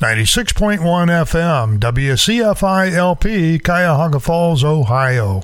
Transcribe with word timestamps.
96.1 0.00 1.26
FM, 1.26 1.76
WCFI 1.76 2.96
LP, 2.96 3.60
Cuyahoga 3.60 4.18
Falls, 4.18 4.62
Ohio. 4.62 5.42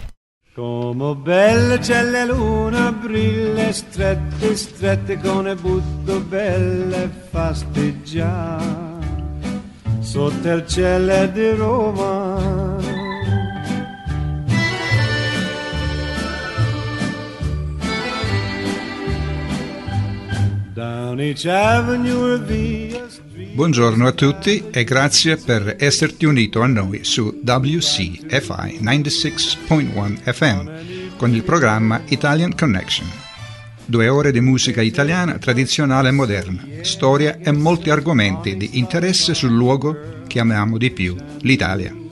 Come 0.54 1.14
belle 1.16 1.76
c'è 1.76 2.02
la 2.02 2.24
luna, 2.24 2.90
brille 2.90 3.70
strette, 3.74 4.56
strette 4.56 5.18
con 5.18 5.46
e 5.46 5.54
butto 5.56 6.20
belle 6.20 7.10
fasteggiare 7.30 8.64
sotto 10.00 10.48
il 10.48 10.66
cielo 10.66 11.26
di 11.26 11.50
Roma. 11.50 12.65
Buongiorno 23.54 24.06
a 24.06 24.12
tutti 24.12 24.64
e 24.70 24.84
grazie 24.84 25.38
per 25.38 25.76
esserti 25.78 26.26
unito 26.26 26.60
a 26.60 26.66
noi 26.66 27.04
su 27.04 27.40
WCFI 27.42 28.80
96.1 28.82 30.30
FM 30.30 31.16
con 31.16 31.34
il 31.34 31.42
programma 31.42 32.02
Italian 32.08 32.54
Connection. 32.54 33.10
Due 33.86 34.08
ore 34.08 34.30
di 34.30 34.42
musica 34.42 34.82
italiana 34.82 35.38
tradizionale 35.38 36.08
e 36.08 36.12
moderna, 36.12 36.62
storia 36.82 37.38
e 37.38 37.50
molti 37.50 37.88
argomenti 37.88 38.54
di 38.58 38.78
interesse 38.78 39.32
sul 39.32 39.52
luogo 39.52 40.24
che 40.26 40.38
amiamo 40.38 40.76
di 40.76 40.90
più, 40.90 41.16
l'Italia. 41.40 42.05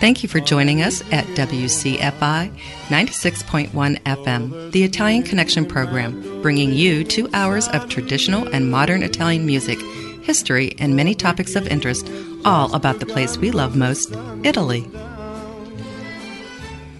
Thank 0.00 0.22
you 0.22 0.30
for 0.30 0.40
joining 0.40 0.80
us 0.80 1.02
at 1.12 1.26
WCFI 1.36 2.50
96.1 2.88 3.70
FM, 4.00 4.72
the 4.72 4.82
Italian 4.82 5.22
Connection 5.22 5.66
program, 5.66 6.40
bringing 6.40 6.72
you 6.72 7.04
two 7.04 7.28
hours 7.34 7.68
of 7.68 7.86
traditional 7.90 8.48
and 8.48 8.70
modern 8.70 9.02
Italian 9.02 9.44
music, 9.44 9.78
history, 10.22 10.74
and 10.78 10.96
many 10.96 11.14
topics 11.14 11.54
of 11.54 11.66
interest, 11.66 12.10
all 12.46 12.74
about 12.74 13.00
the 13.00 13.04
place 13.04 13.36
we 13.36 13.50
love 13.50 13.76
most, 13.76 14.16
Italy. 14.42 14.90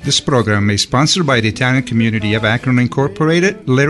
This 0.05 0.21
program 0.21 0.69
is 0.69 0.83
sponsored 0.83 1.27
by 1.27 1.41
the 1.41 1.49
Italian 1.49 1.85
community 1.85 2.35
of 2.35 2.45
Akron 2.45 2.79
Incorporated, 2.79 3.67
Le 3.67 3.85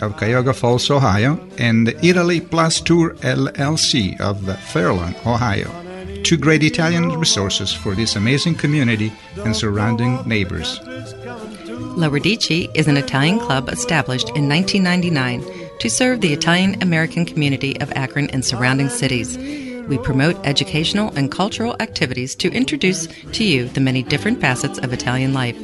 of 0.00 0.16
Cuyahoga 0.16 0.54
Falls, 0.54 0.88
Ohio, 0.88 1.36
and 1.58 1.88
Italy 2.00 2.40
Plus 2.40 2.80
Tour 2.80 3.14
LLC 3.22 4.20
of 4.20 4.40
Fairlawn, 4.68 5.16
Ohio. 5.26 5.91
Two 6.22 6.36
great 6.36 6.62
Italian 6.62 7.18
resources 7.18 7.72
for 7.72 7.94
this 7.94 8.16
amazing 8.16 8.54
community 8.54 9.12
and 9.44 9.56
surrounding 9.56 10.22
neighbors. 10.26 10.80
La 11.96 12.08
Radici 12.08 12.70
is 12.74 12.88
an 12.88 12.96
Italian 12.96 13.38
club 13.38 13.68
established 13.68 14.30
in 14.30 14.48
1999 14.48 15.44
to 15.80 15.90
serve 15.90 16.20
the 16.20 16.32
Italian 16.32 16.82
American 16.82 17.26
community 17.26 17.78
of 17.80 17.92
Akron 17.92 18.30
and 18.30 18.44
surrounding 18.44 18.88
cities. 18.88 19.36
We 19.88 19.98
promote 19.98 20.46
educational 20.46 21.12
and 21.16 21.30
cultural 21.30 21.76
activities 21.80 22.34
to 22.36 22.52
introduce 22.52 23.08
to 23.32 23.44
you 23.44 23.68
the 23.68 23.80
many 23.80 24.02
different 24.02 24.40
facets 24.40 24.78
of 24.78 24.92
Italian 24.92 25.34
life. 25.34 25.56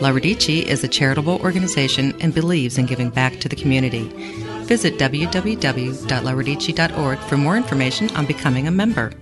La 0.00 0.10
Radici 0.10 0.64
is 0.64 0.82
a 0.82 0.88
charitable 0.88 1.38
organization 1.40 2.20
and 2.20 2.34
believes 2.34 2.78
in 2.78 2.86
giving 2.86 3.10
back 3.10 3.38
to 3.40 3.48
the 3.48 3.56
community. 3.56 4.08
Visit 4.64 4.98
www.laradici.org 4.98 7.18
for 7.20 7.36
more 7.36 7.56
information 7.56 8.10
on 8.16 8.26
becoming 8.26 8.66
a 8.66 8.72
member. 8.72 9.12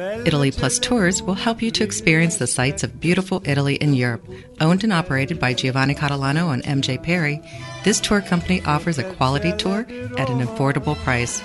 Italy 0.00 0.50
Plus 0.50 0.78
Tours 0.78 1.22
will 1.22 1.34
help 1.34 1.60
you 1.60 1.70
to 1.72 1.84
experience 1.84 2.38
the 2.38 2.46
sights 2.46 2.82
of 2.82 2.98
beautiful 3.00 3.42
Italy 3.44 3.74
in 3.76 3.92
Europe. 3.94 4.26
Owned 4.60 4.82
and 4.84 4.92
operated 4.92 5.38
by 5.38 5.54
Giovanni 5.54 5.94
Catalano 5.94 6.52
and 6.52 6.64
MJ 6.64 7.02
Perry, 7.02 7.40
this 7.84 8.00
tour 8.00 8.20
company 8.20 8.60
offers 8.64 8.98
a 8.98 9.14
quality 9.14 9.52
tour 9.56 9.86
at 10.18 10.28
an 10.30 10.46
affordable 10.46 10.96
price. 10.96 11.42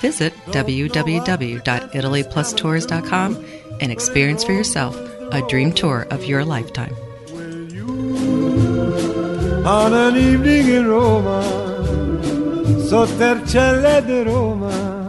Visit 0.00 0.34
www.italyplustours.com 0.46 3.44
and 3.80 3.92
experience 3.92 4.44
for 4.44 4.52
yourself 4.52 4.96
a 5.32 5.46
dream 5.48 5.72
tour 5.72 6.06
of 6.10 6.24
your 6.24 6.44
lifetime. 6.44 6.94
On 9.66 9.92
an 9.92 10.16
evening 10.16 10.68
in 10.68 10.88
Roma, 10.88 11.42
cielo 12.88 14.00
di 14.00 14.22
Roma, 14.22 14.99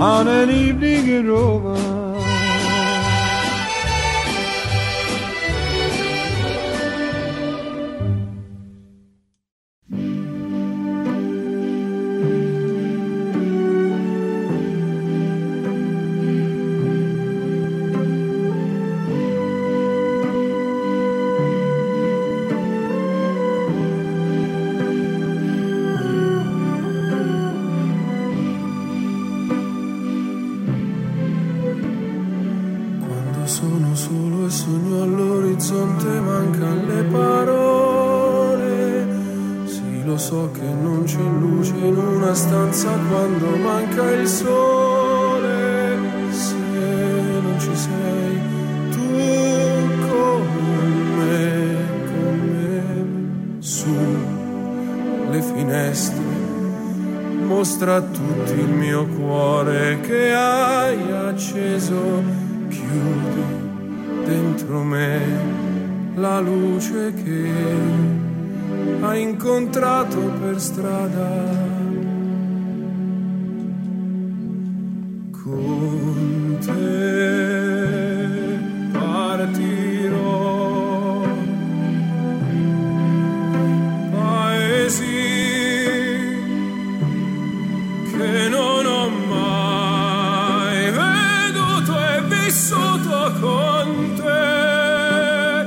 on 0.00 0.28
an 0.28 0.48
evening 0.48 1.08
in 1.08 1.28
Roma. 1.28 1.97
Vissuto 92.48 93.30
con 93.40 94.14
te. 94.16 95.66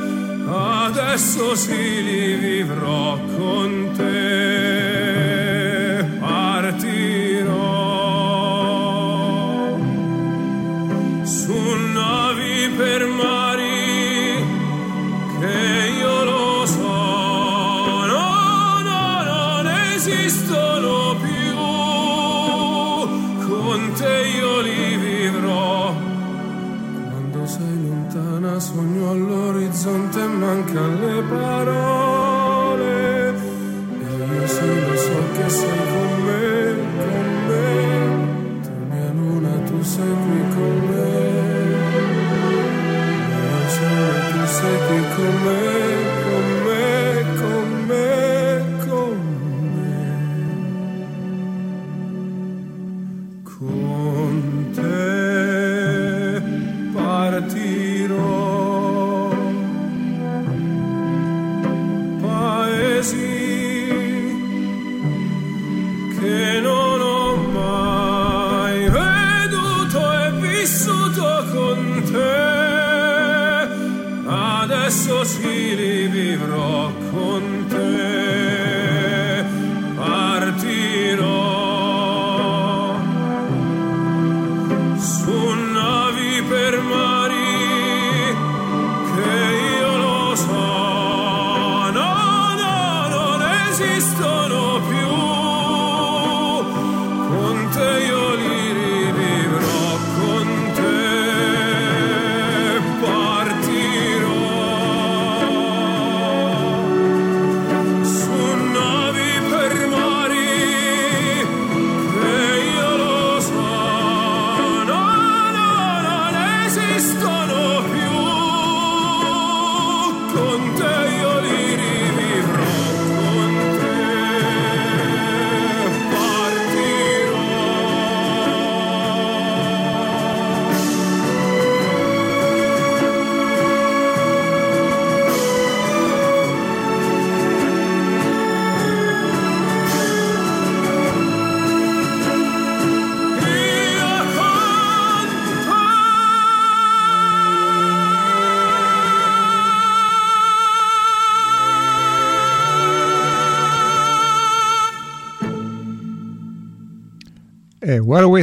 Adesso 0.50 1.56
sì 1.56 2.03
li 2.03 2.34
vivrò 2.34 3.19
con 3.38 3.92
te. 3.96 4.91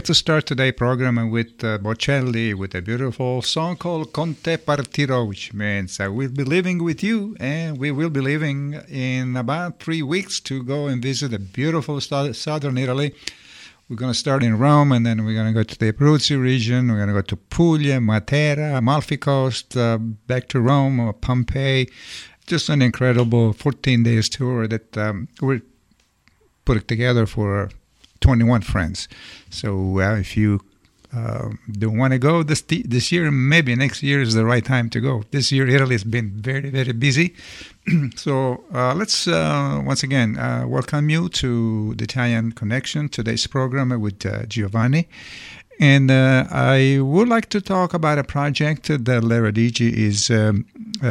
To 0.08 0.14
start 0.14 0.46
today's 0.46 0.72
program 0.72 1.30
with 1.30 1.62
uh, 1.62 1.76
Bocelli 1.76 2.54
with 2.54 2.74
a 2.74 2.80
beautiful 2.80 3.42
song 3.42 3.76
called 3.76 4.10
Con 4.10 4.36
te 4.36 4.56
partirò, 4.56 5.28
which 5.28 5.52
means 5.52 6.00
I 6.00 6.08
will 6.08 6.30
be 6.30 6.44
living 6.44 6.82
with 6.82 7.02
you, 7.02 7.36
and 7.38 7.76
we 7.76 7.90
will 7.90 8.08
be 8.08 8.22
leaving 8.22 8.72
in 8.88 9.36
about 9.36 9.80
three 9.80 10.00
weeks 10.00 10.40
to 10.48 10.62
go 10.62 10.86
and 10.86 11.02
visit 11.02 11.34
a 11.34 11.38
beautiful 11.38 12.00
sto- 12.00 12.32
southern 12.32 12.78
Italy. 12.78 13.14
We're 13.86 13.96
going 13.96 14.10
to 14.10 14.18
start 14.18 14.42
in 14.42 14.56
Rome, 14.56 14.92
and 14.92 15.04
then 15.04 15.26
we're 15.26 15.34
going 15.34 15.52
to 15.52 15.52
go 15.52 15.62
to 15.62 15.78
the 15.78 15.92
Abruzzi 15.92 16.40
region. 16.40 16.88
We're 16.88 17.04
going 17.04 17.08
to 17.08 17.14
go 17.14 17.20
to 17.20 17.36
Puglia, 17.36 17.98
Matera, 18.00 18.78
Amalfi 18.78 19.18
Coast, 19.18 19.76
uh, 19.76 19.98
back 19.98 20.48
to 20.48 20.60
Rome, 20.62 21.00
or 21.00 21.12
Pompeii. 21.12 21.86
Just 22.46 22.70
an 22.70 22.80
incredible 22.80 23.52
14 23.52 24.04
days 24.04 24.30
tour 24.30 24.66
that 24.68 24.96
um, 24.96 25.28
we're 25.42 25.60
putting 26.64 26.84
together 26.84 27.26
for 27.26 27.68
21 28.20 28.62
friends. 28.62 29.08
So 29.50 30.00
uh, 30.00 30.16
if 30.16 30.36
you 30.36 30.60
uh, 31.14 31.48
don't 31.72 31.96
want 31.96 32.12
to 32.12 32.18
go 32.18 32.42
this 32.42 32.60
this 32.60 33.10
year, 33.10 33.30
maybe 33.30 33.74
next 33.74 34.02
year 34.02 34.20
is 34.20 34.34
the 34.34 34.44
right 34.44 34.64
time 34.64 34.90
to 34.90 35.00
go. 35.00 35.24
This 35.30 35.50
year, 35.50 35.66
Italy 35.66 35.94
has 35.94 36.04
been 36.04 36.30
very 36.30 36.68
very 36.68 36.92
busy. 36.92 37.34
so 38.16 38.64
uh, 38.74 38.94
let's 38.94 39.26
uh, 39.26 39.80
once 39.84 40.02
again 40.02 40.36
uh, 40.38 40.64
welcome 40.66 41.08
you 41.08 41.30
to 41.30 41.94
the 41.94 42.04
Italian 42.04 42.52
Connection 42.52 43.08
today's 43.08 43.46
program 43.46 43.98
with 44.00 44.26
uh, 44.26 44.44
Giovanni. 44.46 45.08
And 45.80 46.10
I 46.10 46.98
would 47.00 47.28
like 47.28 47.50
to 47.50 47.60
talk 47.60 47.94
about 47.94 48.18
a 48.18 48.24
project 48.24 48.88
that 48.88 49.22
La 49.22 49.36
Radici 49.36 49.92
is 49.92 50.28
um, 50.28 50.66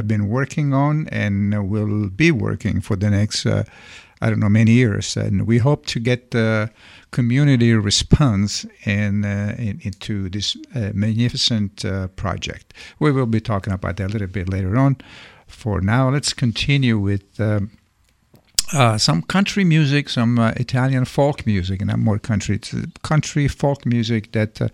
been 0.05 0.27
working 0.27 0.73
on 0.73 1.07
and 1.07 1.69
will 1.69 2.09
be 2.09 2.31
working 2.31 2.81
for 2.81 2.97
the 2.97 3.09
next 3.09 3.45
I 3.45 4.29
don't 4.29 4.39
know 4.39 4.49
many 4.49 4.71
years, 4.71 5.15
and 5.15 5.47
we 5.47 5.59
hope 5.59 5.85
to 5.85 5.99
get 5.99 6.35
community 7.11 7.73
response 7.73 8.65
in, 8.85 9.25
uh, 9.25 9.55
in 9.57 9.79
into 9.83 10.29
this 10.29 10.55
uh, 10.75 10.91
magnificent 10.93 11.85
uh, 11.85 12.07
project. 12.09 12.73
We 12.99 13.11
will 13.11 13.25
be 13.25 13.41
talking 13.41 13.73
about 13.73 13.97
that 13.97 14.09
a 14.09 14.13
little 14.13 14.27
bit 14.27 14.49
later 14.49 14.77
on. 14.77 14.97
For 15.47 15.81
now, 15.81 16.09
let's 16.09 16.33
continue 16.33 16.97
with. 16.99 17.39
Um, 17.39 17.71
uh, 18.73 18.97
some 18.97 19.21
country 19.21 19.63
music, 19.63 20.09
some 20.09 20.37
uh, 20.37 20.51
Italian 20.57 21.05
folk 21.05 21.45
music, 21.45 21.79
and 21.81 21.89
not 21.89 21.99
more 21.99 22.19
country. 22.19 22.55
It's 22.55 22.73
uh, 22.73 22.83
country 23.01 23.47
folk 23.47 23.85
music 23.85 24.33
that 24.33 24.61
uh, 24.61 24.67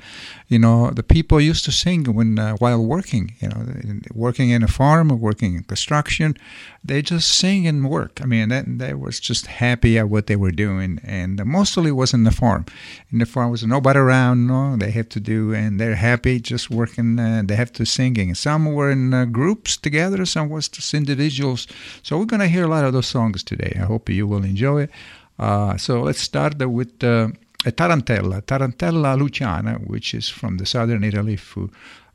you 0.48 0.57
know 0.57 0.90
the 0.90 1.04
people 1.04 1.40
used 1.40 1.63
to 1.66 1.72
sing 1.72 2.06
when 2.06 2.40
uh, 2.40 2.56
while 2.56 2.84
working. 2.84 3.36
You 3.40 3.50
know, 3.50 3.66
working 4.13 4.50
in 4.50 4.63
a 4.63 4.68
farm, 4.68 5.12
or 5.12 5.16
working 5.16 5.56
in 5.56 5.63
construction, 5.63 6.36
they 6.84 7.04
just 7.04 7.30
sing 7.38 7.68
and 7.68 7.88
work. 7.88 8.19
I 8.22 8.25
mean, 8.25 8.50
that, 8.50 8.66
they 8.80 8.95
was 8.95 9.19
just 9.19 9.45
happy 9.45 10.00
at 10.00 10.10
what 10.10 10.25
they 10.25 10.36
were 10.36 10.51
doing, 10.51 11.00
and 11.04 11.44
mostly 11.46 11.92
was 11.92 12.13
in 12.13 12.24
the 12.24 12.31
farm. 12.31 12.66
In 13.12 13.19
the 13.19 13.28
farm 13.28 13.51
was 13.51 13.63
nobody 13.63 14.00
around. 14.00 14.48
No, 14.48 14.75
they 14.75 14.89
have 14.92 15.10
to 15.10 15.19
do, 15.19 15.54
and 15.54 15.80
they're 15.80 15.96
happy 15.96 16.39
just 16.39 16.72
working. 16.72 17.19
Uh, 17.19 17.44
they 17.46 17.56
have 17.56 17.72
to 17.74 17.86
singing. 17.86 18.34
Some 18.34 18.74
were 18.74 18.89
in 18.89 19.31
groups 19.31 19.78
together. 19.78 20.25
Some 20.25 20.50
was 20.50 20.68
just 20.68 20.96
individuals. 20.96 21.68
So 22.01 22.18
we're 22.18 22.25
gonna 22.25 22.48
hear 22.48 22.63
a 22.63 22.68
lot 22.68 22.86
of 22.86 22.94
those 22.94 23.07
songs 23.07 23.44
today. 23.44 23.82
I 23.83 23.85
hope 23.85 24.09
you 24.09 24.25
will 24.27 24.44
enjoy 24.44 24.83
it. 24.83 24.91
Uh, 25.38 25.77
so 25.77 26.01
let's 26.01 26.21
start 26.21 26.56
with 26.57 27.03
uh, 27.03 27.27
a 27.65 27.71
tarantella, 27.71 28.41
tarantella 28.41 29.18
luciana, 29.18 29.74
which 29.85 30.13
is 30.13 30.30
from 30.30 30.57
the 30.57 30.65
southern 30.65 31.03
Italy, 31.03 31.35
fu, 31.35 31.69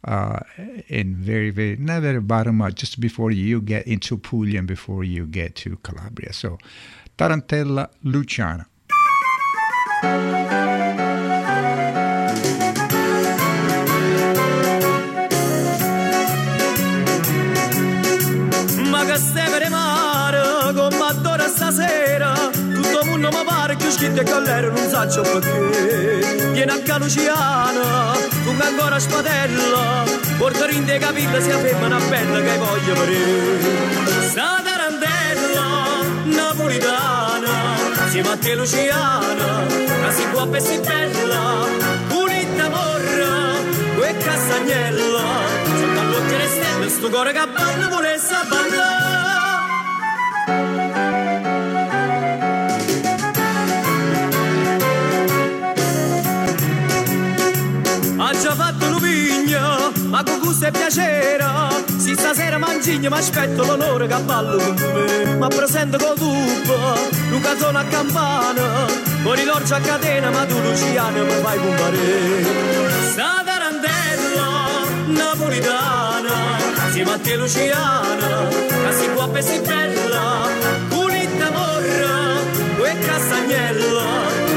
uh, 0.05 0.41
in 0.88 1.17
very, 1.17 1.50
very, 1.50 1.76
not 1.76 2.03
very 2.03 2.20
bottom, 2.20 2.62
uh, 2.62 2.70
just 2.70 3.00
before 3.00 3.31
you 3.31 3.61
get 3.61 3.87
into 3.87 4.17
Puglia 4.17 4.59
and 4.61 4.69
before 4.69 5.05
you 5.05 5.26
get 5.26 5.55
to 5.56 5.76
Calabria. 5.82 6.32
So, 6.32 6.59
tarantella 7.19 7.91
luciana. 8.03 8.67
che 24.23 24.31
collero 24.31 24.73
non 24.73 24.89
saggio 24.89 25.23
perché. 25.23 26.51
Viene 26.53 26.73
a 26.73 26.99
Luciana, 26.99 28.17
con 28.45 28.61
ancora 28.61 28.99
spadella 28.99 30.05
porterin 30.39 30.85
dei 30.85 30.99
capilla 30.99 31.41
si 31.41 31.51
afferma 31.51 31.87
una 31.87 32.01
bella 32.09 32.41
che 32.41 32.59
voglio 32.59 32.95
vedere. 32.95 34.29
Sta 34.31 34.61
tarantella 34.65 35.67
napolitana 36.25 37.77
si 38.11 38.21
batte 38.21 38.55
Luciana 38.55 39.67
ma 40.01 40.11
si 40.11 40.25
può 40.33 40.47
per 40.47 40.63
si 40.63 40.79
bella 40.79 41.67
pulita 42.09 42.69
morra 42.69 43.57
e 44.09 44.17
castagnella. 44.17 45.27
Sotto 45.79 46.01
a 46.01 46.05
bocca 46.05 46.37
le 46.37 46.49
stelle 46.49 46.89
sto 46.89 47.09
cuore 47.09 47.33
che 47.33 47.47
ballo 47.53 47.89
volesse 47.89 48.35
ballare 48.49 48.98
ma 60.19 60.25
con 60.25 60.41
gusto 60.41 60.67
e 60.67 60.71
piacere. 60.71 61.47
Si 61.97 62.15
stasera 62.15 62.59
mangigno, 62.59 63.09
ma 63.09 63.19
aspetto 63.19 63.65
l'onore 63.65 64.07
che 64.07 64.17
ballo 64.23 64.57
con 64.57 64.75
me. 64.75 65.37
Ma 65.37 65.49
presento 65.49 65.97
col 65.99 66.17
tubo, 66.17 66.77
un 67.31 67.41
canzone 67.41 67.79
a 67.79 67.85
campana. 67.85 68.87
Con 69.23 69.37
l'orgia 69.45 69.77
a 69.77 69.81
catena, 69.81 70.31
ma 70.31 70.45
tu 70.45 70.59
Luciano 70.61 71.25
mi 71.25 71.43
fai 71.43 71.59
compare. 71.59 71.99
Sta 73.11 73.43
tarantella 73.45 74.49
napolitana, 75.07 76.35
siamo 76.93 77.13
a 77.13 77.19
te 77.19 77.37
Luciana, 77.37 78.49
che 78.49 78.93
si 78.99 79.09
può 79.15 79.29
si 79.41 79.61
bella. 79.61 80.49
Pulita 80.89 81.51
morra, 81.51 82.41
quel 82.77 82.99
castagnella, 83.07 84.07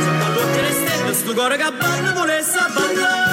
sotto 0.04 0.26
all'occhio 0.26 0.62
le 0.62 0.72
stelle, 0.72 1.14
sto 1.14 1.34
cuore 1.34 1.58
che 1.58 1.72
balla 1.78 2.12
vuole 2.14 2.42
sa 2.42 2.68
ballare. 2.74 3.31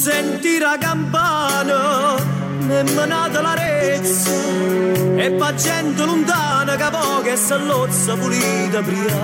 Senti 0.00 0.56
la 0.58 0.78
campana 0.78 2.16
nemmeno 2.60 3.04
nata 3.04 3.42
la 3.42 3.52
rezza 3.52 4.30
e 5.16 5.34
fa 5.38 5.52
gente 5.54 6.02
lontana 6.06 6.74
che 6.74 6.88
poca 6.90 7.30
e 7.30 7.36
s'allozza 7.36 8.14
pulita 8.16 8.80
pria 8.80 9.18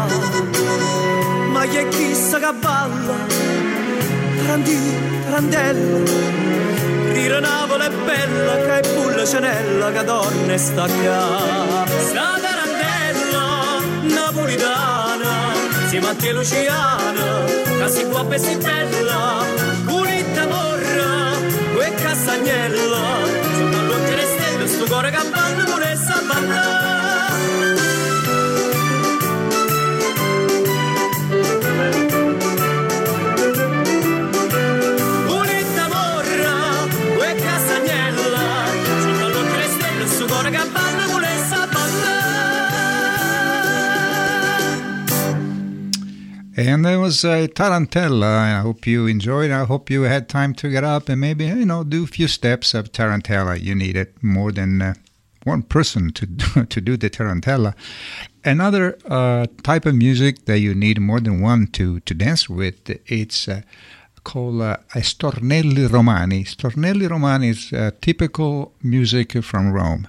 Ma 1.50 1.62
che 1.66 1.88
chissà 1.88 2.38
che 2.38 2.52
balla, 2.60 3.16
Tarantì, 4.36 4.78
tarantello, 5.24 6.04
Riranavola 7.12 7.86
è 7.86 7.90
bella, 8.04 8.56
che 8.56 8.80
è 8.80 8.94
pulla 8.94 9.24
cenella, 9.24 9.90
che 9.90 10.04
dorme 10.04 10.58
sta 10.58 10.86
qua. 10.86 11.86
Sta 12.08 12.38
tarantella, 12.44 13.44
napolitana, 14.14 15.32
si 15.88 15.98
Mattia 15.98 16.34
Luciana, 16.34 17.44
che 17.78 17.88
si 17.88 18.04
può 18.04 18.28
e 18.28 18.38
si 18.38 18.56
bella, 18.56 19.44
zagnello, 22.26 22.86
lo 24.58 24.66
sto 24.66 24.84
pure 25.64 25.96
sabato. 25.96 26.75
And 46.58 46.86
there 46.86 46.98
was 46.98 47.22
a 47.22 47.48
tarantella. 47.48 48.24
I 48.24 48.60
hope 48.60 48.86
you 48.86 49.06
enjoyed. 49.06 49.50
I 49.50 49.64
hope 49.64 49.90
you 49.90 50.02
had 50.02 50.26
time 50.26 50.54
to 50.54 50.70
get 50.70 50.84
up 50.84 51.10
and 51.10 51.20
maybe 51.20 51.44
you 51.44 51.66
know 51.66 51.84
do 51.84 52.04
a 52.04 52.06
few 52.06 52.28
steps 52.28 52.72
of 52.72 52.92
tarantella. 52.92 53.60
You 53.60 53.74
need 53.74 53.94
it 53.94 54.14
more 54.22 54.50
than 54.52 54.80
uh, 54.80 54.94
one 55.44 55.62
person 55.62 56.14
to 56.14 56.24
do, 56.40 56.64
to 56.64 56.80
do 56.80 56.96
the 56.96 57.10
tarantella. 57.10 57.74
Another 58.42 58.96
uh, 59.04 59.46
type 59.64 59.84
of 59.84 59.96
music 59.96 60.46
that 60.46 60.60
you 60.60 60.74
need 60.74 60.98
more 60.98 61.20
than 61.20 61.42
one 61.42 61.66
to 61.72 62.00
to 62.00 62.14
dance 62.14 62.48
with. 62.48 62.88
It's 63.04 63.48
uh, 63.48 63.60
called 64.24 64.62
uh, 64.62 64.78
stornelli 64.94 65.92
romani. 65.92 66.44
Stornelli 66.44 67.06
romani 67.06 67.50
is 67.50 67.70
uh, 67.74 67.90
typical 68.00 68.72
music 68.82 69.44
from 69.44 69.72
Rome. 69.72 70.08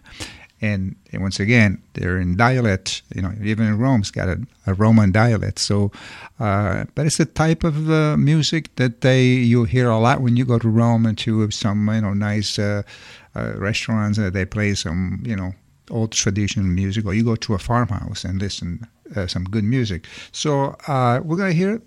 And, 0.62 0.96
once 1.14 1.40
again, 1.40 1.82
they're 1.94 2.20
in 2.20 2.36
dialect. 2.36 3.04
You 3.14 3.22
know, 3.22 3.34
even 3.44 3.68
in 3.68 3.78
Rome's 3.78 4.12
got 4.12 4.28
a, 4.28 4.40
a 4.66 4.74
Roman 4.74 5.12
dialect. 5.12 5.60
So, 5.60 5.92
uh, 6.40 6.86
but 6.96 7.06
it's 7.06 7.20
a 7.20 7.26
type 7.26 7.64
of 7.64 7.90
uh, 7.90 8.18
music 8.18 8.76
that 8.78 9.02
they 9.02 9.24
you 9.24 9.66
hear 9.66 9.90
a 9.90 10.00
lot 10.00 10.22
when 10.22 10.36
you 10.36 10.46
go 10.46 10.58
to 10.60 10.70
Rome 10.70 11.06
and 11.06 11.18
to 11.20 11.50
some 11.52 11.88
you 11.94 12.02
know 12.02 12.14
nice 12.14 12.58
uh, 12.58 12.82
uh, 13.36 13.54
restaurants. 13.58 14.18
Uh, 14.18 14.30
they 14.30 14.46
play 14.46 14.74
some 14.74 15.22
you 15.24 15.36
know 15.36 15.54
old 15.92 16.12
traditional 16.12 16.68
music, 16.68 17.06
or 17.06 17.14
you 17.14 17.24
go 17.24 17.36
to 17.36 17.54
a 17.54 17.60
farmhouse 17.60 18.24
and 18.24 18.42
listen 18.42 18.88
uh, 19.16 19.28
some 19.28 19.44
good 19.46 19.64
music. 19.64 20.06
So 20.32 20.76
uh, 20.88 21.22
we're 21.24 21.38
gonna 21.38 21.54
hear. 21.54 21.82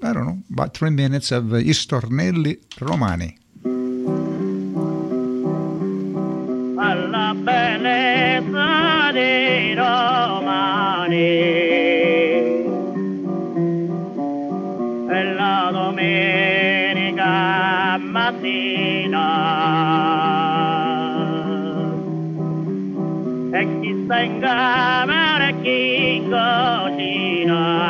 I 0.00 0.12
don't 0.12 0.26
know, 0.26 0.38
about 0.52 0.74
three 0.74 0.90
minutes 0.90 1.32
of 1.32 1.52
uh, 1.52 1.56
I 1.56 1.62
Stornelli 1.72 2.58
Romani. 2.80 3.36
Alla 7.28 7.34
bellezza 7.34 9.10
dei 9.12 9.74
romani. 9.74 11.16
E 15.10 15.24
la 15.34 15.68
domenica 15.70 17.26
mattina 17.98 19.26
e 23.52 23.80
chi 23.80 24.02
sta 24.04 24.20
in 24.20 24.38
camera 24.40 25.48
e 25.48 25.60
chi 25.60 26.16
in 26.16 26.22
cucina 26.24 27.86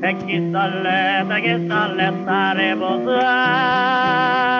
e 0.00 0.16
chi 0.24 0.48
sta 0.48 0.62
a 0.62 0.66
letto, 0.66 1.34
chi 1.34 1.64
sta 1.64 1.82
a 1.82 1.86
letto 1.92 2.30
a 2.30 2.52
riposare. 2.52 4.55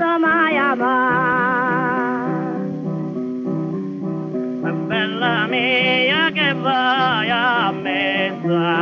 Posso 0.00 0.18
mai 0.18 0.56
amare. 0.56 1.98
Bella 4.88 5.46
mia 5.46 6.30
che 6.32 6.54
vai 6.54 7.30
a 7.30 7.70
messa 7.70 8.78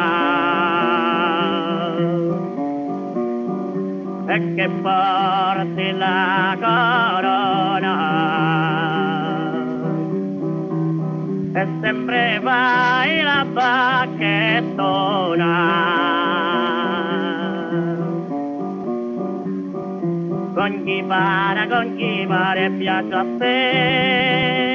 e 4.29 4.55
che 4.55 4.69
porti 4.81 5.93
la 5.97 6.57
corona. 6.65 7.97
E 11.53 11.67
sempre 11.81 12.41
vai 12.43 13.23
la 13.23 13.45
bacchettona 13.53 14.69
con 20.69 20.85
chi 20.85 21.03
pare, 21.03 21.67
con 21.67 21.97
chi 21.97 22.27
pare 22.27 22.71
piace 22.71 23.15
a 23.15 23.25
te. 23.39 24.68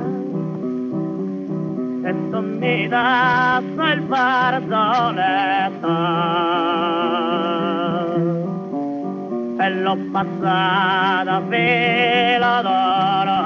E 2.04 2.30
tu 2.30 2.40
mi 2.40 2.88
dai 2.88 3.64
il 3.94 4.04
fazzoletto 4.08 5.96
e 9.60 9.70
l'ho 9.82 9.98
passata 10.12 11.42
filo 11.50 12.62
d'oro. 12.68 13.40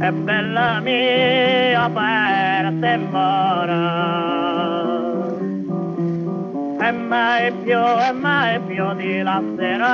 E 0.00 0.12
bella 0.12 0.80
mia 0.80 1.88
per 1.90 2.72
te 2.80 2.96
mora. 3.10 4.40
e 4.40 4.41
mai 6.92 7.52
più 7.64 7.78
e 7.78 8.12
mai 8.12 8.60
più 8.60 8.84
ti 8.96 9.22
lascerò 9.22 9.90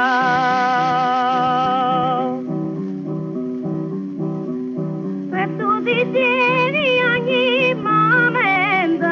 e 5.33 5.57
tu 5.57 5.83
ti 5.85 6.11
tieni 6.13 6.89
ogni 7.15 7.75
momento. 7.75 9.07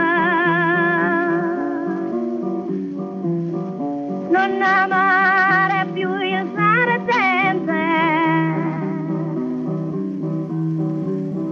Non 4.34 4.62
amare 4.62 5.86
più 5.92 6.10
il 6.20 6.48
sargente 6.54 7.84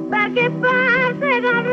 perché 0.09 0.50
parte 0.61 1.41
con 1.43 1.64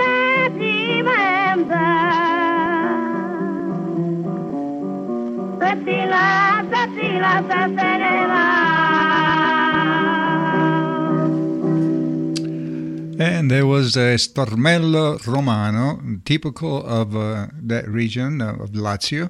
And 13.19 13.49
there 13.49 13.65
was 13.65 13.95
a 13.95 14.15
Stornello 14.17 15.25
Romano, 15.25 15.99
typical 16.25 16.83
of 16.85 17.15
uh, 17.15 17.47
that 17.53 17.87
region 17.87 18.41
uh, 18.41 18.53
of 18.55 18.71
Lazio. 18.71 19.29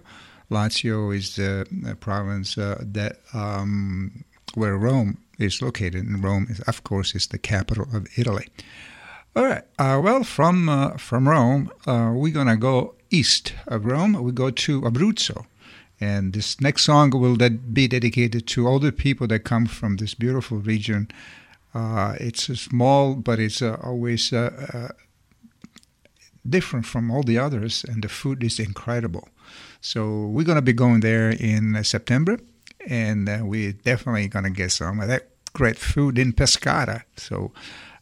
Lazio 0.49 1.15
is 1.15 1.35
the 1.35 1.65
uh, 1.87 1.95
province 1.95 2.57
uh, 2.57 2.81
that 2.81 3.19
um, 3.33 4.23
where 4.53 4.77
Rome 4.77 5.17
is 5.39 5.61
located 5.61 6.05
in 6.05 6.21
Rome. 6.21 6.47
Of 6.67 6.83
course, 6.83 7.15
is 7.15 7.27
the 7.27 7.37
capital 7.37 7.87
of 7.93 8.07
Italy. 8.17 8.47
All 9.35 9.45
right. 9.45 9.63
Uh, 9.79 10.01
well, 10.03 10.23
from 10.23 10.67
uh, 10.67 10.97
from 10.97 11.29
Rome, 11.29 11.71
uh, 11.87 12.11
we're 12.13 12.33
gonna 12.33 12.57
go 12.57 12.95
east 13.09 13.53
of 13.67 13.85
Rome. 13.85 14.21
We 14.21 14.31
go 14.31 14.49
to 14.49 14.81
Abruzzo, 14.81 15.45
and 16.01 16.33
this 16.33 16.59
next 16.59 16.83
song 16.83 17.11
will 17.11 17.37
be 17.37 17.87
dedicated 17.87 18.47
to 18.47 18.67
all 18.67 18.79
the 18.79 18.91
people 18.91 19.27
that 19.27 19.43
come 19.43 19.67
from 19.67 19.97
this 19.97 20.15
beautiful 20.15 20.57
region. 20.57 21.07
Uh, 21.73 22.15
it's 22.19 22.45
small, 22.59 23.13
but 23.13 23.39
it's 23.39 23.61
uh, 23.61 23.77
always 23.83 24.33
uh, 24.33 24.89
different 26.49 26.85
from 26.87 27.11
all 27.11 27.21
the 27.21 27.37
others, 27.37 27.85
and 27.87 28.03
the 28.03 28.09
food 28.09 28.43
is 28.43 28.59
incredible. 28.59 29.29
So 29.79 30.25
we're 30.25 30.45
gonna 30.45 30.61
be 30.61 30.73
going 30.73 31.01
there 31.01 31.29
in 31.29 31.81
September, 31.83 32.39
and 32.87 33.47
we're 33.47 33.73
definitely 33.73 34.27
gonna 34.27 34.49
get 34.49 34.71
some 34.71 34.99
of 34.99 35.07
that 35.07 35.29
great 35.53 35.77
food 35.77 36.17
in 36.17 36.33
Pescara. 36.33 37.03
So. 37.15 37.53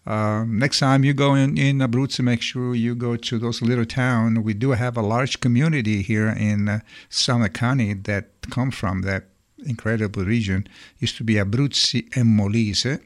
Um, 0.06 0.58
next 0.58 0.80
time 0.80 1.04
you 1.04 1.14
go 1.14 1.36
in, 1.36 1.58
in 1.58 1.80
Abruzzo, 1.80 2.24
make 2.24 2.42
sure 2.42 2.74
you 2.74 2.96
go 2.96 3.16
to 3.16 3.38
those 3.38 3.62
little 3.62 3.86
towns. 3.86 4.40
We 4.40 4.54
do 4.54 4.72
have 4.72 4.98
a 4.98 5.02
large 5.02 5.40
community 5.40 6.02
here 6.02 6.30
in 6.30 6.70
uh, 6.70 6.80
Salernitana 7.10 8.04
that 8.06 8.30
come 8.50 8.72
from 8.72 9.02
that 9.04 9.26
incredible 9.66 10.24
region. 10.24 10.68
Used 11.00 11.18
to 11.18 11.24
be 11.24 11.36
Abruzzi 11.36 12.08
and 12.16 12.40
Molise, 12.40 13.00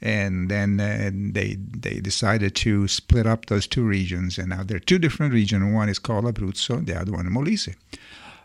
and 0.00 0.50
then 0.50 0.78
uh, 0.80 1.10
they 1.12 1.56
they 1.56 2.00
decided 2.00 2.54
to 2.56 2.86
split 2.88 3.26
up 3.26 3.46
those 3.46 3.66
two 3.66 3.82
regions, 3.82 4.38
and 4.38 4.50
now 4.50 4.62
they're 4.62 4.78
two 4.78 4.98
different 4.98 5.32
regions. 5.32 5.74
One 5.74 5.88
is 5.88 5.98
called 5.98 6.26
Abruzzo, 6.26 6.84
the 6.84 7.00
other 7.00 7.12
one 7.12 7.26
Molise. 7.26 7.74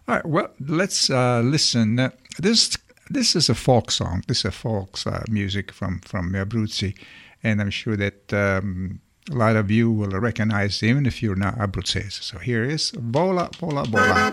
All 0.07 0.15
right, 0.15 0.25
well, 0.25 0.49
let's 0.59 1.09
uh, 1.09 1.41
listen. 1.41 2.11
This 2.39 2.77
this 3.09 3.35
is 3.35 3.49
a 3.49 3.55
folk 3.55 3.91
song. 3.91 4.23
This 4.27 4.39
is 4.39 4.45
a 4.45 4.51
folk 4.51 4.97
uh, 5.05 5.21
music 5.29 5.71
from 5.71 5.99
from 5.99 6.31
Abruzzi 6.33 6.95
and 7.43 7.62
I'm 7.62 7.69
sure 7.69 7.96
that 7.96 8.34
um, 8.34 9.00
a 9.31 9.36
lot 9.36 9.55
of 9.55 9.69
you 9.72 9.91
will 9.91 10.19
recognize 10.19 10.81
even 10.84 11.05
if 11.05 11.22
you're 11.22 11.36
not 11.36 11.58
Abruzzese. 11.58 12.24
So 12.24 12.39
here 12.39 12.63
is 12.63 12.91
Vola, 12.91 13.50
Vola, 13.60 13.86
Vola. 13.86 14.31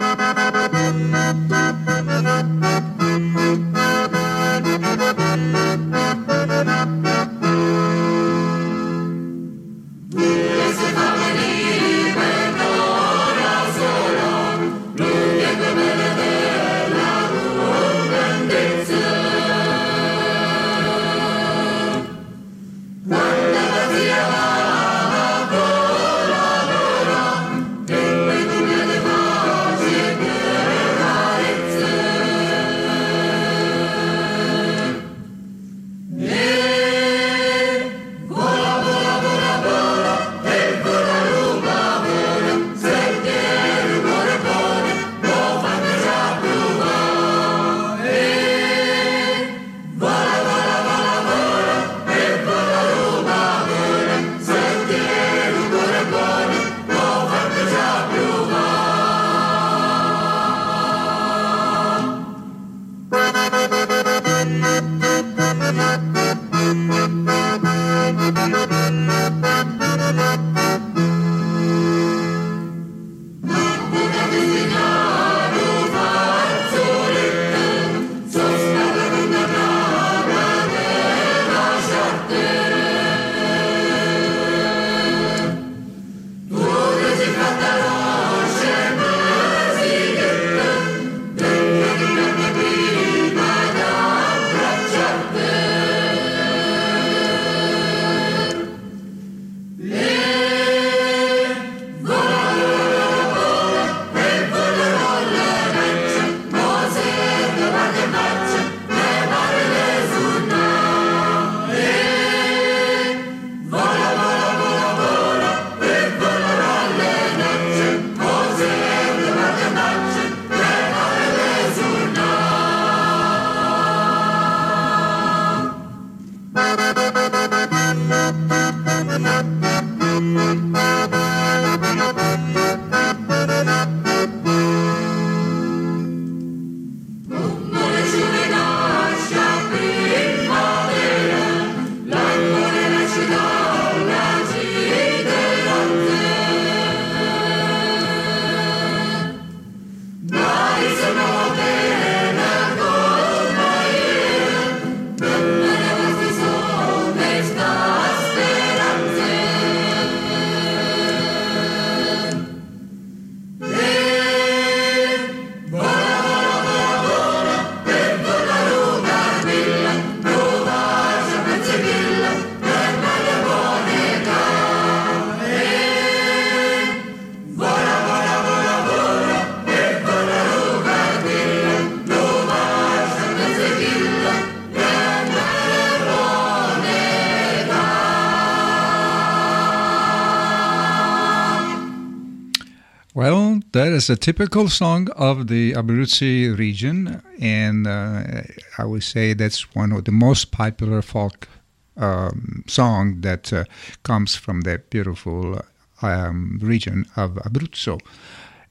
Is 193.96 194.10
a 194.10 194.16
typical 194.16 194.68
song 194.68 195.08
of 195.16 195.46
the 195.46 195.72
Abruzzi 195.72 196.54
region, 196.58 197.22
and 197.40 197.86
uh, 197.86 198.42
I 198.76 198.84
would 198.84 199.02
say 199.02 199.32
that's 199.32 199.74
one 199.74 199.90
of 199.90 200.04
the 200.04 200.12
most 200.12 200.52
popular 200.52 201.00
folk 201.00 201.48
um, 201.96 202.62
song 202.66 203.22
that 203.22 203.50
uh, 203.54 203.64
comes 204.02 204.34
from 204.34 204.60
that 204.62 204.90
beautiful 204.90 205.62
um, 206.02 206.58
region 206.60 207.06
of 207.16 207.36
Abruzzo. 207.36 207.98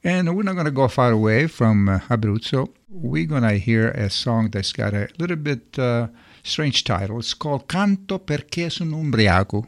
And 0.04 0.36
we're 0.36 0.44
not 0.44 0.52
going 0.52 0.66
to 0.66 0.70
go 0.70 0.86
far 0.86 1.10
away 1.10 1.48
from 1.48 1.88
uh, 1.88 1.98
Abruzzo. 2.08 2.68
We're 2.88 3.26
going 3.26 3.42
to 3.42 3.58
hear 3.58 3.88
a 3.88 4.08
song 4.08 4.50
that's 4.50 4.72
got 4.72 4.94
a 4.94 5.08
little 5.18 5.36
bit 5.36 5.76
uh, 5.76 6.06
strange 6.44 6.84
title. 6.84 7.18
It's 7.18 7.34
called 7.34 7.66
Canto 7.66 8.20
perché 8.20 8.70
sono 8.70 8.98
ubriaco. 8.98 9.66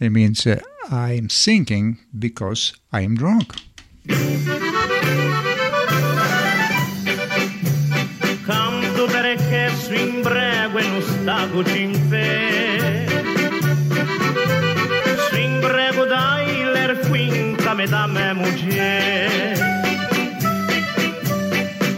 It 0.00 0.08
means 0.10 0.46
uh, 0.46 0.60
I'm 0.90 1.28
singing 1.28 1.98
because 2.18 2.72
I 2.90 3.02
am 3.02 3.16
drunk. 3.16 3.54
Canto 8.44 9.06
perché 9.06 9.70
su 9.76 9.92
imbrego 9.94 10.78
e 10.78 10.86
non 10.86 11.02
stago 11.02 11.62
in 11.70 11.94
fe. 12.08 13.06
Su 15.28 15.36
imbrego 15.36 16.04
dai 16.04 16.64
l'er 16.64 16.98
finta 17.10 17.74
me 17.74 17.86
da 17.86 18.06
me 18.06 18.32
moglie 18.32 19.44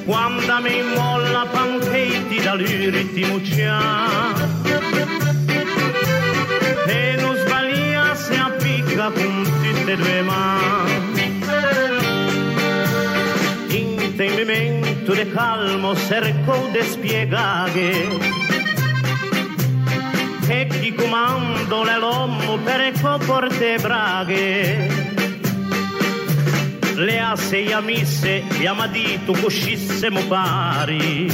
quando 0.07 0.61
mi 0.63 0.83
molla 0.95 1.47
panchetti 1.51 2.41
da 2.41 2.55
lui 2.55 2.91
ritmo 2.91 3.41
e 6.87 7.17
non 7.19 7.35
sbaglia 7.37 8.15
se 8.15 8.37
appicca 8.37 9.11
con 9.11 9.43
tutte 9.63 10.19
e 10.19 10.23
mani 10.23 11.06
intendimento 14.17 15.15
de 15.15 15.27
calmo 15.27 15.95
cerco 15.95 16.71
de 16.73 16.83
spiegare 16.85 18.09
e 20.49 20.67
chi 20.69 20.95
comando 20.95 21.85
le 21.85 21.99
l'uomo 21.99 22.57
per 22.65 22.93
porte 23.27 23.77
braghe. 23.79 24.89
Le 26.95 27.21
asse 27.21 27.59
e 27.59 27.73
amisse 27.75 28.43
e 28.59 28.67
amadito 28.67 29.33
coscissemo 29.33 30.23
pari. 30.23 31.31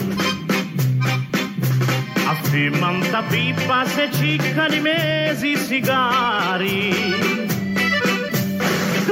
Affirmanta 2.27 3.23
pippa 3.29 3.85
se 3.85 4.11
cicca 4.11 4.67
di 4.67 4.81
mesi 4.81 5.57
sigari 5.57 7.42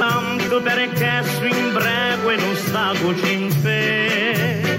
tanto 0.00 0.62
perché 0.62 1.22
su 1.36 1.44
imbrego 1.44 2.30
e 2.30 2.36
non 2.36 2.56
stago 2.56 3.12
in 3.28 3.50
fe 3.50 4.78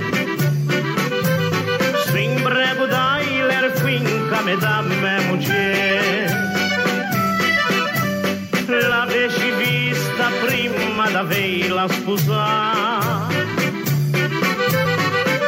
su 2.08 2.18
imbrego 2.18 2.88
dai 2.88 3.28
l'er 3.48 3.72
finca 3.84 4.42
me 4.42 4.58
da 4.58 4.82
me 4.82 5.20
moglie 5.28 6.50
l'avessi 8.66 9.52
vista 9.62 10.30
prima 10.44 11.10
da 11.10 11.24
la 11.70 11.88
sposa. 11.88 13.28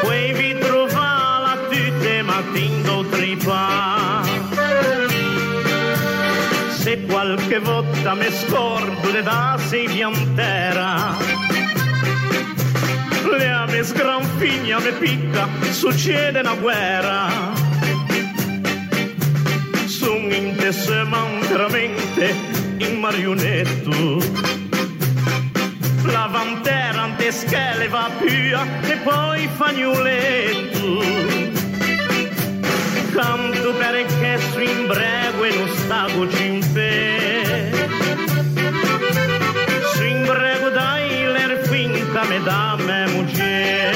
Poi 0.02 0.34
vi 0.34 0.58
trovala 0.60 1.58
tutte 1.70 2.22
mattino 2.22 3.06
tripa 3.10 4.03
se 6.94 7.06
qualche 7.06 7.60
volta 7.60 8.14
mi 8.14 8.30
scordo 8.30 9.12
le 9.12 9.24
dasi 9.24 9.88
piantera 9.92 11.18
le 13.36 13.48
ame 13.48 13.84
sgranfigna 13.84 14.80
me 14.80 14.92
picca 14.92 15.48
succede 15.72 16.42
una 16.42 16.54
guerra. 16.54 17.28
Son 19.88 20.32
in 20.32 20.56
te 20.56 20.72
se 20.72 21.04
veramente 21.50 22.36
in 22.78 23.00
marionetto. 23.00 24.22
La 26.06 26.28
vantera 26.28 27.04
ante 27.04 27.32
schele 27.32 27.88
va 27.88 28.08
più 28.20 28.56
e 28.92 28.98
poi 29.04 29.50
fagnoletto 29.56 31.43
canto 33.14 33.74
perché 33.74 34.40
su 34.52 34.60
imbrego 34.60 35.44
e 35.44 35.56
non 35.56 35.68
stago 35.68 36.24
in 36.24 36.62
fe 36.62 37.72
su 39.94 40.04
imbrego 40.04 40.70
dai 40.70 41.26
l'er 41.26 41.60
finca 41.68 42.24
me 42.24 42.42
da 42.42 42.76
me 42.80 43.08
moglie 43.12 43.92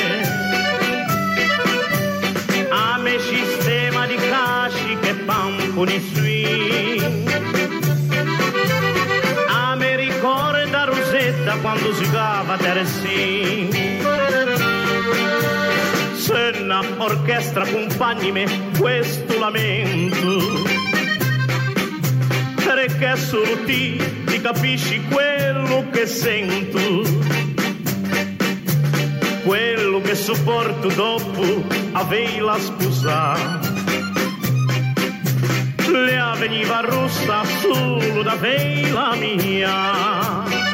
a 2.70 2.98
me 3.00 3.20
sistema 3.20 4.06
di 4.06 4.16
casci 4.16 4.98
che 5.02 5.14
pamponi 5.14 6.12
sui. 6.14 7.02
A 9.50 9.76
me 9.76 9.96
ricorda 9.96 10.84
Rosetta 10.86 11.58
quando 11.62 11.94
si 11.94 12.10
cava 12.10 12.58
Teressin 12.58 13.70
Senna, 16.28 16.82
orchestra, 16.98 17.66
compagni 17.66 18.34
me, 18.34 18.46
questo 18.78 19.40
lamento. 19.40 20.40
Perché 22.66 23.16
solo 23.16 23.64
ti, 23.64 23.96
ti 24.26 24.42
capisci 24.42 25.02
quello 25.10 25.86
che 25.90 26.06
sento. 26.06 27.02
Quello 29.46 30.02
che 30.02 30.16
sopporto 30.16 30.90
dopo 30.90 31.64
avei 31.94 32.40
la 32.40 32.60
sposa. 32.60 33.60
Le 35.78 36.36
veniva 36.40 36.82
rossa 36.82 37.46
solo 37.62 38.22
da 38.22 38.36
la 38.92 39.16
mia 39.16 40.66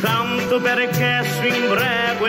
tanto 0.00 0.60
perché 0.60 1.22
su 1.24 1.46
imbrego 1.46 1.84
e 1.84 2.01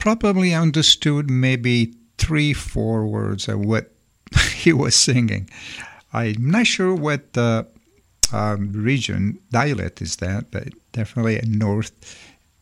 probably 0.00 0.52
understood 0.52 1.30
maybe 1.30 1.94
three, 2.18 2.52
four 2.52 3.06
words 3.06 3.48
of 3.48 3.60
what 3.60 3.92
he 4.54 4.72
was 4.72 4.96
singing. 4.96 5.48
I'm 6.12 6.50
not 6.50 6.66
sure 6.66 6.94
what 6.94 7.34
the 7.34 7.66
um, 8.32 8.72
region 8.72 9.38
dialect 9.50 10.02
is 10.02 10.16
that, 10.16 10.50
but 10.50 10.68
definitely 10.92 11.38
a 11.38 11.44
North 11.46 11.92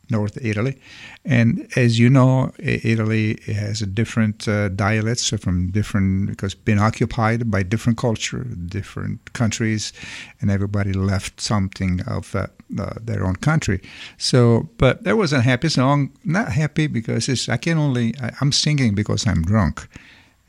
North 0.09 0.37
Italy. 0.41 0.79
And 1.25 1.67
as 1.75 1.99
you 1.99 2.09
know, 2.09 2.51
Italy 2.59 3.39
has 3.45 3.79
different 3.79 4.47
uh, 4.47 4.69
dialects 4.69 5.29
from 5.29 5.71
different 5.71 6.29
because 6.29 6.55
been 6.55 6.79
occupied 6.79 7.51
by 7.51 7.63
different 7.63 7.97
culture, 7.97 8.43
different 8.43 9.33
countries, 9.33 9.93
and 10.41 10.49
everybody 10.49 10.93
left 10.93 11.39
something 11.41 12.01
of 12.07 12.35
uh, 12.35 12.47
uh, 12.77 12.93
their 13.01 13.25
own 13.25 13.35
country. 13.35 13.81
So, 14.17 14.69
but 14.77 15.03
that 15.03 15.17
was 15.17 15.33
a 15.33 15.41
happy 15.41 15.69
song. 15.69 16.11
Not 16.23 16.51
happy 16.51 16.87
because 16.87 17.29
it's 17.29 17.49
I 17.49 17.57
can 17.57 17.77
only 17.77 18.15
I, 18.21 18.31
am 18.41 18.51
singing 18.51 18.95
because 18.95 19.27
I'm 19.27 19.43
drunk. 19.43 19.87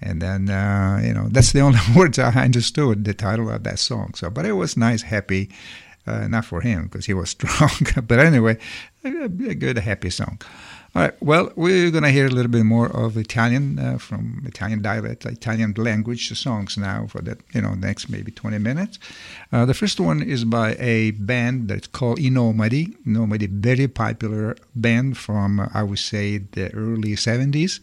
And 0.02 0.22
then, 0.22 0.48
uh, 0.48 1.00
you 1.04 1.12
know, 1.12 1.28
that's 1.28 1.52
the 1.52 1.60
only 1.60 1.78
words 1.96 2.18
I 2.18 2.30
understood, 2.30 3.04
the 3.04 3.12
title 3.12 3.50
of 3.50 3.64
that 3.64 3.78
song. 3.78 4.14
So, 4.14 4.30
but 4.30 4.46
it 4.46 4.52
was 4.52 4.76
nice, 4.76 5.02
happy, 5.02 5.50
uh, 6.06 6.26
not 6.28 6.44
for 6.44 6.60
him 6.60 6.84
because 6.84 7.06
he 7.06 7.14
was 7.14 7.30
strong. 7.36 7.70
but 8.06 8.18
anyway, 8.18 8.58
a, 9.04 9.28
good, 9.28 9.78
happy 9.78 10.10
song. 10.10 10.40
All 10.92 11.02
right. 11.02 11.22
Well, 11.22 11.52
we're 11.54 11.92
going 11.92 12.02
to 12.02 12.10
hear 12.10 12.26
a 12.26 12.30
little 12.30 12.50
bit 12.50 12.64
more 12.64 12.88
of 12.88 13.16
Italian 13.16 13.78
uh, 13.78 13.98
from 13.98 14.42
Italian 14.44 14.82
dialect, 14.82 15.24
Italian 15.24 15.72
language 15.76 16.36
songs 16.36 16.76
now 16.76 17.06
for 17.06 17.22
the 17.22 17.38
you 17.54 17.62
know 17.62 17.74
next 17.74 18.08
maybe 18.08 18.32
20 18.32 18.58
minutes. 18.58 18.98
Uh, 19.52 19.64
the 19.64 19.74
first 19.74 20.00
one 20.00 20.20
is 20.20 20.44
by 20.44 20.74
a 20.80 21.12
band 21.12 21.68
that's 21.68 21.86
called 21.86 22.18
I 22.18 22.22
Nomadi. 22.22 22.92
Nomadi, 23.06 23.48
very 23.48 23.86
popular 23.86 24.56
band 24.74 25.16
from 25.16 25.60
I 25.72 25.84
would 25.84 26.00
say 26.00 26.38
the 26.38 26.74
early 26.74 27.14
70s, 27.14 27.78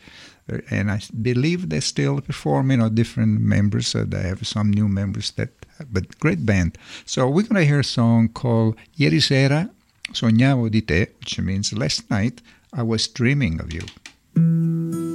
uh, 0.51 0.57
and 0.69 0.91
I 0.91 0.99
believe 1.21 1.69
they 1.69 1.79
still 1.79 2.19
perform. 2.19 2.71
You 2.71 2.77
know, 2.77 2.89
different 2.89 3.39
members. 3.39 3.95
Uh, 3.95 4.03
they 4.05 4.23
have 4.23 4.45
some 4.45 4.69
new 4.69 4.89
members 4.89 5.31
that, 5.31 5.51
but 5.91 6.19
great 6.19 6.45
band. 6.45 6.77
So 7.05 7.27
we're 7.29 7.43
to 7.55 7.65
hear 7.65 7.79
a 7.79 7.83
song 7.83 8.29
called 8.29 8.75
Ieri 8.99 9.19
sera 9.19 9.69
sognavo 10.13 10.69
di 10.69 10.81
te, 10.81 11.07
which 11.19 11.39
means 11.39 11.73
last 11.73 12.09
night 12.09 12.41
I 12.73 12.83
was 12.83 13.07
dreaming 13.07 13.59
of 13.59 13.73
you. 13.73 15.06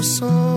Lo 0.00 0.49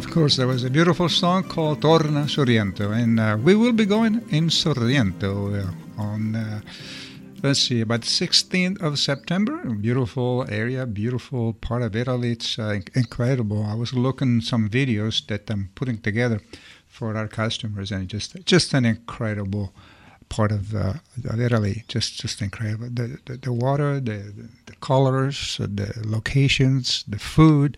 of 0.00 0.10
course, 0.10 0.36
there 0.36 0.46
was 0.46 0.64
a 0.64 0.70
beautiful 0.70 1.10
song 1.10 1.42
called 1.42 1.82
Torna 1.82 2.26
Sorrento. 2.26 2.90
And 2.90 3.20
uh, 3.20 3.36
we 3.38 3.54
will 3.54 3.72
be 3.72 3.84
going 3.84 4.26
in 4.30 4.48
Sorrento 4.48 5.54
uh, 5.54 6.00
on, 6.00 6.34
uh, 6.34 6.62
let's 7.42 7.60
see, 7.60 7.82
about 7.82 8.00
16th 8.00 8.80
of 8.80 8.98
September. 8.98 9.58
Beautiful 9.58 10.46
area, 10.48 10.86
beautiful 10.86 11.52
part 11.52 11.82
of 11.82 11.94
Italy. 11.94 12.32
It's 12.32 12.58
uh, 12.58 12.80
incredible. 12.94 13.62
I 13.62 13.74
was 13.74 13.92
looking 13.92 14.40
some 14.40 14.70
videos 14.70 15.26
that 15.26 15.50
I'm 15.50 15.68
putting 15.74 15.98
together 15.98 16.40
for 16.88 17.14
our 17.14 17.28
customers, 17.28 17.92
and 17.92 18.08
just 18.08 18.34
just 18.46 18.72
an 18.72 18.86
incredible 18.86 19.74
part 20.30 20.50
of, 20.50 20.74
uh, 20.74 20.94
of 21.28 21.40
Italy. 21.40 21.84
Just 21.88 22.18
just 22.18 22.40
incredible. 22.40 22.88
The 22.90 23.18
the, 23.26 23.36
the 23.36 23.52
water, 23.52 24.00
the, 24.00 24.32
the 24.64 24.76
colors, 24.80 25.58
the 25.60 25.92
locations, 26.06 27.04
the 27.06 27.18
food. 27.18 27.76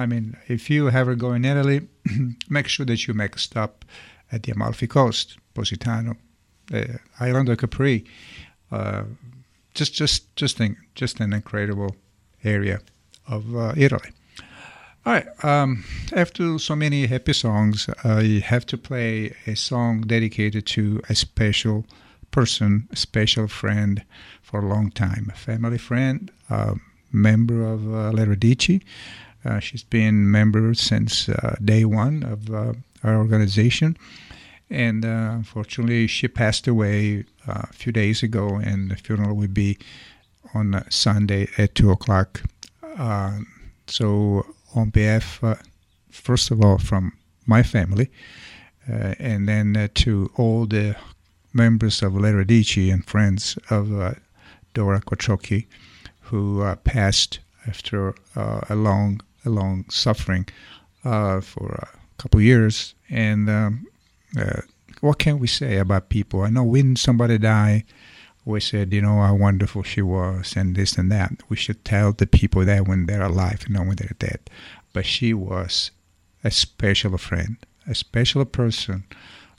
I 0.00 0.06
mean, 0.06 0.36
if 0.48 0.70
you 0.70 0.88
ever 0.88 1.14
go 1.14 1.32
in 1.32 1.44
Italy, 1.44 1.86
make 2.48 2.68
sure 2.68 2.86
that 2.86 3.06
you 3.06 3.14
make 3.14 3.36
a 3.36 3.38
stop 3.38 3.84
at 4.32 4.42
the 4.42 4.52
Amalfi 4.52 4.86
Coast, 4.86 5.36
Positano, 5.54 6.16
the 6.68 7.00
island 7.18 7.48
of 7.48 7.58
Capri. 7.58 8.04
Uh, 8.72 9.02
just 9.74 9.94
just 9.94 10.34
just 10.36 10.60
an, 10.60 10.76
just 10.94 11.20
an 11.20 11.32
incredible 11.32 11.96
area 12.44 12.80
of 13.28 13.54
uh, 13.54 13.74
Italy. 13.76 14.10
All 15.04 15.12
right. 15.12 15.44
Um, 15.44 15.84
after 16.12 16.58
so 16.58 16.76
many 16.76 17.06
happy 17.06 17.32
songs, 17.32 17.88
I 18.04 18.42
have 18.44 18.64
to 18.66 18.78
play 18.78 19.34
a 19.46 19.54
song 19.54 20.02
dedicated 20.02 20.66
to 20.66 21.02
a 21.08 21.14
special 21.14 21.84
person, 22.30 22.88
a 22.90 22.96
special 22.96 23.48
friend 23.48 24.02
for 24.42 24.60
a 24.60 24.66
long 24.66 24.90
time, 24.90 25.30
a 25.32 25.36
family 25.36 25.78
friend, 25.78 26.30
a 26.48 26.74
member 27.12 27.64
of 27.64 27.86
uh, 27.86 28.10
Le 28.10 28.26
Radici. 28.26 28.82
Uh, 29.44 29.58
she's 29.58 29.84
been 29.84 30.30
member 30.30 30.74
since 30.74 31.28
uh, 31.28 31.56
day 31.64 31.84
one 31.84 32.22
of 32.22 32.50
uh, 32.50 32.74
our 33.02 33.16
organization. 33.16 33.96
And 34.68 35.04
unfortunately, 35.04 36.06
she 36.06 36.28
passed 36.28 36.68
away 36.68 37.24
a 37.48 37.66
few 37.72 37.90
days 37.90 38.22
ago, 38.22 38.60
and 38.62 38.88
the 38.88 38.96
funeral 38.96 39.34
will 39.34 39.48
be 39.48 39.78
on 40.54 40.84
Sunday 40.88 41.48
at 41.58 41.74
2 41.74 41.90
o'clock. 41.90 42.42
so 43.88 44.46
on 44.76 44.90
behalf, 44.90 45.42
first 46.12 46.52
of 46.52 46.62
all, 46.62 46.78
from 46.78 47.12
my 47.46 47.64
family, 47.64 48.10
uh, 48.88 49.14
and 49.18 49.48
then 49.48 49.76
uh, 49.76 49.88
to 49.94 50.30
all 50.36 50.66
the 50.66 50.96
members 51.52 52.02
of 52.02 52.14
Le 52.14 52.32
Radici 52.32 52.92
and 52.92 53.04
friends 53.04 53.58
of 53.68 53.92
uh, 53.92 54.14
Dora 54.72 55.00
Quattrocchi, 55.00 55.66
who 56.20 56.64
passed 56.84 57.40
after 57.66 58.14
a 58.36 58.74
long, 58.74 59.20
long 59.48 59.84
suffering 59.88 60.46
for 61.02 61.88
a 61.92 62.22
couple 62.22 62.40
years. 62.40 62.94
And 63.08 63.48
um, 63.48 63.86
what 65.00 65.18
can 65.18 65.38
we 65.38 65.46
say 65.46 65.78
about 65.78 66.10
people? 66.10 66.42
I 66.42 66.50
know 66.50 66.64
when 66.64 66.96
somebody 66.96 67.38
died, 67.38 67.84
we 68.44 68.60
said, 68.60 68.92
you 68.92 69.02
know, 69.02 69.20
how 69.20 69.34
wonderful 69.34 69.82
she 69.82 70.02
was 70.02 70.54
and 70.56 70.74
this 70.74 70.96
and 70.96 71.10
that. 71.12 71.32
We 71.48 71.56
should 71.56 71.84
tell 71.84 72.12
the 72.12 72.26
people 72.26 72.64
that 72.64 72.88
when 72.88 73.06
they're 73.06 73.22
alive, 73.22 73.64
not 73.68 73.86
when 73.86 73.96
they're 73.96 74.16
dead. 74.18 74.40
But 74.92 75.06
she 75.06 75.34
was 75.34 75.90
a 76.42 76.50
special 76.50 77.16
friend, 77.18 77.58
a 77.86 77.94
special 77.94 78.44
person. 78.44 79.04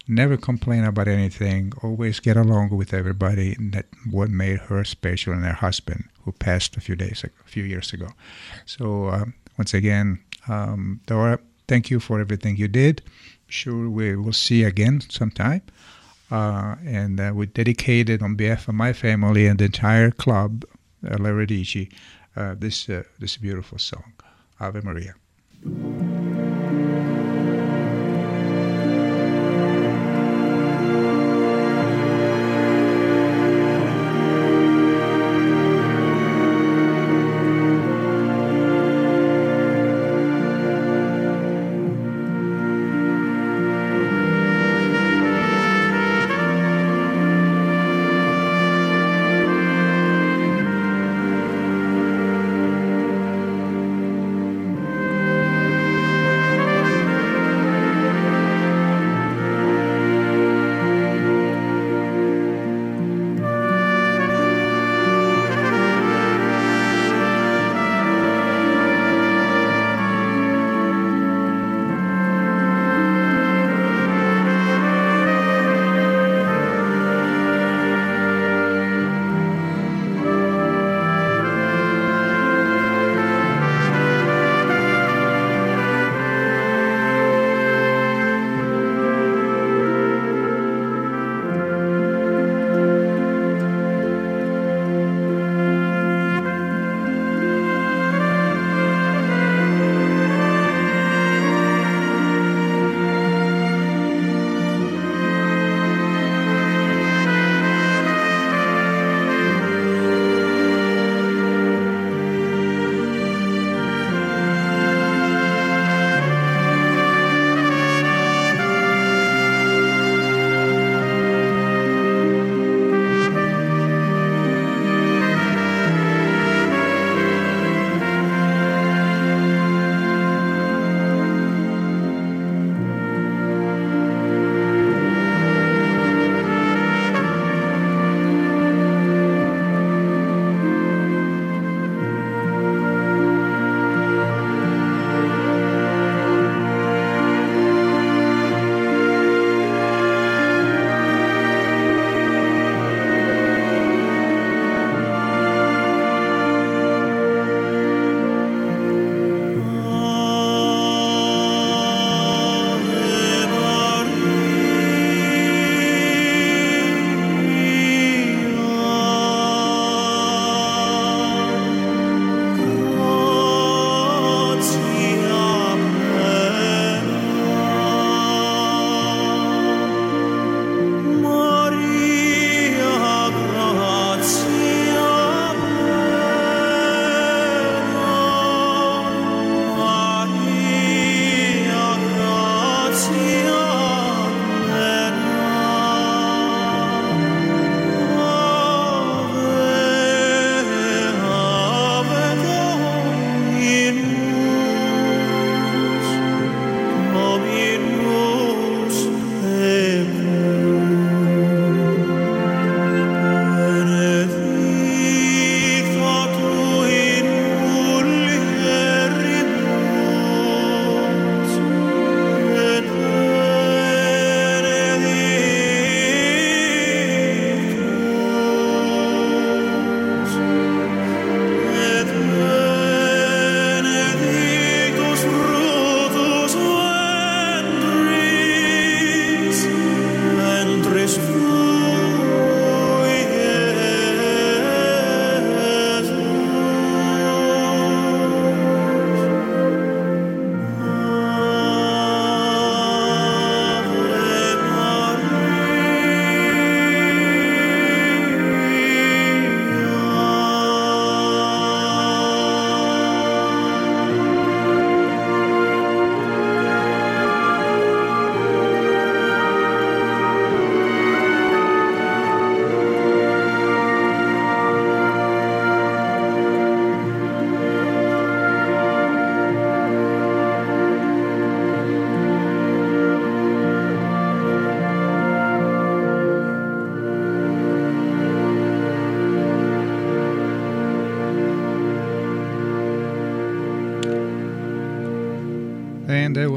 Never 0.08 0.36
complain 0.36 0.84
about 0.84 1.08
anything. 1.08 1.74
Always 1.84 2.20
get 2.20 2.38
along 2.38 2.76
with 2.76 2.94
everybody. 2.94 3.54
And 3.54 3.72
that 3.74 3.86
what 4.10 4.30
made 4.30 4.60
her 4.62 4.84
special, 4.84 5.34
and 5.34 5.46
her 5.46 5.54
husband, 5.54 6.06
who 6.26 6.32
passed 6.32 6.76
a 6.76 6.82
few 6.82 6.96
days, 6.96 7.24
a 7.24 7.48
few 7.48 7.64
years 7.64 7.94
ago. 7.94 8.10
So 8.66 9.10
um, 9.10 9.36
once 9.62 9.76
again, 9.76 10.18
um, 10.48 11.00
Dora, 11.06 11.38
thank 11.68 11.92
you 11.92 12.00
for 12.00 12.20
everything 12.20 12.58
you 12.58 12.68
did. 12.68 13.04
Sure, 13.48 13.88
we 13.88 14.16
will 14.16 14.34
see 14.34 14.64
again 14.64 15.02
sometime. 15.02 15.62
Uh, 16.32 16.78
and 16.84 17.20
uh, 17.20 17.32
we 17.36 17.46
dedicated 17.46 18.24
on 18.24 18.34
behalf 18.34 18.68
of 18.68 18.74
my 18.74 18.92
family 18.92 19.46
and 19.46 19.60
the 19.60 19.66
entire 19.66 20.10
club, 20.10 20.66
uh, 21.06 21.18
Le 21.20 21.30
Radici, 21.32 21.92
uh, 22.36 22.56
this 22.58 22.90
uh, 22.90 23.04
this 23.20 23.38
beautiful 23.38 23.78
song, 23.78 24.14
Ave 24.60 24.82
Maria. 24.82 25.14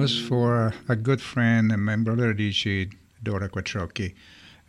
Was 0.04 0.20
for 0.20 0.74
a 0.86 0.96
good 0.96 1.22
friend 1.22 1.72
and 1.72 1.82
my 1.82 1.96
brother 1.96 2.34
Radici, 2.34 2.92
Dora 3.22 3.48
Quattrocchi. 3.48 4.12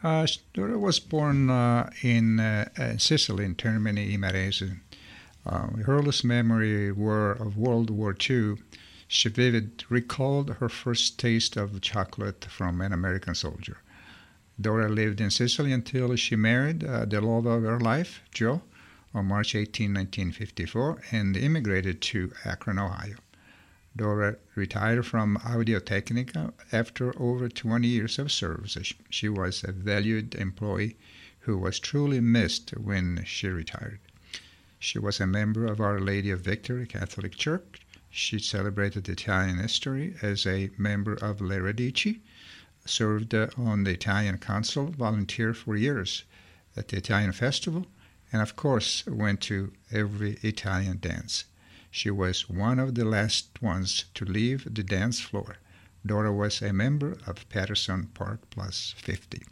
Uh, 0.02 0.26
Dora 0.54 0.80
was 0.80 0.98
born 1.02 1.50
uh, 1.50 1.90
in, 2.02 2.40
uh, 2.40 2.70
in 2.78 3.00
Sicily, 3.00 3.44
in 3.44 3.54
Termini, 3.56 4.16
Imerese. 4.16 4.80
Uh, 5.46 5.68
her 5.86 5.98
earliest 5.98 6.24
memory 6.24 6.90
were 6.90 7.34
of 7.34 7.58
World 7.58 7.90
War 7.90 8.16
II. 8.18 8.56
She 9.10 9.28
vivid 9.28 9.84
recalled 9.90 10.52
her 10.62 10.70
first 10.70 11.20
taste 11.20 11.58
of 11.58 11.82
chocolate 11.82 12.46
from 12.46 12.80
an 12.80 12.94
American 12.94 13.36
soldier. 13.36 13.80
Dora 14.62 14.88
lived 14.88 15.20
in 15.20 15.32
Sicily 15.32 15.74
until 15.74 16.16
she 16.16 16.38
married 16.38 16.86
uh, 16.86 17.04
the 17.04 17.20
love 17.20 17.46
of 17.46 17.64
her 17.64 17.82
life, 17.82 18.22
Joe, 18.32 18.62
on 19.14 19.26
March 19.26 19.54
18, 19.54 19.94
1954, 19.94 21.02
and 21.12 21.36
immigrated 21.36 22.02
to 22.04 22.32
Akron, 22.46 22.80
Ohio. 22.80 23.18
Dora 23.98 24.36
retired 24.56 25.06
from 25.06 25.38
Audio-Technica 25.38 26.54
after 26.72 27.18
over 27.18 27.48
20 27.48 27.88
years 27.88 28.20
of 28.20 28.32
service. 28.32 28.78
She 29.10 29.30
was 29.30 29.64
a 29.64 29.72
valued 29.72 30.36
employee 30.36 30.98
who 31.40 31.58
was 31.58 31.80
truly 31.80 32.20
missed 32.20 32.72
when 32.72 33.24
she 33.26 33.48
retired. 33.48 34.00
She 34.80 35.00
was 35.00 35.20
a 35.20 35.28
member 35.28 35.66
of 35.66 35.80
Our 35.80 36.00
Lady 36.00 36.30
of 36.30 36.42
Victory 36.42 36.86
Catholic 36.86 37.36
Church. 37.36 37.82
She 38.10 38.38
celebrated 38.40 39.08
Italian 39.08 39.60
history 39.60 40.16
as 40.22 40.46
a 40.46 40.72
member 40.78 41.14
of 41.14 41.40
Le 41.40 41.62
Radici, 41.62 42.20
served 42.86 43.34
on 43.34 43.84
the 43.84 43.92
Italian 43.92 44.38
Council, 44.40 44.88
volunteered 44.88 45.58
for 45.58 45.76
years 45.76 46.24
at 46.76 46.90
the 46.90 46.98
Italian 46.98 47.32
Festival, 47.32 47.88
and 48.32 48.42
of 48.42 48.56
course 48.56 49.06
went 49.06 49.42
to 49.42 49.72
every 49.92 50.38
Italian 50.42 51.00
dance. 51.00 51.46
She 51.96 52.12
was 52.12 52.50
one 52.50 52.78
of 52.78 52.96
the 52.96 53.06
last 53.06 53.62
ones 53.62 54.04
to 54.16 54.26
leave 54.26 54.66
the 54.66 54.84
dance 54.84 55.22
floor. 55.22 55.56
Dora 56.06 56.34
was 56.34 56.62
a 56.62 56.74
member 56.74 57.18
of 57.26 57.48
Patterson 57.48 58.08
Park 58.14 58.42
Plus 58.50 58.94
50. 58.98 59.44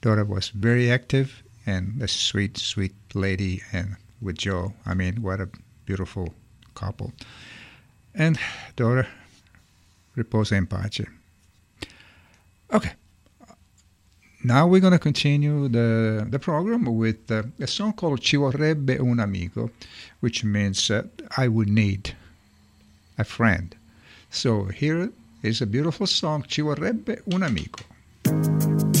Dora 0.00 0.24
was 0.24 0.48
very 0.48 0.90
active 0.90 1.44
and 1.64 2.02
a 2.02 2.08
sweet, 2.08 2.58
sweet 2.58 2.96
lady, 3.14 3.62
and 3.70 3.98
with 4.20 4.38
Joe, 4.38 4.74
I 4.84 4.94
mean, 4.94 5.22
what 5.22 5.40
a 5.40 5.48
beautiful 5.84 6.34
couple. 6.74 7.12
And 8.12 8.36
Dora, 8.74 9.06
riposa 10.16 10.56
in 10.56 10.66
pace. 10.66 11.06
Okay, 12.72 12.94
now 14.44 14.66
we're 14.66 14.80
going 14.80 14.92
to 14.92 14.98
continue 14.98 15.68
the, 15.68 16.26
the 16.28 16.38
program 16.38 16.84
with 16.84 17.30
uh, 17.30 17.42
a 17.60 17.66
song 17.66 17.92
called 17.92 18.20
Ci 18.20 18.36
vorrebbe 18.36 18.98
un 19.00 19.20
amico, 19.20 19.70
which 20.20 20.44
means 20.44 20.90
uh, 20.90 21.02
I 21.36 21.48
would 21.48 21.68
need 21.68 22.14
a 23.18 23.24
friend. 23.24 23.74
So 24.30 24.64
here 24.66 25.10
is 25.42 25.60
a 25.60 25.66
beautiful 25.66 26.06
song, 26.06 26.44
Ci 26.46 26.62
vorrebbe 26.62 27.22
un 27.32 27.42
amico. 27.42 28.95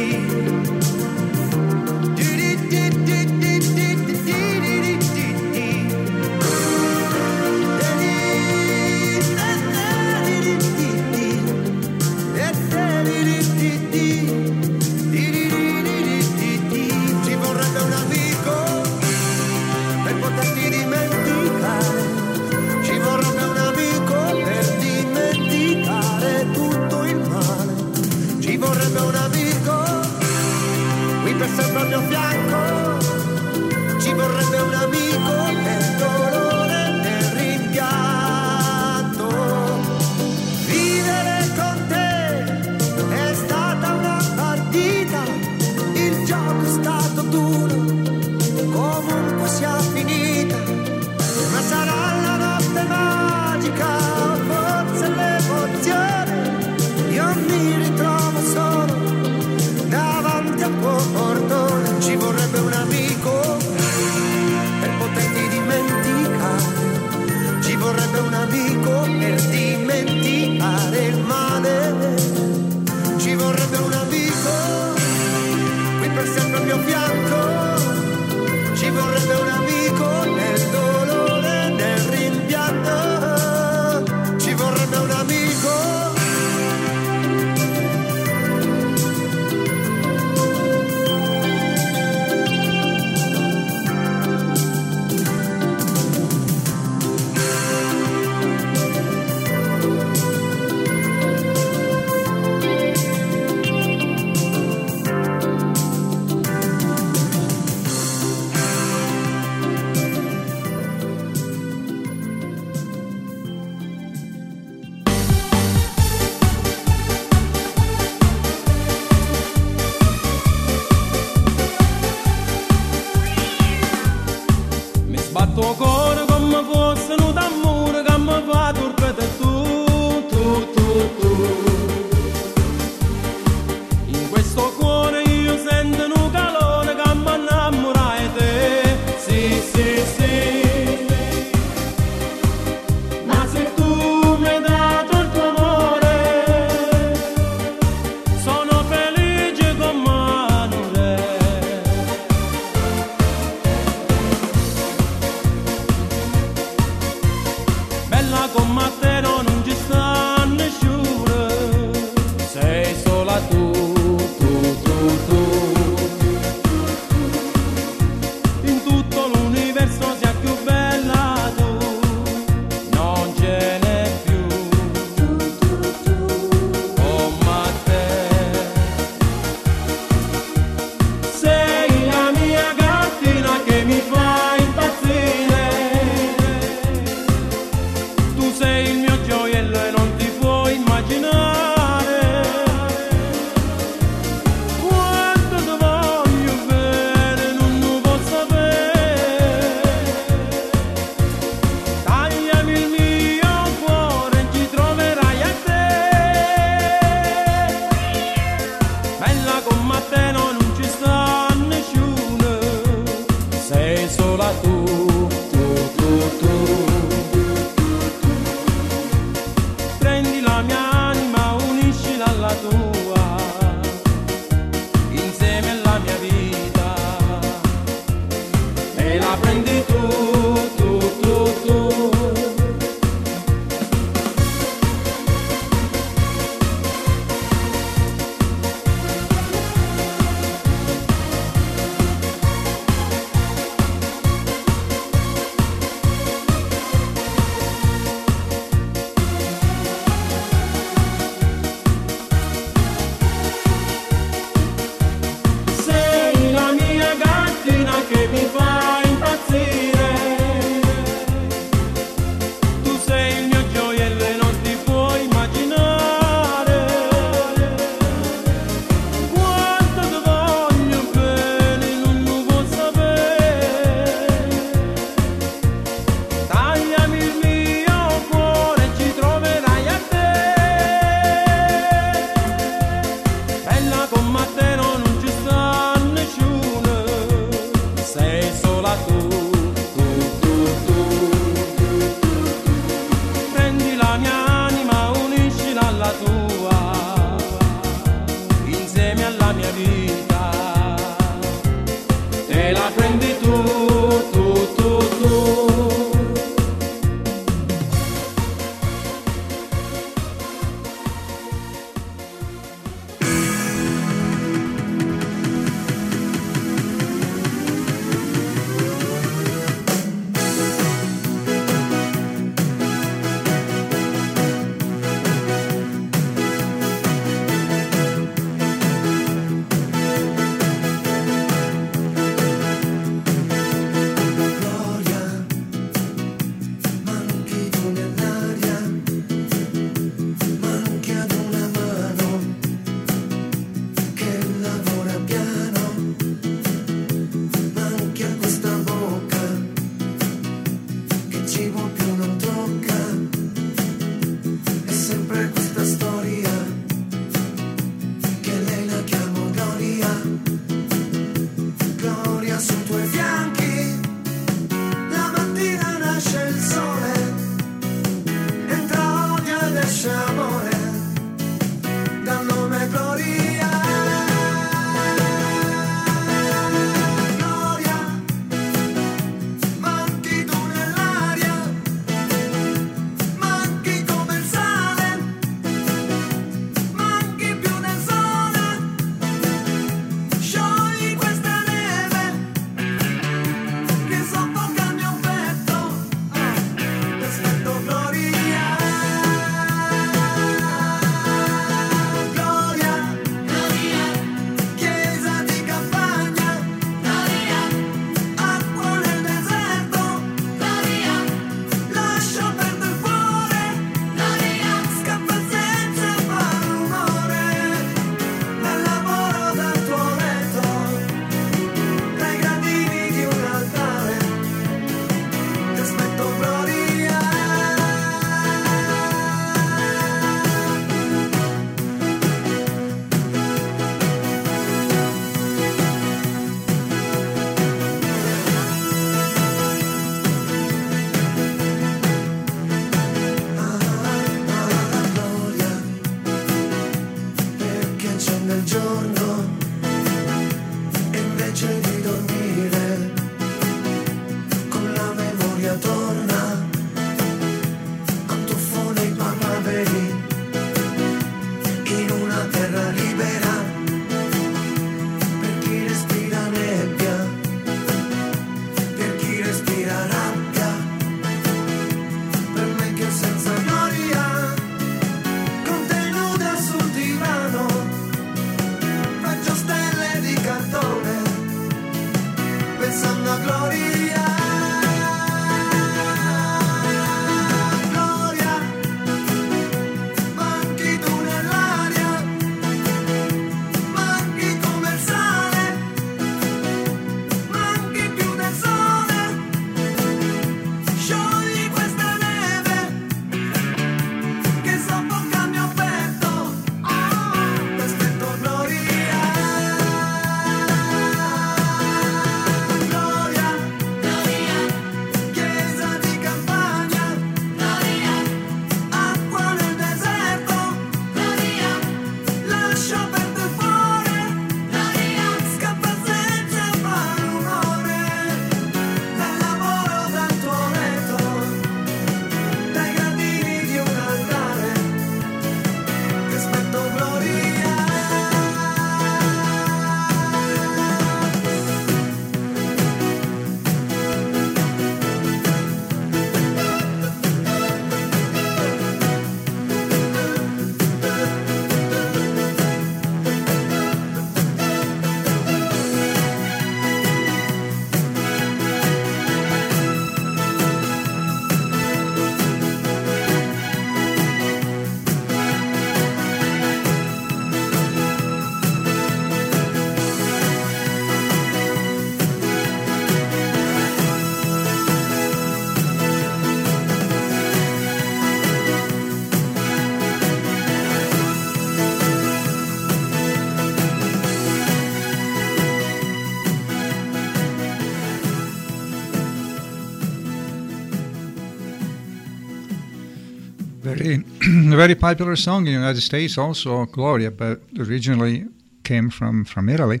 Very 594.82 594.96
popular 594.96 595.36
song 595.36 595.58
in 595.58 595.66
the 595.66 595.70
United 595.70 596.00
States, 596.00 596.36
also 596.36 596.86
Gloria, 596.86 597.30
but 597.30 597.60
originally 597.78 598.46
came 598.82 599.10
from, 599.10 599.44
from 599.44 599.68
Italy. 599.68 600.00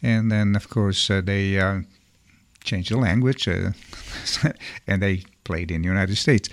And 0.00 0.32
then, 0.32 0.56
of 0.56 0.70
course, 0.70 1.10
uh, 1.10 1.20
they 1.20 1.60
uh, 1.60 1.80
changed 2.62 2.90
the 2.90 2.96
language 2.96 3.46
uh, 3.46 3.72
and 4.86 5.02
they 5.02 5.24
played 5.44 5.70
in 5.70 5.82
the 5.82 5.88
United 5.88 6.16
States. 6.16 6.48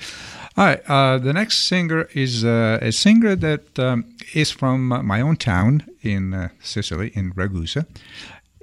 All 0.57 0.65
right, 0.65 0.82
uh, 0.89 1.17
the 1.17 1.32
next 1.32 1.59
singer 1.59 2.09
is 2.13 2.43
uh, 2.43 2.80
a 2.82 2.91
singer 2.91 3.38
that 3.38 3.80
um, 3.80 4.03
is 4.34 4.51
from 4.51 4.89
my 5.05 5.22
own 5.22 5.38
town 5.38 5.88
in 6.01 6.49
Sicily, 6.61 7.13
in 7.13 7.32
Ragusa. 7.32 7.86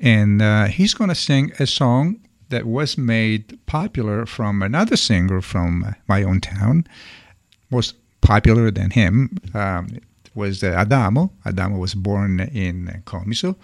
And 0.02 0.42
he's 0.70 0.92
going 0.92 1.08
to 1.08 1.14
sing 1.14 1.52
a 1.58 1.66
song 1.66 2.20
that 2.50 2.66
was 2.66 2.98
made 2.98 3.58
popular 3.64 4.26
from 4.26 4.62
another 4.62 4.96
singer 4.96 5.40
from 5.40 5.94
my 6.06 6.22
own 6.22 6.42
town, 6.42 6.86
was 7.70 7.94
popular 8.20 8.70
than 8.70 8.90
him, 8.90 9.38
um, 9.54 9.88
was 10.34 10.62
Adamo. 10.62 11.32
Adamo 11.44 11.78
was 11.78 11.94
born 11.94 12.40
in 12.40 13.02
Comiso. 13.04 13.56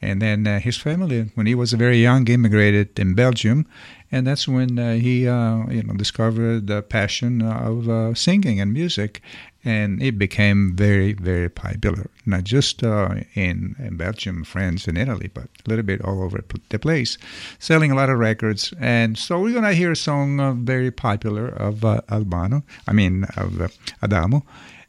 And 0.00 0.20
then 0.20 0.46
uh, 0.46 0.58
his 0.58 0.76
family, 0.76 1.30
when 1.36 1.46
he 1.46 1.54
was 1.54 1.72
very 1.74 2.02
young, 2.02 2.26
immigrated 2.26 2.98
in 2.98 3.14
Belgium, 3.14 3.66
and 4.10 4.26
that's 4.26 4.48
when 4.48 4.78
uh, 4.78 4.94
he, 4.94 5.28
uh, 5.28 5.64
you 5.70 5.84
know, 5.84 5.94
discovered 5.94 6.66
the 6.66 6.82
passion 6.82 7.40
of 7.40 7.88
uh, 7.88 8.12
singing 8.14 8.60
and 8.60 8.72
music, 8.72 9.22
and 9.64 10.02
it 10.02 10.18
became 10.18 10.74
very, 10.74 11.12
very 11.12 11.48
popular, 11.48 12.10
not 12.26 12.44
just 12.44 12.82
uh, 12.82 13.14
in, 13.34 13.76
in, 13.78 13.96
Belgium, 13.96 14.44
France, 14.44 14.88
and 14.88 14.98
Italy, 14.98 15.30
but 15.32 15.44
a 15.44 15.68
little 15.68 15.84
bit 15.84 16.02
all 16.02 16.22
over 16.22 16.42
the 16.68 16.78
place, 16.78 17.16
selling 17.58 17.90
a 17.90 17.94
lot 17.94 18.10
of 18.10 18.18
records. 18.18 18.74
And 18.80 19.16
so 19.16 19.40
we're 19.40 19.54
gonna 19.54 19.74
hear 19.74 19.92
a 19.92 19.96
song 19.96 20.40
uh, 20.40 20.52
very 20.52 20.90
popular 20.90 21.48
of 21.48 21.84
Albano, 21.84 22.64
I 22.88 22.92
mean 22.92 23.24
of 23.36 23.72
Adamo, 24.02 24.44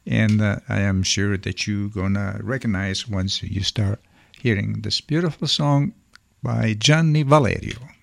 and 0.06 0.42
I 0.42 0.80
am 0.80 1.02
sure 1.02 1.36
that 1.38 1.66
you're 1.66 1.88
gonna 1.88 2.40
recognize 2.42 3.08
once 3.08 3.42
you 3.42 3.62
start 3.62 4.00
hearing 4.40 4.82
this 4.82 5.00
beautiful 5.00 5.48
song 5.48 5.94
by 6.42 6.74
Gianni 6.74 7.22
Valerio. 7.22 7.93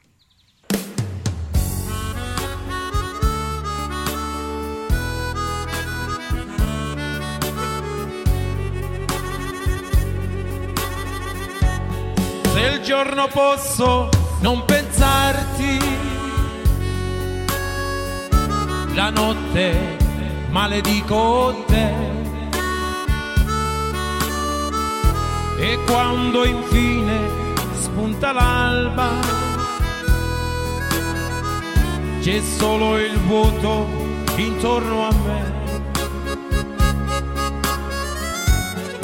Giorno 12.92 13.30
posso 13.30 14.10
non 14.42 14.66
pensarti, 14.66 15.80
la 18.94 19.10
notte 19.10 19.98
maledico 20.50 21.64
te 21.68 21.94
e 25.58 25.80
quando 25.86 26.44
infine 26.44 27.30
spunta 27.80 28.34
l'alba 28.34 29.10
c'è 32.20 32.42
solo 32.42 32.98
il 32.98 33.18
vuoto 33.20 33.88
intorno 34.36 35.08
a 35.08 35.14
me. 35.14 35.61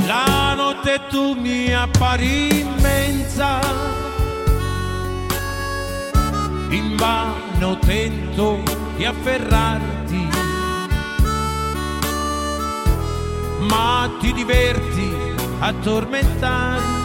La 0.08 0.53
notte 0.55 1.01
tu 1.10 1.34
mi 1.34 1.74
appari 1.74 2.60
immensa, 2.62 3.60
in 6.70 6.95
vano 6.95 7.78
tento 7.80 8.64
di 8.95 9.03
afferrarti, 9.03 10.30
ma 13.70 14.10
ti 14.22 14.32
diverti 14.32 15.12
a 15.60 15.74
tormentarmi. 15.74 17.01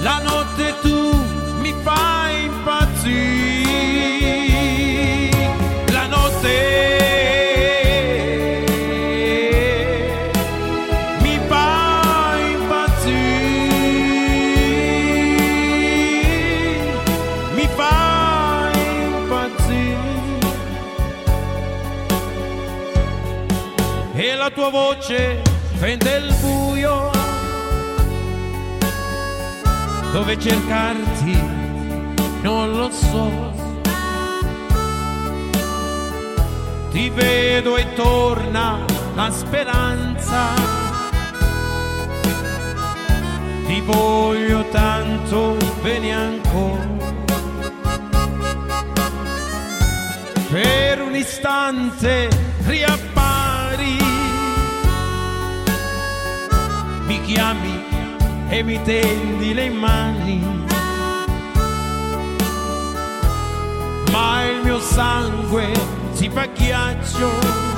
La 0.00 0.18
notte 0.24 0.74
tu 0.82 1.14
mi 1.60 1.72
fai 1.84 2.46
impazzire, 2.46 3.14
la 5.86 6.06
notte 6.08 7.03
tua 24.64 24.70
voce 24.70 25.42
fende 25.74 26.16
il 26.16 26.34
buio 26.40 27.10
dove 30.10 30.38
cercarti 30.38 31.38
non 32.40 32.72
lo 32.72 32.90
so. 32.90 33.52
Ti 36.90 37.10
vedo 37.10 37.76
e 37.76 37.92
torna 37.94 38.84
la 39.14 39.30
speranza. 39.30 40.54
Ti 43.66 43.80
voglio 43.80 44.68
tanto 44.70 45.56
vieni 45.82 46.12
ancora. 46.12 46.88
Per 50.50 51.02
un 51.02 51.14
istante 51.14 52.28
riappari 52.66 54.13
mi 57.06 57.20
chiami 57.22 57.82
e 58.48 58.62
mi 58.62 58.80
tendi 58.82 59.54
le 59.54 59.70
mani, 59.70 60.40
ma 64.12 64.44
il 64.44 64.62
mio 64.64 64.80
sangue 64.80 65.70
si 66.12 66.28
fa 66.28 66.46
ghiaccio 66.46 67.73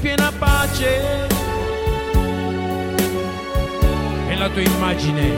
piena 0.00 0.32
pace 0.38 1.28
e 4.28 4.36
la 4.36 4.48
tua 4.48 4.62
immagine 4.62 5.30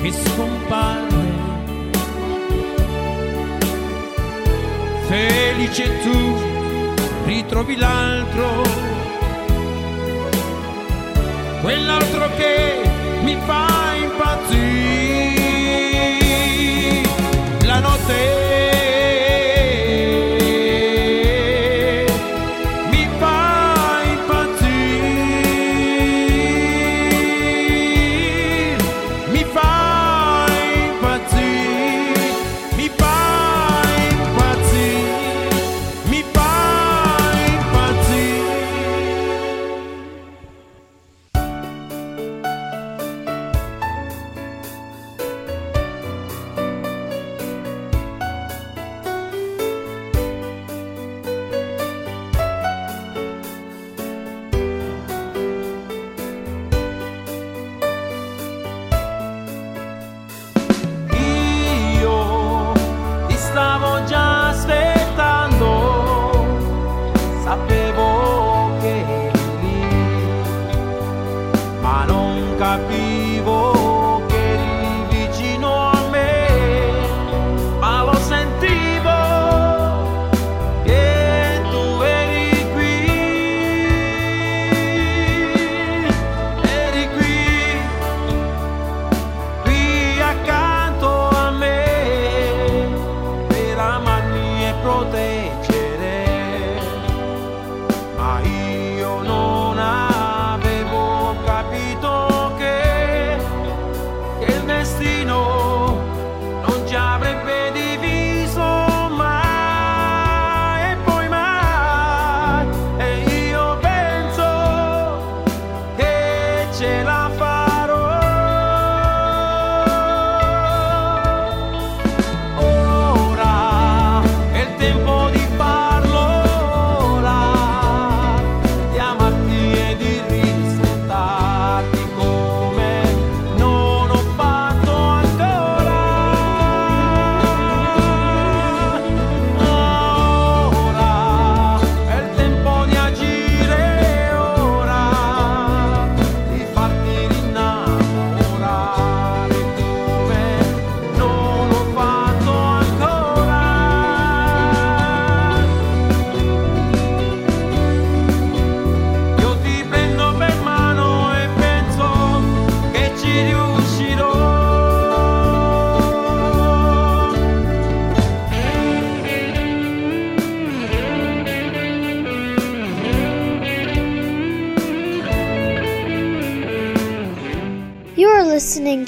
che 0.00 0.12
scompare. 0.12 1.10
Felice 5.08 6.00
tu 6.02 6.36
ritrovi 7.26 7.76
l'altro, 7.76 8.62
quell'altro 11.60 12.30
che 12.36 12.80
mi 13.22 13.36
fa 13.44 13.66
impazzire. 14.00 15.00
La 17.64 17.80
notte 17.80 18.41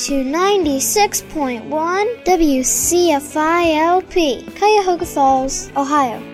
to 0.04 0.22
96.1 0.22 2.24
WCFILP, 2.24 4.14
Cuyahoga 4.58 5.06
Falls, 5.06 5.70
Ohio. 5.76 6.33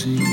Già 0.00 0.29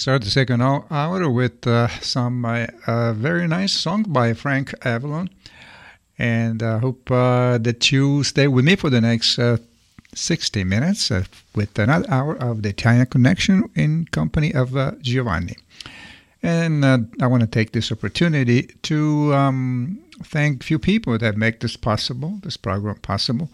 start 0.00 0.22
the 0.22 0.30
second 0.30 0.62
hour 0.62 1.28
with 1.28 1.66
uh, 1.66 1.86
some 2.00 2.42
uh, 2.46 3.12
very 3.12 3.46
nice 3.46 3.74
song 3.74 4.02
by 4.08 4.32
Frank 4.32 4.72
Avalon. 4.82 5.28
And 6.18 6.62
I 6.62 6.78
hope 6.78 7.10
uh, 7.10 7.58
that 7.58 7.92
you 7.92 8.24
stay 8.24 8.48
with 8.48 8.64
me 8.64 8.76
for 8.76 8.88
the 8.88 9.02
next 9.02 9.38
uh, 9.38 9.58
60 10.14 10.64
minutes 10.64 11.10
uh, 11.10 11.24
with 11.54 11.78
another 11.78 12.06
hour 12.10 12.34
of 12.34 12.62
the 12.62 12.70
Italian 12.70 13.04
Connection 13.06 13.68
in 13.74 14.06
company 14.06 14.54
of 14.54 14.72
Giovanni. 15.02 15.56
And 16.42 16.82
I 16.82 17.26
want 17.26 17.42
to 17.42 17.46
take 17.46 17.72
this 17.72 17.92
opportunity 17.92 18.70
to 18.84 19.34
um, 19.34 19.98
thank 20.24 20.62
few 20.62 20.78
people 20.78 21.18
that 21.18 21.36
make 21.36 21.60
this 21.60 21.76
possible, 21.76 22.38
this 22.42 22.56
program 22.56 22.96
possible. 23.02 23.50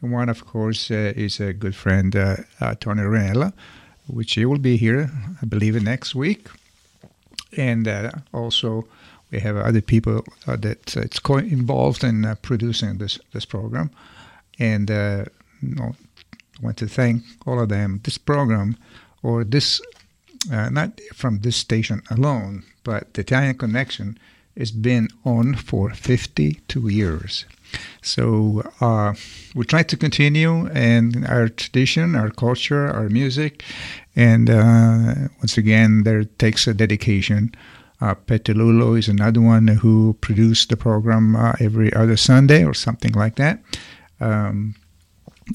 And 0.00 0.12
one, 0.12 0.28
of 0.28 0.46
course, 0.46 0.92
is 0.92 1.40
a 1.40 1.52
good 1.52 1.74
friend, 1.74 2.12
Tony 2.12 3.02
Renella, 3.02 3.52
which 4.08 4.34
he 4.34 4.44
will 4.44 4.58
be 4.58 4.76
here, 4.76 5.10
I 5.42 5.46
believe, 5.46 5.80
next 5.82 6.14
week. 6.14 6.48
And 7.56 7.86
uh, 7.88 8.10
also, 8.32 8.86
we 9.30 9.40
have 9.40 9.56
other 9.56 9.80
people 9.80 10.24
uh, 10.46 10.56
that 10.56 10.96
uh, 10.96 11.00
it's 11.00 11.18
co- 11.18 11.38
involved 11.38 12.04
in 12.04 12.24
uh, 12.24 12.34
producing 12.42 12.98
this 12.98 13.18
this 13.32 13.44
program. 13.44 13.90
And 14.58 14.90
uh, 14.90 15.24
you 15.62 15.74
know, 15.74 15.94
I 16.60 16.64
want 16.64 16.76
to 16.78 16.88
thank 16.88 17.22
all 17.46 17.60
of 17.60 17.68
them. 17.68 18.00
This 18.02 18.18
program, 18.18 18.76
or 19.22 19.44
this, 19.44 19.80
uh, 20.52 20.70
not 20.70 21.00
from 21.14 21.40
this 21.40 21.56
station 21.56 22.02
alone, 22.10 22.64
but 22.84 23.14
the 23.14 23.20
Italian 23.20 23.56
Connection 23.56 24.18
has 24.56 24.72
been 24.72 25.08
on 25.24 25.54
for 25.54 25.90
52 25.90 26.88
years. 26.88 27.44
So 28.02 28.62
uh, 28.80 29.14
we 29.54 29.64
try 29.64 29.82
to 29.82 29.96
continue 29.96 30.68
and 30.68 31.26
our 31.26 31.48
tradition, 31.48 32.14
our 32.14 32.30
culture, 32.30 32.88
our 32.88 33.08
music, 33.08 33.62
and 34.16 34.50
uh, 34.50 35.14
once 35.38 35.56
again, 35.58 36.02
there 36.04 36.24
takes 36.24 36.66
a 36.66 36.74
dedication. 36.74 37.54
Uh, 38.00 38.14
is 38.28 39.08
another 39.08 39.40
one 39.40 39.66
who 39.66 40.16
produced 40.20 40.68
the 40.68 40.76
program 40.76 41.34
uh, 41.34 41.52
every 41.58 41.92
other 41.94 42.16
Sunday 42.16 42.64
or 42.64 42.72
something 42.72 43.12
like 43.12 43.34
that. 43.36 43.60
Um, 44.20 44.76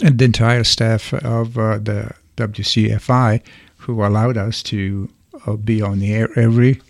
and 0.01 0.18
the 0.18 0.26
entire 0.26 0.64
staff 0.64 1.14
of 1.14 1.57
uh, 1.57 1.78
the 1.78 2.11
WCFI 2.38 3.41
who 3.78 4.03
allowed 4.03 4.38
us 4.38 4.64
to 4.64 5.09
uh, 5.45 5.55
be 5.55 5.82
on 5.82 5.99
the 5.99 6.14
air 6.14 6.30
every 6.38 6.82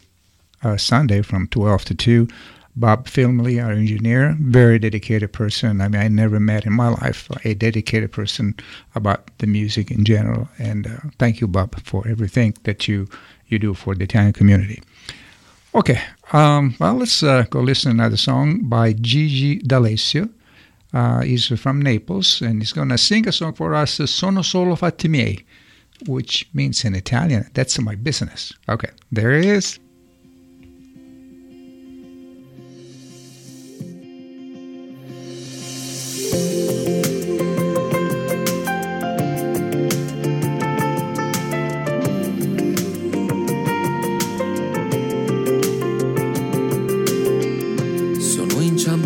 uh, 0.64 0.78
Sunday 0.78 1.22
from 1.22 1.48
12 1.48 1.86
to 1.86 1.96
2. 1.96 2.28
Bob 2.76 3.08
Filmley, 3.08 3.64
our 3.64 3.72
engineer, 3.72 4.36
very 4.40 4.80
dedicated 4.80 5.32
person. 5.32 5.80
I 5.80 5.88
mean, 5.88 6.02
I 6.02 6.08
never 6.08 6.40
met 6.40 6.66
in 6.66 6.74
my 6.74 6.90
life 6.90 7.30
a 7.46 7.54
dedicated 7.54 8.12
person 8.12 8.56
about 8.96 9.30
the 9.38 9.48
music 9.48 9.92
in 9.92 10.06
general. 10.06 10.50
And 10.58 10.88
uh, 10.88 10.98
thank 11.20 11.40
you, 11.40 11.48
Bob, 11.48 11.80
for 11.84 12.08
everything 12.08 12.56
that 12.64 12.88
you, 12.88 13.08
you 13.48 13.60
do 13.60 13.74
for 13.74 13.94
the 13.94 14.04
Italian 14.06 14.34
community. 14.34 14.82
Okay, 15.76 16.00
um, 16.34 16.76
well, 16.80 16.96
let's 16.96 17.24
uh, 17.24 17.46
go 17.50 17.60
listen 17.60 17.92
to 17.92 18.04
another 18.04 18.18
song 18.18 18.62
by 18.70 18.94
Gigi 18.94 19.60
D'Alessio. 19.60 20.30
Uh, 20.94 21.22
he's 21.22 21.48
from 21.60 21.82
Naples, 21.82 22.42
and 22.42 22.62
he's 22.62 22.72
going 22.72 22.90
to 22.90 22.98
sing 22.98 23.28
a 23.28 23.32
song 23.32 23.54
for 23.54 23.74
us, 23.74 24.00
Sono 24.06 24.44
solo 24.44 24.76
fatti 24.76 25.08
miei, 25.08 25.44
which 26.06 26.48
means 26.54 26.86
in 26.86 26.94
Italian, 26.94 27.50
that's 27.54 27.80
my 27.80 27.96
business. 27.96 28.54
Okay, 28.70 28.90
there 29.12 29.32
it 29.32 29.46
is. 29.46 29.80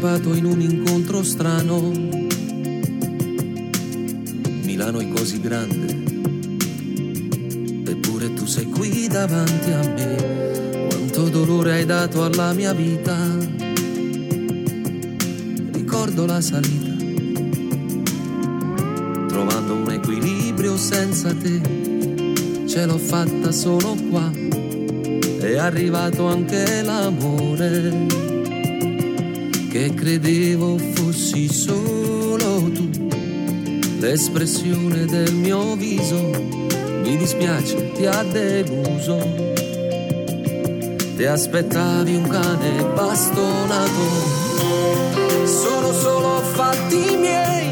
Inciampato 0.08 0.34
in 0.36 0.46
un 0.46 0.62
incontro 0.62 1.22
strano. 1.22 1.92
Milano 4.64 5.00
è 5.00 5.10
così 5.10 5.42
grande, 5.42 5.94
eppure 7.92 8.34
tu 8.34 8.46
sei 8.46 8.66
qui 8.66 9.08
davanti 9.10 9.72
a 9.72 9.80
me. 9.80 10.88
Quanto 10.88 11.28
dolore 11.30 11.74
hai 11.74 11.86
dato 11.86 12.24
alla 12.24 12.54
mia 12.54 12.74
vita. 12.74 13.16
Ricordo 15.72 16.26
la 16.26 16.40
salita, 16.40 16.96
trovando 19.28 19.74
un 19.74 19.92
equilibrio 19.92 20.78
senza 20.78 21.34
te. 21.34 22.66
Ce 22.66 22.86
l'ho 22.86 22.98
fatta 22.98 23.52
solo 23.52 23.98
qua, 24.10 24.32
è 25.40 25.58
arrivato 25.58 26.28
anche 26.28 26.82
l'amore 26.82 28.37
che 29.78 29.94
credevo 29.94 30.76
fossi 30.96 31.48
solo 31.54 32.64
tu, 32.74 32.90
l'espressione 34.00 35.06
del 35.06 35.32
mio 35.34 35.76
viso, 35.76 36.20
mi 37.04 37.16
dispiace, 37.16 37.92
ti 37.92 38.08
ha 38.08 38.24
deluso, 38.24 39.20
ti 41.16 41.26
aspettavi 41.26 42.16
un 42.16 42.28
cane 42.28 42.86
bastonato, 42.96 44.06
sono 45.46 45.94
solo 45.94 46.42
fatti 46.54 47.16
miei, 47.16 47.72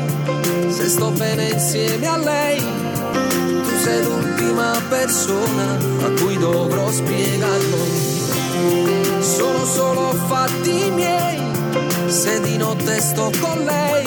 se 0.70 0.88
sto 0.88 1.10
bene 1.10 1.50
insieme 1.50 2.06
a 2.06 2.18
lei, 2.18 2.60
tu 2.60 3.78
sei 3.84 4.04
l'ultima 4.04 4.80
persona 4.90 5.74
a 6.06 6.22
cui 6.22 6.38
dovrò 6.38 6.92
spiegarlo, 6.92 7.78
sono 9.22 9.66
solo 9.66 10.14
fatti 10.28 10.92
miei 10.94 11.45
se 12.16 12.40
di 12.40 12.56
notte 12.56 13.02
sto 13.02 13.30
con 13.42 13.66
lei, 13.66 14.06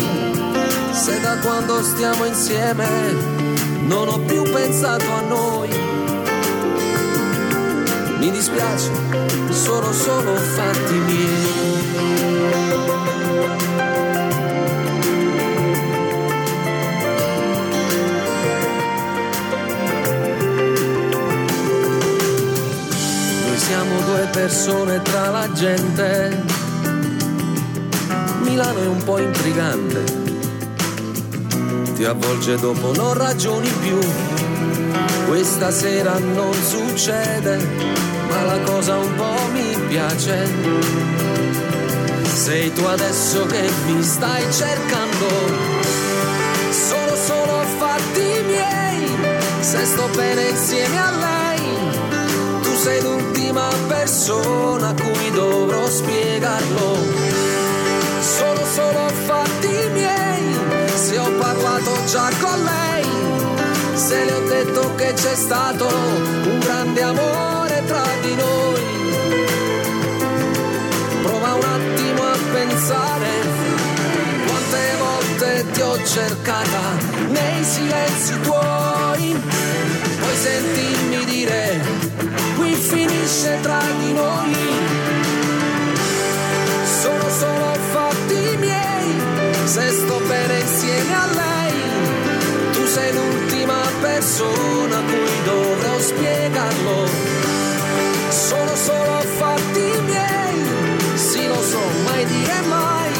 se 0.93 1.21
da 1.21 1.37
quando 1.41 1.83
stiamo 1.83 2.25
insieme 2.25 2.89
non 3.87 4.09
ho 4.09 4.19
più 4.21 4.45
pensato 4.45 5.05
a 5.13 5.21
noi. 5.29 5.69
Mi 8.19 8.31
dispiace, 8.31 8.91
sono 9.51 9.93
solo 9.93 10.35
fatti 10.37 10.95
miei. 10.95 11.87
Noi 23.45 23.59
siamo 23.59 24.01
due 24.01 24.29
persone 24.33 25.03
tra 25.03 25.29
la 25.29 25.53
gente 25.53 26.68
Milano 28.49 28.83
è 28.83 28.87
un 28.87 29.05
po' 29.05 29.19
intrigante, 29.19 30.05
ti 31.95 32.05
avvolge 32.05 32.57
dopo 32.57 32.95
non 32.95 33.13
ragioni 33.13 33.69
più. 33.83 33.99
Questa 35.27 35.71
sera 35.71 36.19
non 36.19 36.55
succede, 36.55 37.59
ma 38.31 38.43
la 38.45 38.59
cosa 38.61 38.97
un 38.97 39.15
po' 39.17 39.49
mi 39.53 39.77
piace. 39.89 40.49
Sei 42.23 42.73
tu 42.73 42.85
adesso 42.85 43.45
che 43.45 43.69
mi 43.87 44.03
stai 44.03 44.43
cercando, 44.51 45.27
sono 46.71 47.15
solo 47.17 47.65
fatti 47.77 48.43
miei, 48.47 49.09
se 49.61 49.85
sto 49.85 50.09
bene 50.17 50.49
insieme 50.49 50.99
a 50.99 51.11
lei. 51.11 51.61
Tu 52.63 52.75
sei 52.77 53.03
l'ultima 53.03 53.69
persona 53.87 54.89
a 54.89 55.91
spiegarlo. 55.91 57.48
Sono 58.74 59.09
fatti 59.09 59.89
miei, 59.93 60.57
se 60.95 61.19
ho 61.19 61.31
parlato 61.39 61.90
già 62.07 62.31
con 62.40 62.65
lei, 62.65 63.07
se 63.95 64.24
le 64.24 64.32
ho 64.32 64.40
detto 64.47 64.95
che 64.95 65.12
c'è 65.15 65.35
stato 65.35 65.86
un 65.86 66.59
grande 66.61 67.03
amore 67.03 67.82
tra 67.86 68.05
di 68.20 68.35
noi. 68.35 68.82
Prova 71.23 71.55
un 71.55 71.65
attimo 71.65 72.23
a 72.23 72.36
pensare 72.53 73.28
quante 74.47 74.97
volte 74.99 75.66
ti 75.73 75.81
ho 75.81 76.05
cercata 76.05 76.81
nei 77.28 77.65
silenzi 77.65 78.40
tuoi, 78.40 79.40
poi 80.20 80.36
sentirmi 80.36 81.24
dire 81.24 81.81
qui 82.57 82.74
finisce 82.74 83.59
tra 83.62 83.81
di 83.99 84.12
noi. 84.12 84.88
Se 89.69 89.90
sto 89.90 90.19
bene 90.27 90.61
insieme 90.61 91.15
a 91.15 91.27
lei, 91.27 91.74
tu 92.73 92.86
sei 92.86 93.12
l'ultima 93.12 93.78
persona 94.01 94.97
a 94.97 95.03
cui 95.03 95.43
dovrò 95.45 96.01
spiegarlo. 96.01 97.07
Sono 98.31 98.74
solo 98.74 99.20
fatti 99.36 99.93
miei, 100.07 100.65
sì 101.16 101.47
lo 101.47 101.61
so, 101.61 101.82
mai 102.05 102.24
dire 102.24 102.61
mai, 102.66 103.12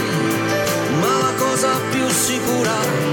ma 1.01 1.19
la 1.19 1.33
cosa 1.37 1.69
più 1.91 2.09
sicura 2.09 3.08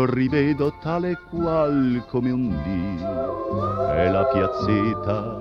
Lo 0.00 0.06
rivedo 0.06 0.72
tale 0.80 1.18
qual 1.28 2.02
come 2.08 2.30
un 2.30 2.48
Dio. 2.62 3.86
È 3.86 4.08
la 4.08 4.24
piazzetta, 4.24 5.38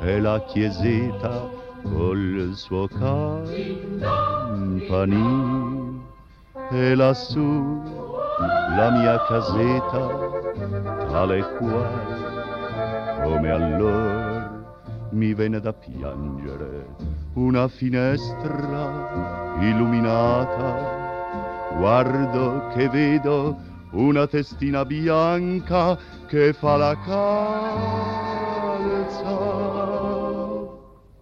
è 0.00 0.20
la 0.20 0.44
chiesetta 0.44 1.48
col 1.84 2.50
suo 2.52 2.86
campanile. 2.86 4.02
E 6.70 6.94
lassù 6.94 7.80
la 8.76 8.90
mia 8.90 9.24
casetta, 9.24 10.06
tale 11.10 11.42
qual 11.56 13.22
come 13.22 13.50
allora 13.50 14.52
mi 15.12 15.32
venne 15.32 15.60
da 15.60 15.72
piangere 15.72 16.88
una 17.36 17.68
finestra 17.68 19.56
illuminata. 19.60 20.92
Guardo 21.78 22.66
che 22.74 22.90
vedo 22.90 23.72
una 23.94 24.26
testina 24.26 24.84
bianca 24.84 25.96
che 26.26 26.52
fa 26.52 26.76
la 26.76 26.96
calza. 27.04 28.34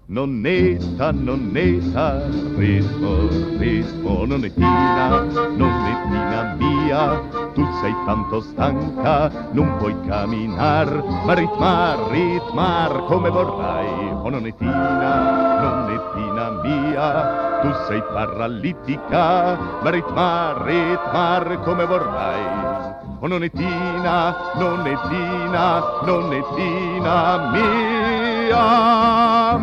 Nonnetta, 0.08 1.12
nonnetta, 1.12 2.26
ritmo, 2.58 3.30
ritmo, 3.56 4.26
nonnettina, 4.26 5.22
nonnettina 5.54 6.56
mia, 6.58 7.22
tu 7.54 7.62
sei 7.80 7.94
tanto 8.04 8.40
stanca, 8.40 9.30
non 9.52 9.76
puoi 9.78 9.94
camminar, 10.08 10.90
ma 11.24 11.34
ritmar, 11.34 12.10
ritmar 12.10 13.04
come 13.06 13.30
vorrai, 13.30 14.10
oh 14.10 14.28
nonnettina, 14.28 15.60
nonnettina 15.62 16.50
mia, 16.66 17.60
tu 17.62 17.70
sei 17.86 18.02
paralitica, 18.02 19.56
ma 19.82 19.90
ritmar, 19.90 20.62
ritmar 20.66 21.60
come 21.62 21.86
vorrai, 21.86 22.42
oh 23.20 23.26
nonnettina, 23.28 24.34
nonnettina, 24.58 25.64
nonnettina 26.04 27.50
mia. 27.54 28.01
Ritmo, 28.52 29.62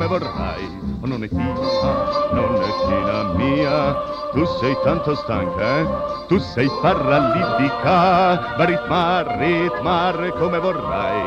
ritmar 0.00 0.06
come 0.06 0.06
vorrai. 0.06 0.64
Oh, 1.02 1.06
nonnettina, 1.06 2.32
nonnettina 2.32 3.34
mia, 3.34 3.94
tu 4.32 4.44
sei 4.60 4.76
tanto 4.82 5.14
stanca, 5.14 5.80
eh? 5.80 5.86
tu 6.28 6.38
sei 6.38 6.68
paralitica, 6.80 8.56
ma 8.56 8.64
ritmar, 8.64 9.38
ritmar 9.38 10.32
come 10.38 10.58
vorrai. 10.58 11.20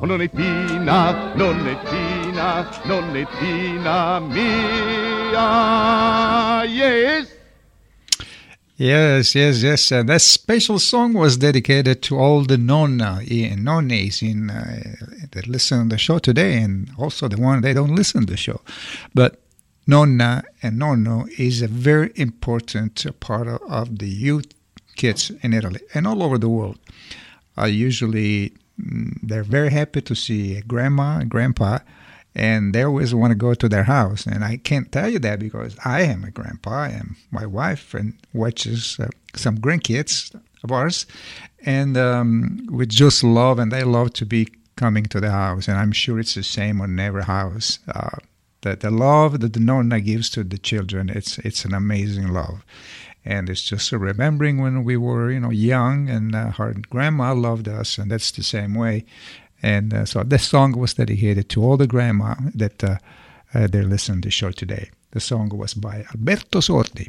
Oh, 0.00 0.06
nonnettina, 0.06 1.34
nonnettina, 1.34 2.68
nonnettina 2.84 4.20
mia, 4.20 5.42
yes. 6.64 7.38
Yes, 8.76 9.34
yes, 9.34 9.62
yes. 9.62 9.92
Uh, 9.92 10.02
that 10.04 10.22
special 10.22 10.78
song 10.78 11.12
was 11.12 11.36
dedicated 11.36 12.00
to 12.00 12.16
all 12.18 12.44
the 12.44 12.56
nonna, 12.56 13.20
in, 13.26 13.62
nonnes 13.62 14.22
in, 14.22 14.48
uh, 14.48 15.19
that 15.32 15.46
listen 15.46 15.84
to 15.84 15.94
the 15.94 15.98
show 15.98 16.18
today 16.18 16.58
and 16.58 16.90
also 16.98 17.28
the 17.28 17.40
one 17.40 17.60
that 17.62 17.74
don't 17.74 17.94
listen 17.94 18.22
to 18.22 18.32
the 18.32 18.36
show. 18.36 18.60
But 19.14 19.40
nonna 19.86 20.44
and 20.62 20.80
nonno 20.80 21.28
is 21.38 21.62
a 21.62 21.68
very 21.68 22.12
important 22.16 23.06
part 23.20 23.48
of, 23.48 23.98
the 23.98 24.08
youth 24.08 24.46
kids 24.96 25.30
in 25.42 25.52
Italy 25.52 25.80
and 25.94 26.06
all 26.06 26.22
over 26.22 26.38
the 26.38 26.48
world. 26.48 26.78
Uh, 27.56 27.66
usually 27.66 28.52
mm, 28.80 29.12
they're 29.22 29.42
very 29.42 29.70
happy 29.70 30.00
to 30.02 30.14
see 30.14 30.56
a 30.56 30.62
grandma 30.62 31.18
and 31.18 31.30
grandpa 31.30 31.78
and 32.34 32.74
they 32.74 32.82
always 32.84 33.14
want 33.14 33.32
to 33.32 33.34
go 33.34 33.54
to 33.54 33.68
their 33.68 33.84
house. 33.84 34.26
And 34.26 34.44
I 34.44 34.58
can't 34.58 34.90
tell 34.92 35.08
you 35.08 35.18
that 35.20 35.40
because 35.40 35.76
I 35.84 36.02
am 36.02 36.24
a 36.24 36.30
grandpa 36.30 36.84
and 36.84 37.16
my 37.30 37.46
wife 37.46 37.94
and 37.94 38.14
watches 38.32 38.98
uh, 39.00 39.08
some 39.34 39.58
grandkids 39.58 40.34
of 40.62 40.70
ours, 40.70 41.06
and 41.64 41.96
um, 41.96 42.66
we 42.70 42.86
just 42.86 43.24
love 43.24 43.58
and 43.58 43.72
they 43.72 43.82
love 43.82 44.12
to 44.14 44.26
be 44.26 44.48
coming 44.80 45.04
to 45.04 45.20
the 45.20 45.30
house. 45.30 45.68
And 45.68 45.78
I'm 45.78 45.92
sure 45.92 46.18
it's 46.18 46.34
the 46.34 46.42
same 46.42 46.80
on 46.80 46.98
every 46.98 47.24
house. 47.24 47.78
Uh, 47.86 48.16
the, 48.62 48.76
the 48.76 48.90
love 48.90 49.40
that 49.40 49.52
the 49.52 49.60
nonna 49.60 50.00
gives 50.00 50.30
to 50.30 50.42
the 50.44 50.58
children, 50.58 51.10
it's 51.18 51.38
it's 51.38 51.64
an 51.64 51.74
amazing 51.74 52.28
love. 52.40 52.58
And 53.24 53.50
it's 53.50 53.62
just 53.62 53.92
remembering 53.92 54.56
when 54.62 54.76
we 54.88 54.96
were, 54.96 55.30
you 55.30 55.40
know, 55.40 55.50
young, 55.50 56.08
and 56.08 56.34
uh, 56.34 56.52
our 56.58 56.72
grandma 56.94 57.34
loved 57.34 57.68
us, 57.68 57.98
and 57.98 58.10
that's 58.10 58.30
the 58.30 58.42
same 58.42 58.74
way. 58.74 59.04
And 59.62 59.92
uh, 59.92 60.06
so 60.06 60.22
this 60.24 60.48
song 60.48 60.70
was 60.72 60.94
dedicated 60.94 61.46
to 61.50 61.62
all 61.62 61.76
the 61.76 61.92
grandma 61.94 62.34
that 62.54 62.82
uh, 62.82 62.96
uh, 63.54 63.66
they're 63.70 63.92
listening 63.94 64.22
to 64.22 64.28
the 64.28 64.32
show 64.40 64.52
today. 64.52 64.90
The 65.10 65.20
song 65.20 65.50
was 65.50 65.74
by 65.74 65.96
Alberto 66.14 66.60
Sordi. 66.60 67.08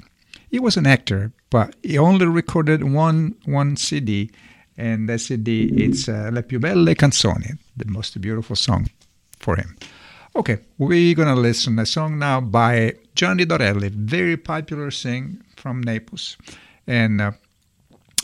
He 0.50 0.60
was 0.60 0.76
an 0.76 0.86
actor, 0.86 1.32
but 1.50 1.76
he 1.82 1.98
only 1.98 2.26
recorded 2.26 2.84
one 2.84 3.36
one 3.46 3.78
CD, 3.78 4.30
and 4.78 5.08
that 5.10 5.20
CD 5.20 5.70
it's 5.76 6.08
uh, 6.08 6.30
Le 6.32 6.44
più 6.44 6.60
belle 6.60 6.96
canzoni, 6.96 7.58
the 7.76 7.86
most 7.86 8.20
beautiful 8.20 8.56
song 8.56 8.90
for 9.40 9.56
him. 9.56 9.76
Okay, 10.36 10.60
we're 10.78 11.14
gonna 11.16 11.36
listen 11.36 11.78
a 11.80 11.86
song 11.86 12.18
now 12.18 12.40
by 12.40 12.94
Johnny 13.16 13.46
Dorelli, 13.46 13.90
very 13.90 14.38
popular 14.38 14.90
singer 14.90 15.38
from 15.58 15.82
Naples, 15.82 16.38
and 16.88 17.22
uh, 17.22 17.32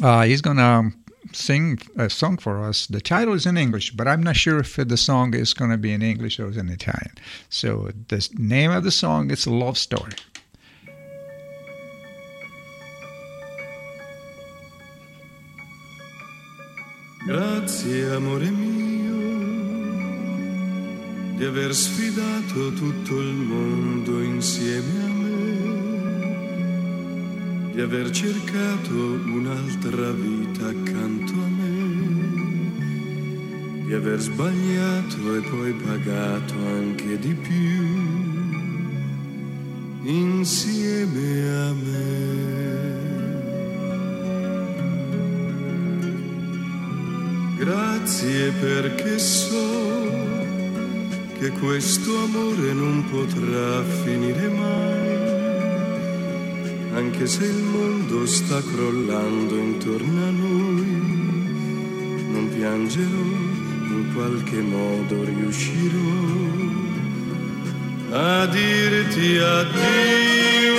uh, 0.02 0.24
he's 0.24 0.42
gonna 0.42 0.92
sing 1.34 1.78
a 1.98 2.10
song 2.10 2.38
for 2.38 2.64
us. 2.64 2.88
The 2.88 3.02
title 3.02 3.34
is 3.34 3.46
in 3.46 3.58
English, 3.58 3.92
but 3.92 4.08
I'm 4.08 4.24
not 4.24 4.38
sure 4.38 4.60
if 4.60 4.76
the 4.76 4.98
song 4.98 5.34
is 5.34 5.54
gonna 5.54 5.78
be 5.78 5.92
in 5.92 6.02
English 6.02 6.40
or 6.40 6.50
in 6.50 6.70
Italian. 6.70 7.14
So 7.50 7.92
the 8.08 8.28
name 8.38 8.72
of 8.72 8.84
the 8.84 8.92
song 8.92 9.32
is 9.32 9.46
Love 9.46 9.78
Story. 9.78 10.14
Grazie 17.28 18.10
amore 18.14 18.50
mio 18.50 19.16
di 21.36 21.44
aver 21.44 21.76
sfidato 21.76 22.72
tutto 22.72 23.20
il 23.20 23.34
mondo 23.34 24.22
insieme 24.22 25.04
a 25.04 25.08
me, 25.10 25.42
di 27.74 27.82
aver 27.82 28.12
cercato 28.12 28.94
un'altra 28.94 30.12
vita 30.12 30.68
accanto 30.68 31.34
a 31.34 31.50
me, 31.50 32.76
di 33.88 33.94
aver 33.94 34.22
sbagliato 34.22 35.36
e 35.36 35.42
poi 35.50 35.74
pagato 35.74 36.54
anche 36.66 37.20
di 37.20 37.34
più 37.34 37.84
insieme 40.04 41.50
a 41.50 41.74
me. 41.74 42.87
Grazie 47.58 48.52
perché 48.52 49.18
so 49.18 50.06
che 51.40 51.50
questo 51.52 52.16
amore 52.24 52.72
non 52.74 53.04
potrà 53.10 53.84
finire 54.04 54.48
mai, 54.48 55.18
anche 56.94 57.26
se 57.26 57.46
il 57.46 57.64
mondo 57.64 58.28
sta 58.28 58.62
crollando 58.62 59.56
intorno 59.58 60.26
a 60.28 60.30
noi, 60.30 60.86
non 62.32 62.48
piangerò, 62.56 63.06
in 63.08 64.12
qualche 64.14 64.62
modo 64.62 65.24
riuscirò 65.24 66.46
a 68.12 68.46
dirti 68.46 69.38
addio, 69.38 70.76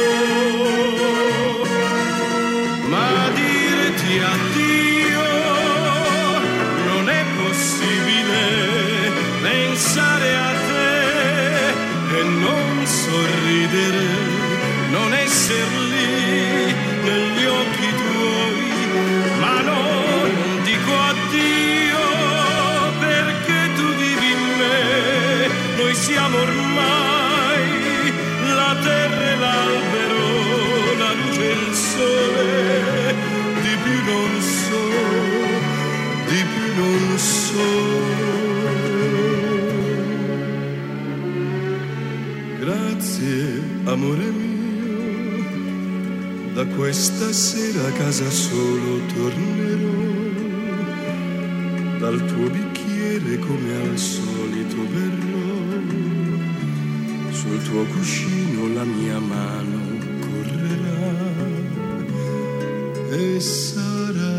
questa 46.89 47.31
sera 47.35 47.87
a 47.87 47.93
casa 47.93 48.31
solo 48.31 49.05
tornerò, 49.13 50.01
dal 51.99 52.25
tuo 52.25 52.49
bicchiere 52.49 53.39
come 53.41 53.77
al 53.77 53.99
solito 53.99 54.77
verrò, 54.89 55.83
sul 57.31 57.63
tuo 57.65 57.85
cuscino 57.85 58.73
la 58.73 58.85
mia 58.85 59.19
mano 59.19 59.99
correrà 60.19 61.13
e 63.11 63.39
sarai 63.39 64.38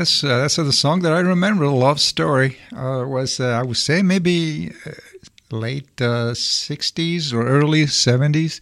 yes, 0.00 0.24
uh, 0.24 0.38
that's 0.38 0.56
the 0.56 0.72
song 0.72 1.00
that 1.00 1.12
I 1.12 1.20
remember. 1.20 1.66
Love 1.68 2.00
Story 2.00 2.56
uh, 2.74 3.04
was, 3.06 3.38
uh, 3.38 3.48
I 3.48 3.62
would 3.62 3.76
say, 3.76 4.00
maybe 4.00 4.72
uh, 4.86 4.92
late 5.50 6.00
uh, 6.00 6.32
60s 6.32 7.34
or 7.34 7.46
early 7.46 7.84
70s 7.84 8.60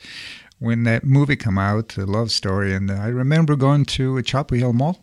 when 0.59 0.83
that 0.83 1.05
movie 1.05 1.37
came 1.37 1.57
out, 1.57 1.91
The 1.91 2.07
Love 2.07 2.33
Story. 2.33 2.75
And 2.75 2.91
I 2.91 3.07
remember 3.07 3.55
going 3.55 3.85
to 3.85 4.17
a 4.17 4.23
Chapel 4.23 4.59
Hill 4.59 4.73
Mall 4.73 4.99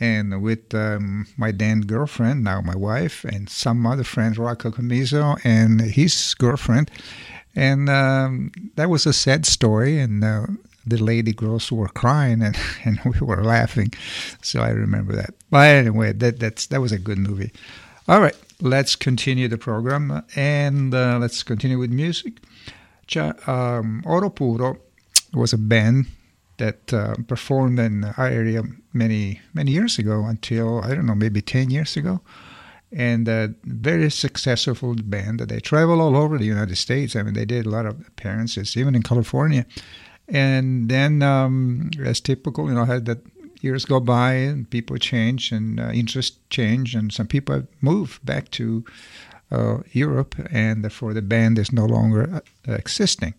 and 0.00 0.42
with 0.42 0.74
um, 0.74 1.28
my 1.36 1.52
then 1.52 1.82
girlfriend, 1.82 2.42
now 2.42 2.60
my 2.60 2.76
wife, 2.76 3.24
and 3.24 3.48
some 3.48 3.86
other 3.86 4.04
friends, 4.04 4.36
Rocco 4.36 4.72
Camiso 4.72 5.38
and 5.44 5.80
his 5.80 6.34
girlfriend. 6.34 6.90
And 7.54 7.88
um, 7.88 8.50
that 8.74 8.90
was 8.90 9.06
a 9.06 9.12
sad 9.12 9.46
story. 9.46 10.00
And 10.00 10.24
uh, 10.24 10.46
the 10.88 11.02
lady 11.02 11.32
girls 11.32 11.70
were 11.70 11.88
crying 11.88 12.42
and, 12.42 12.56
and 12.84 12.98
we 13.04 13.20
were 13.20 13.44
laughing. 13.44 13.92
So 14.42 14.60
I 14.60 14.70
remember 14.70 15.14
that. 15.16 15.34
But 15.50 15.68
anyway, 15.68 16.12
that 16.14 16.38
that's 16.40 16.66
that 16.66 16.80
was 16.80 16.92
a 16.92 16.98
good 16.98 17.18
movie. 17.18 17.52
All 18.08 18.20
right, 18.20 18.36
let's 18.60 18.96
continue 18.96 19.48
the 19.48 19.58
program 19.58 20.22
and 20.34 20.94
uh, 20.94 21.18
let's 21.18 21.42
continue 21.42 21.78
with 21.78 21.90
music. 21.90 22.40
Um, 23.46 24.02
Oro 24.06 24.30
Puro 24.30 24.78
was 25.32 25.52
a 25.52 25.58
band 25.58 26.06
that 26.58 26.92
uh, 26.92 27.14
performed 27.26 27.78
in 27.78 28.04
our 28.04 28.26
area 28.26 28.62
many 28.92 29.40
many 29.54 29.72
years 29.72 29.98
ago 29.98 30.24
until 30.24 30.82
I 30.82 30.94
don't 30.94 31.06
know 31.06 31.14
maybe 31.14 31.40
ten 31.40 31.70
years 31.70 31.96
ago, 31.96 32.20
and 32.92 33.28
a 33.28 33.54
very 33.64 34.10
successful 34.10 34.94
band. 34.94 35.40
That 35.40 35.48
they 35.48 35.60
travel 35.60 36.00
all 36.00 36.16
over 36.16 36.38
the 36.38 36.44
United 36.44 36.76
States. 36.76 37.16
I 37.16 37.22
mean, 37.22 37.34
they 37.34 37.44
did 37.44 37.66
a 37.66 37.70
lot 37.70 37.86
of 37.86 38.00
appearances 38.06 38.76
even 38.76 38.94
in 38.94 39.02
California. 39.02 39.64
And 40.28 40.88
then, 40.88 41.22
um, 41.22 41.90
as 42.04 42.20
typical, 42.20 42.68
you 42.68 42.74
know, 42.74 42.84
had 42.84 43.06
that 43.06 43.18
years 43.60 43.84
go 43.84 44.00
by 44.00 44.32
and 44.32 44.68
people 44.70 44.96
change 44.98 45.52
and 45.52 45.80
uh, 45.80 45.90
interest 45.90 46.38
change, 46.50 46.94
and 46.94 47.12
some 47.12 47.26
people 47.26 47.66
move 47.80 48.20
back 48.24 48.50
to 48.52 48.84
uh, 49.50 49.78
Europe, 49.92 50.34
and 50.50 50.84
therefore 50.84 51.14
the 51.14 51.22
band 51.22 51.58
is 51.58 51.72
no 51.72 51.84
longer 51.86 52.42
uh, 52.68 52.72
existing. 52.72 53.34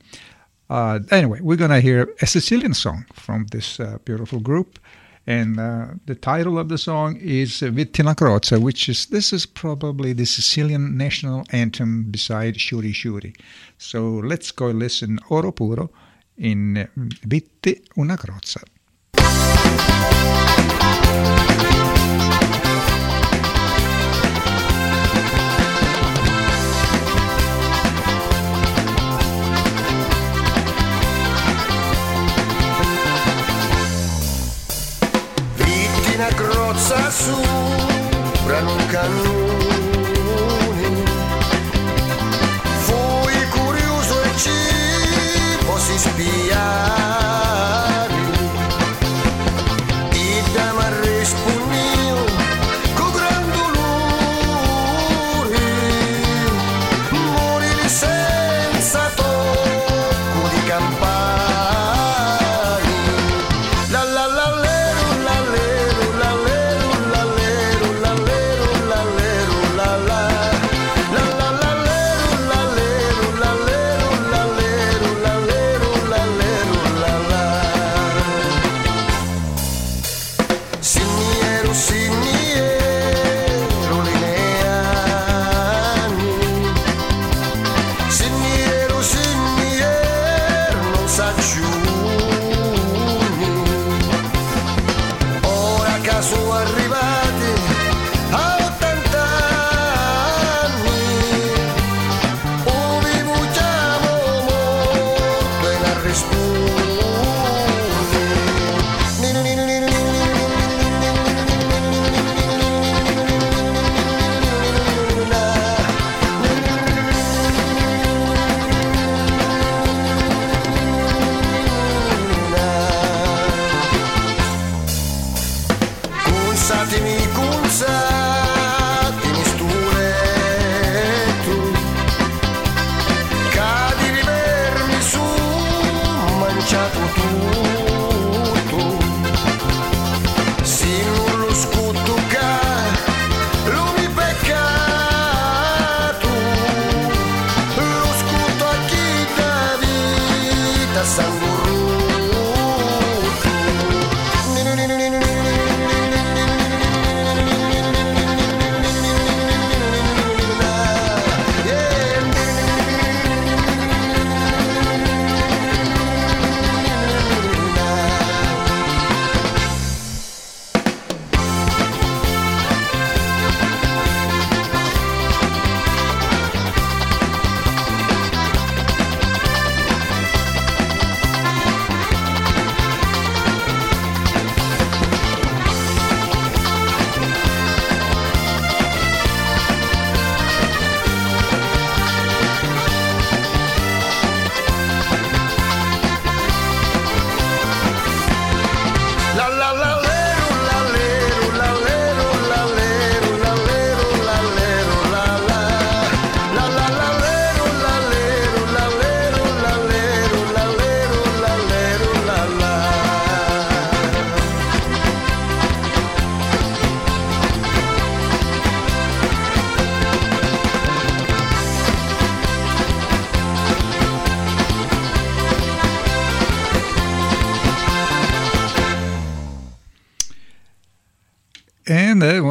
Uh, 0.69 0.99
anyway, 1.11 1.39
we're 1.41 1.55
gonna 1.57 1.81
hear 1.81 2.13
a 2.21 2.27
Sicilian 2.27 2.73
song 2.73 3.05
from 3.13 3.47
this 3.51 3.79
uh, 3.79 3.97
beautiful 4.05 4.39
group, 4.39 4.79
and 5.25 5.59
uh, 5.59 5.87
the 6.05 6.15
title 6.15 6.57
of 6.57 6.69
the 6.69 6.77
song 6.77 7.15
is 7.17 7.61
Vitti 7.61 8.03
'na 8.03 8.13
Crozza, 8.13 8.59
which 8.59 8.89
is 8.89 9.07
this 9.07 9.31
is 9.31 9.45
probably 9.45 10.13
the 10.13 10.25
Sicilian 10.25 10.97
national 10.97 11.43
anthem 11.51 12.03
beside 12.11 12.55
Ciuri 12.55 12.93
Ciuri. 12.93 13.35
So 13.77 14.21
let's 14.25 14.51
go 14.51 14.67
listen 14.67 15.19
Oro 15.29 15.51
Puro 15.51 15.89
in 16.39 16.87
Vitti 17.23 17.81
una 17.95 18.15
crozza. 18.15 18.61
Vitti 35.55 36.15
una 36.15 36.27
crozza 36.27 37.09
sopra 37.09 38.59
un 38.59 38.85
cannone 38.87 39.48
posi 46.19 46.25
spiare. 46.25 46.88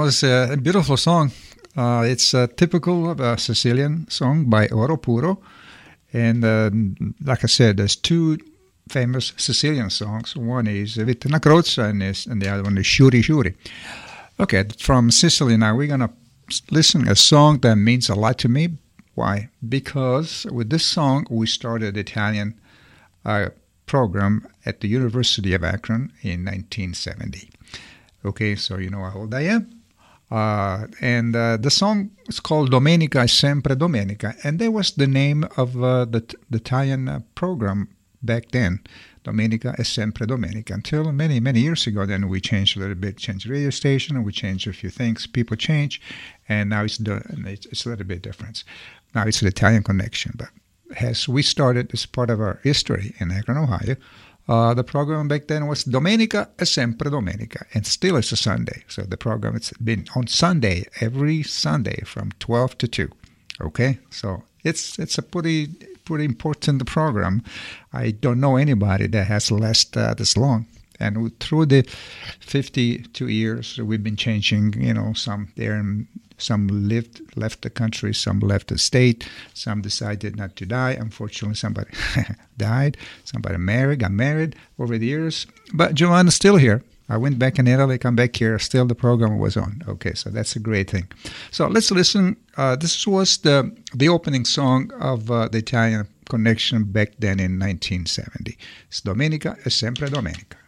Was 0.09 0.22
a 0.22 0.56
beautiful 0.56 0.97
song. 0.97 1.32
Uh, 1.76 2.02
it's 2.06 2.32
a 2.32 2.47
typical 2.47 3.10
uh, 3.10 3.36
Sicilian 3.36 4.09
song 4.09 4.47
by 4.47 4.66
Oro 4.68 4.97
Puro. 4.97 5.39
And 6.14 6.43
uh, 6.43 6.70
like 7.22 7.44
I 7.44 7.47
said, 7.47 7.76
there's 7.76 7.94
two 7.94 8.39
famous 8.89 9.35
Sicilian 9.36 9.90
songs. 9.90 10.35
One 10.35 10.66
is 10.66 10.97
Vitti 10.97 11.28
'na 11.28 11.39
Crozza 11.40 11.90
and, 11.90 12.02
is, 12.02 12.24
and 12.26 12.40
the 12.40 12.48
other 12.48 12.62
one 12.62 12.78
is 12.78 12.86
Ciuri 12.86 13.22
Ciuri. 13.22 13.55
Okay, 14.40 14.64
from 14.78 15.10
Sicily 15.10 15.59
now, 15.59 15.76
we're 15.76 15.89
going 15.89 16.09
to 16.09 16.12
listen 16.70 17.06
a 17.06 17.14
song 17.14 17.59
that 17.59 17.76
means 17.76 18.09
a 18.09 18.14
lot 18.14 18.39
to 18.39 18.48
me. 18.48 18.78
Why? 19.14 19.51
Because 19.68 20.47
with 20.51 20.70
this 20.70 20.86
song, 20.86 21.26
we 21.28 21.47
started 21.47 21.98
Italian 21.98 22.59
uh, 23.26 23.51
program 23.85 24.47
at 24.64 24.80
the 24.80 24.89
University 24.89 25.52
of 25.52 25.62
Akron 25.62 26.12
in 26.22 26.47
1970. 26.47 27.51
Okay, 28.24 28.56
so 28.56 28.78
you 28.78 28.89
know 28.89 29.05
how 29.05 29.18
old 29.18 29.35
I 29.35 29.43
am. 29.43 29.77
Uh, 30.30 30.86
and 31.00 31.34
uh, 31.34 31.56
the 31.56 31.70
song 31.70 32.10
is 32.28 32.40
called 32.40 32.70
Domenica 32.70 33.22
è 33.22 33.28
sempre 33.28 33.74
Domenica, 33.74 34.36
and 34.42 34.59
that 34.59 34.70
was 34.70 34.92
the 34.92 35.06
name 35.06 35.48
of 35.56 35.82
uh, 35.82 36.05
the, 36.05 36.20
the 36.50 36.59
Italian 36.59 37.09
uh, 37.09 37.20
program 37.34 37.88
back 38.22 38.50
then. 38.50 38.80
Domenica 39.24 39.74
è 39.74 39.84
sempre 39.84 40.26
Domenica. 40.26 40.74
Until 40.74 41.12
many, 41.12 41.40
many 41.40 41.60
years 41.60 41.86
ago, 41.86 42.06
then 42.06 42.28
we 42.28 42.40
changed 42.40 42.76
a 42.76 42.80
little 42.80 42.94
bit, 42.94 43.16
changed 43.16 43.46
the 43.46 43.52
radio 43.52 43.70
station, 43.70 44.22
we 44.22 44.32
changed 44.32 44.66
a 44.66 44.72
few 44.72 44.90
things. 44.90 45.26
People 45.26 45.56
change, 45.56 46.00
and 46.48 46.70
now 46.70 46.84
it's, 46.84 46.98
the, 46.98 47.22
it's, 47.46 47.66
it's 47.66 47.86
a 47.86 47.88
little 47.88 48.06
bit 48.06 48.22
different. 48.22 48.64
Now 49.14 49.24
it's 49.24 49.40
an 49.40 49.48
Italian 49.48 49.82
connection, 49.82 50.34
but 50.36 50.48
as 51.00 51.28
we 51.28 51.42
started 51.42 51.90
as 51.92 52.06
part 52.06 52.30
of 52.30 52.40
our 52.40 52.60
history 52.62 53.14
in 53.18 53.30
Akron, 53.30 53.59
Ohio, 53.59 53.96
uh, 54.48 54.74
the 54.74 54.84
program 54.84 55.28
back 55.28 55.46
then 55.46 55.66
was 55.66 55.84
Domenica 55.84 56.54
è 56.56 56.64
sempre 56.64 57.10
Domenica, 57.10 57.66
and 57.74 57.84
still 57.84 58.16
it's 58.16 58.32
a 58.32 58.36
Sunday. 58.36 58.82
So 58.88 59.02
the 59.02 59.16
program 59.16 59.54
it's 59.56 59.72
been 59.78 60.04
on 60.14 60.26
Sunday 60.26 60.86
every 61.00 61.42
Sunday 61.42 62.02
from 62.04 62.30
12 62.38 62.78
to 62.78 62.88
2. 62.88 63.08
Okay, 63.60 63.98
so 64.10 64.42
it's 64.64 64.98
it's 64.98 65.18
a 65.18 65.22
pretty 65.22 65.68
pretty 66.04 66.24
important 66.24 66.86
program. 66.86 67.42
I 67.92 68.12
don't 68.12 68.40
know 68.40 68.56
anybody 68.56 69.06
that 69.08 69.26
has 69.26 69.50
lasted 69.50 70.00
uh, 70.00 70.14
this 70.14 70.36
long. 70.36 70.66
And 71.00 71.38
through 71.38 71.66
the 71.66 71.82
52 72.40 73.28
years, 73.28 73.78
we've 73.78 74.02
been 74.02 74.16
changing. 74.16 74.74
You 74.80 74.94
know, 74.94 75.12
some 75.12 75.48
there 75.56 75.76
some 76.39 76.89
lived 76.89 77.20
left 77.36 77.62
the 77.62 77.70
country, 77.70 78.15
some 78.15 78.40
left 78.40 78.69
the 78.69 78.78
state, 78.78 79.28
some 79.55 79.82
decided 79.82 80.36
not 80.36 80.56
to 80.56 80.66
die. 80.66 80.93
Unfortunately, 80.93 81.56
somebody 81.56 81.90
died, 82.56 82.97
somebody 83.24 83.59
married, 83.59 84.01
got 84.01 84.12
married 84.12 84.56
over 84.78 84.97
the 84.98 85.06
years. 85.06 85.47
But 85.74 85.94
Giovanni's 85.94 86.35
still 86.35 86.56
here. 86.56 86.82
I 87.10 87.16
went 87.16 87.39
back 87.39 87.59
in 87.59 87.66
Italy, 87.66 87.97
come 87.98 88.16
back 88.16 88.36
here, 88.36 88.59
still 88.59 88.85
the 88.86 88.94
program 88.94 89.39
was 89.39 89.56
on. 89.56 89.82
Okay, 89.89 90.12
so 90.15 90.28
that's 90.31 90.56
a 90.56 90.60
great 90.60 90.90
thing. 90.90 91.09
So 91.51 91.66
let's 91.66 91.90
listen. 91.90 92.36
Uh, 92.56 92.77
this 92.77 93.06
was 93.06 93.39
the 93.39 93.74
the 93.94 94.09
opening 94.09 94.44
song 94.44 94.93
of 95.01 95.31
uh, 95.31 95.48
the 95.48 95.59
Italian 95.59 96.06
Connection 96.28 96.85
back 96.85 97.12
then 97.19 97.40
in 97.40 97.59
1970. 97.59 98.59
It's 98.89 99.01
Domenica 99.01 99.56
è 99.65 99.70
sempre 99.70 100.10
Domenica. 100.10 100.59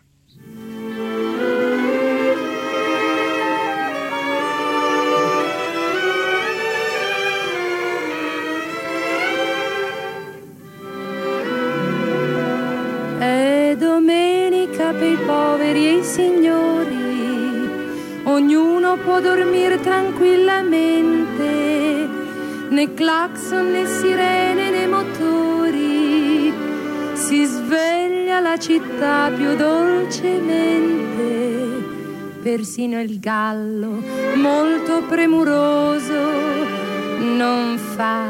Tranquillamente, 19.82 22.08
né 22.70 22.86
clacson 22.94 23.72
né 23.72 23.84
sirene 23.86 24.70
né 24.70 24.86
motori, 24.86 26.54
si 27.14 27.44
sveglia 27.44 28.40
la 28.40 28.58
città 28.58 29.30
più 29.34 29.56
dolcemente. 29.56 31.18
Persino 32.42 33.00
il 33.00 33.20
gallo, 33.20 34.02
molto 34.36 35.02
premuroso, 35.08 36.30
non 37.18 37.76
fa 37.76 38.28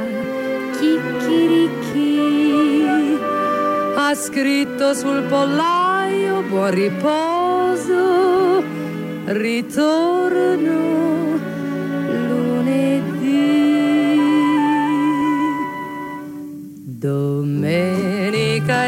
chicchirichi. 0.78 2.38
Ha 3.94 4.14
scritto 4.14 4.94
sul 4.94 5.22
pollaio 5.28 6.40
buon 6.42 6.70
riposo, 6.70 8.62
ritorno 9.26 11.19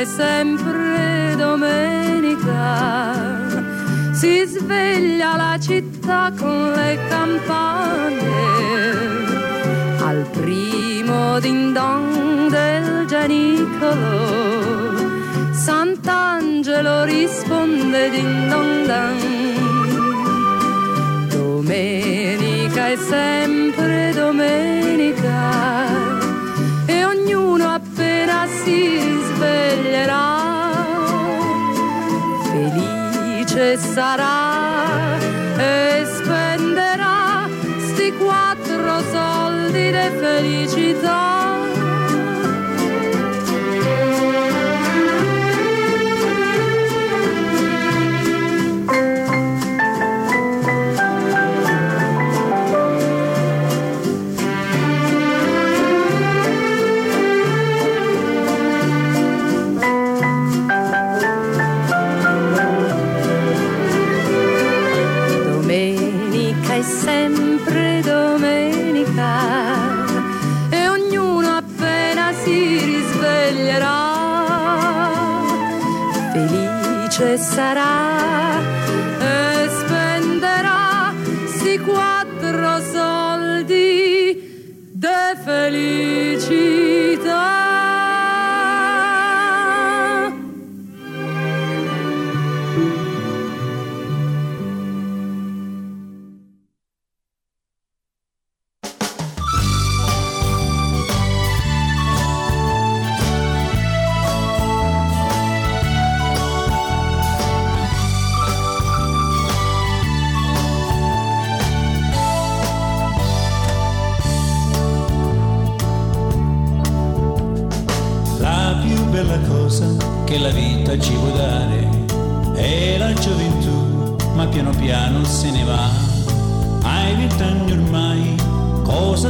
sempre 0.05 1.35
domenica. 1.37 3.01
Si 4.12 4.45
sveglia 4.47 5.37
la 5.37 5.59
città 5.61 6.33
con 6.39 6.73
le 6.73 6.99
campane 7.09 8.53
al 10.01 10.27
primo 10.33 11.39
din 11.41 11.73
don 11.73 12.49
del 12.51 13.07
Gianicolo 13.07 14.83
Sant'Angelo 15.53 17.05
risponde 17.05 18.11
din 18.11 18.49
don 18.49 18.87
dan. 18.87 19.19
Domenica 21.29 22.89
è 22.89 22.97
sempre 22.97 24.12
domenica 24.12 24.72
sarà 33.77 35.16
e 35.57 36.05
spenderà 36.05 37.49
sti 37.78 38.12
quattro 38.19 39.01
soldi 39.11 39.90
di 39.90 40.11
felicità. 40.20 41.32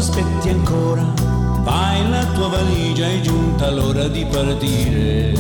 Aspetti 0.03 0.49
ancora? 0.49 1.05
Vai 1.63 2.11
la 2.11 2.25
tua 2.35 2.49
valigia, 2.49 3.07
è 3.07 3.21
giunta 3.21 3.71
l'ora 3.71 4.09
di 4.09 4.27
partire. 4.27 5.33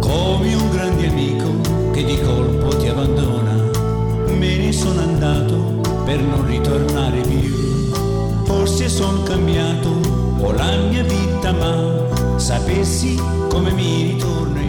Come 0.00 0.54
un 0.54 0.70
grande 0.70 1.06
amico 1.06 1.92
che 1.92 2.04
di 2.04 2.20
colpo 2.20 2.76
ti 2.78 2.88
abbandona, 2.88 3.52
me 4.26 4.56
ne 4.56 4.72
sono 4.72 5.00
andato 5.00 5.54
per 6.04 6.20
non 6.20 6.44
ritornare 6.46 7.20
più. 7.20 7.92
Forse 8.44 8.88
son 8.88 9.22
cambiato 9.22 10.00
o 10.40 10.50
la 10.50 10.76
mia 10.90 11.04
vita, 11.04 11.52
ma 11.52 12.38
sapessi 12.38 13.14
come 13.48 13.70
mi 13.70 14.14
ritorno 14.14 14.59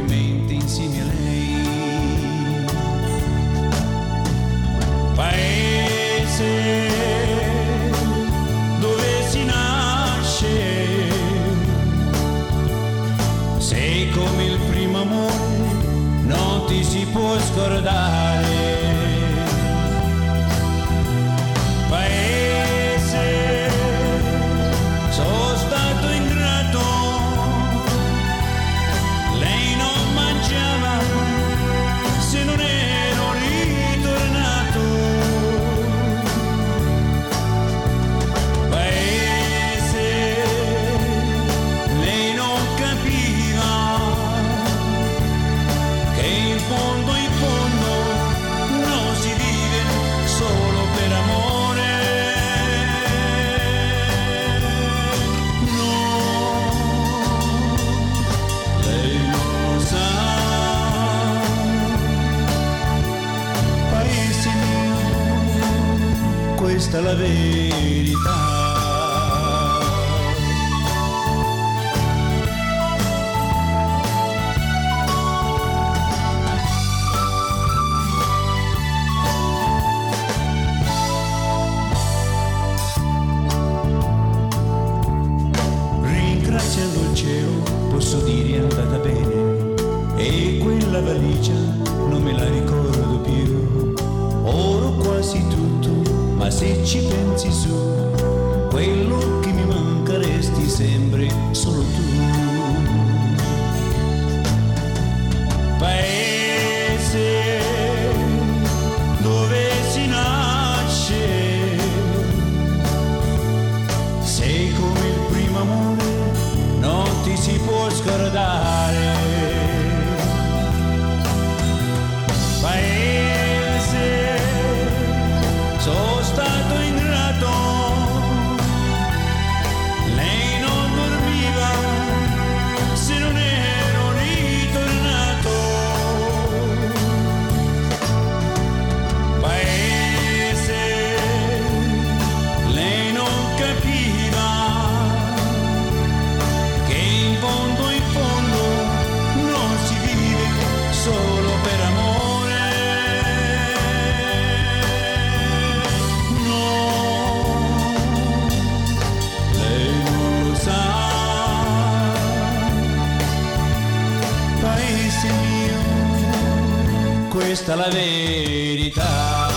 la 167.76 167.90
verità. 167.90 169.50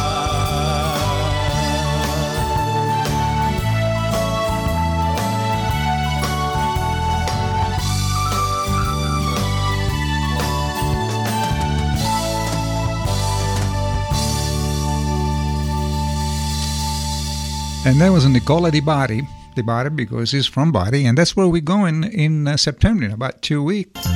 And 17.86 18.00
that 18.00 18.10
was 18.10 18.24
Nicola 18.26 18.70
Di 18.70 18.80
Bari, 18.80 19.26
Di 19.54 19.62
Bari 19.62 19.90
because 19.90 20.30
he's 20.30 20.46
from 20.46 20.72
Bari, 20.72 21.04
and 21.04 21.18
that's 21.18 21.36
where 21.36 21.46
we're 21.46 21.60
going 21.60 22.04
in 22.04 22.48
uh, 22.48 22.56
September 22.56 23.04
in 23.04 23.10
about 23.10 23.42
two 23.42 23.62
weeks. 23.62 24.13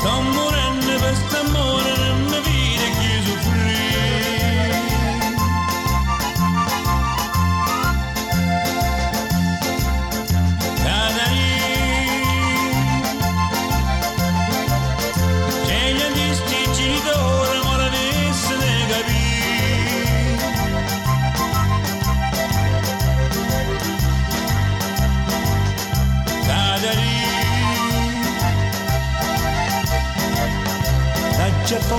Sto 0.00 0.59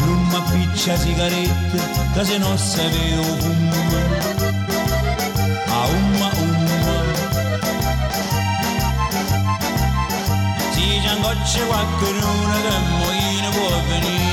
Non 0.00 0.26
mi 0.28 0.34
appiccia 0.34 0.96
sigarette, 0.96 1.78
che 2.14 2.24
se 2.24 2.38
non 2.38 2.58
se 2.58 2.88
veo 2.88 3.20
um. 3.20 3.70
A 5.66 5.82
ah, 5.82 5.86
umma 5.88 6.30
umma. 6.36 6.96
Si 10.72 11.00
c'è 11.02 11.66
qualcuno 11.66 12.30
che 12.62 12.78
muoio 12.88 13.50
può 13.50 13.80
venire. 13.88 14.31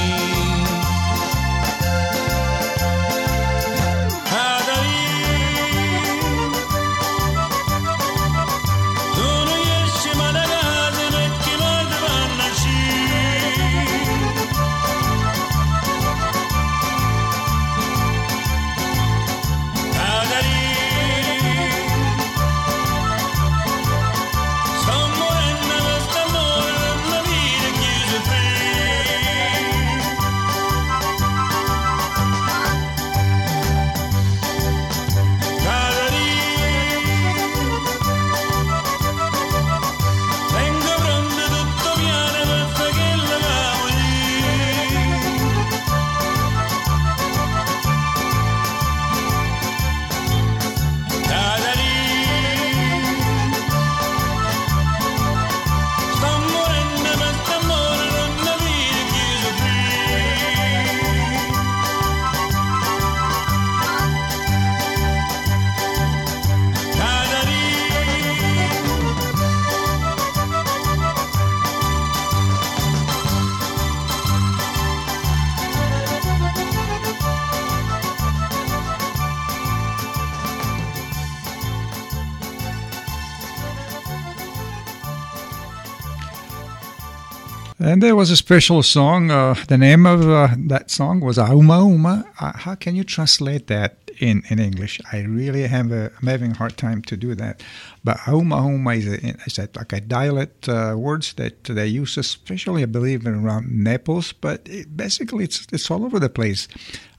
And 88.00 88.06
there 88.06 88.16
was 88.16 88.32
a 88.32 88.38
special 88.38 88.82
song. 88.82 89.30
Uh, 89.30 89.56
the 89.68 89.78
name 89.78 90.06
of 90.06 90.22
uh, 90.22 90.56
that 90.70 90.90
song 90.90 91.20
was 91.20 91.38
Auma 91.38 91.86
Uma. 91.86 92.24
Uh, 92.40 92.54
how 92.56 92.74
can 92.76 92.96
you 92.96 93.04
translate 93.04 93.68
that 93.68 93.98
in, 94.20 94.42
in 94.48 94.58
English? 94.58 95.02
I 95.12 95.24
really 95.24 95.68
have 95.68 95.92
a, 95.92 96.10
I'm 96.22 96.28
having 96.30 96.52
a 96.52 96.56
hard 96.56 96.78
time 96.78 97.02
to 97.02 97.18
do 97.18 97.36
that. 97.36 97.62
But 98.06 98.20
Auma 98.20 98.66
Uma 98.66 98.92
is, 98.92 99.06
a, 99.06 99.18
is 99.46 99.58
that 99.58 99.76
like 99.76 99.92
a 99.92 100.00
dialect 100.00 100.70
uh, 100.70 100.96
words 100.98 101.34
that 101.34 101.66
they 101.66 101.88
use, 101.88 102.16
especially 102.18 102.84
I 102.84 102.86
believe 102.86 103.28
around 103.28 103.70
Naples. 103.70 104.32
But 104.32 104.62
it, 104.70 104.96
basically, 104.96 105.44
it's 105.44 105.68
it's 105.74 105.92
all 105.92 106.06
over 106.06 106.20
the 106.20 106.30
place. 106.30 106.70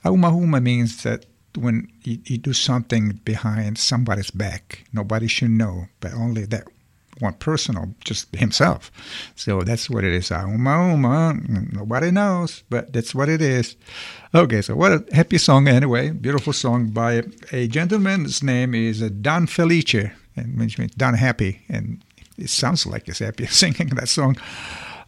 Auma 0.03 0.31
Uma 0.31 0.63
means 0.63 1.03
that 1.03 1.27
when 1.59 1.93
you, 2.05 2.21
you 2.25 2.39
do 2.39 2.55
something 2.55 3.21
behind 3.23 3.77
somebody's 3.77 4.31
back, 4.31 4.85
nobody 4.95 5.27
should 5.27 5.51
know, 5.51 5.89
but 6.01 6.15
only 6.15 6.47
that 6.47 6.65
one 7.21 7.35
personal, 7.35 7.95
just 8.05 8.35
himself. 8.35 8.91
So 9.37 9.63
that's 9.63 9.89
what 9.91 10.05
it 10.05 10.13
is. 10.13 10.31
Uma 10.31 10.93
Uma. 10.93 11.35
Nobody 11.73 12.11
knows, 12.11 12.63
but 12.71 12.93
that's 12.93 13.15
what 13.15 13.29
it 13.29 13.43
is. 13.43 13.77
Okay, 14.35 14.63
so 14.63 14.75
what 14.75 14.93
a 14.93 15.05
happy 15.15 15.39
song 15.39 15.69
anyway. 15.69 16.11
Beautiful 16.11 16.53
song 16.53 16.89
by 16.89 17.23
a 17.53 17.69
gentleman. 17.69 18.25
His 18.25 18.43
name 18.43 18.75
is 18.75 19.01
Don 19.01 19.47
Felice, 19.47 20.11
and 20.37 20.59
which 20.59 20.79
means 20.79 20.95
Don 20.95 21.15
Happy, 21.15 21.63
and 21.69 22.03
it 22.39 22.51
sounds 22.51 22.87
like 22.87 23.07
he's 23.07 23.19
happy 23.19 23.47
singing 23.63 23.89
that 23.89 24.09
song. 24.09 24.37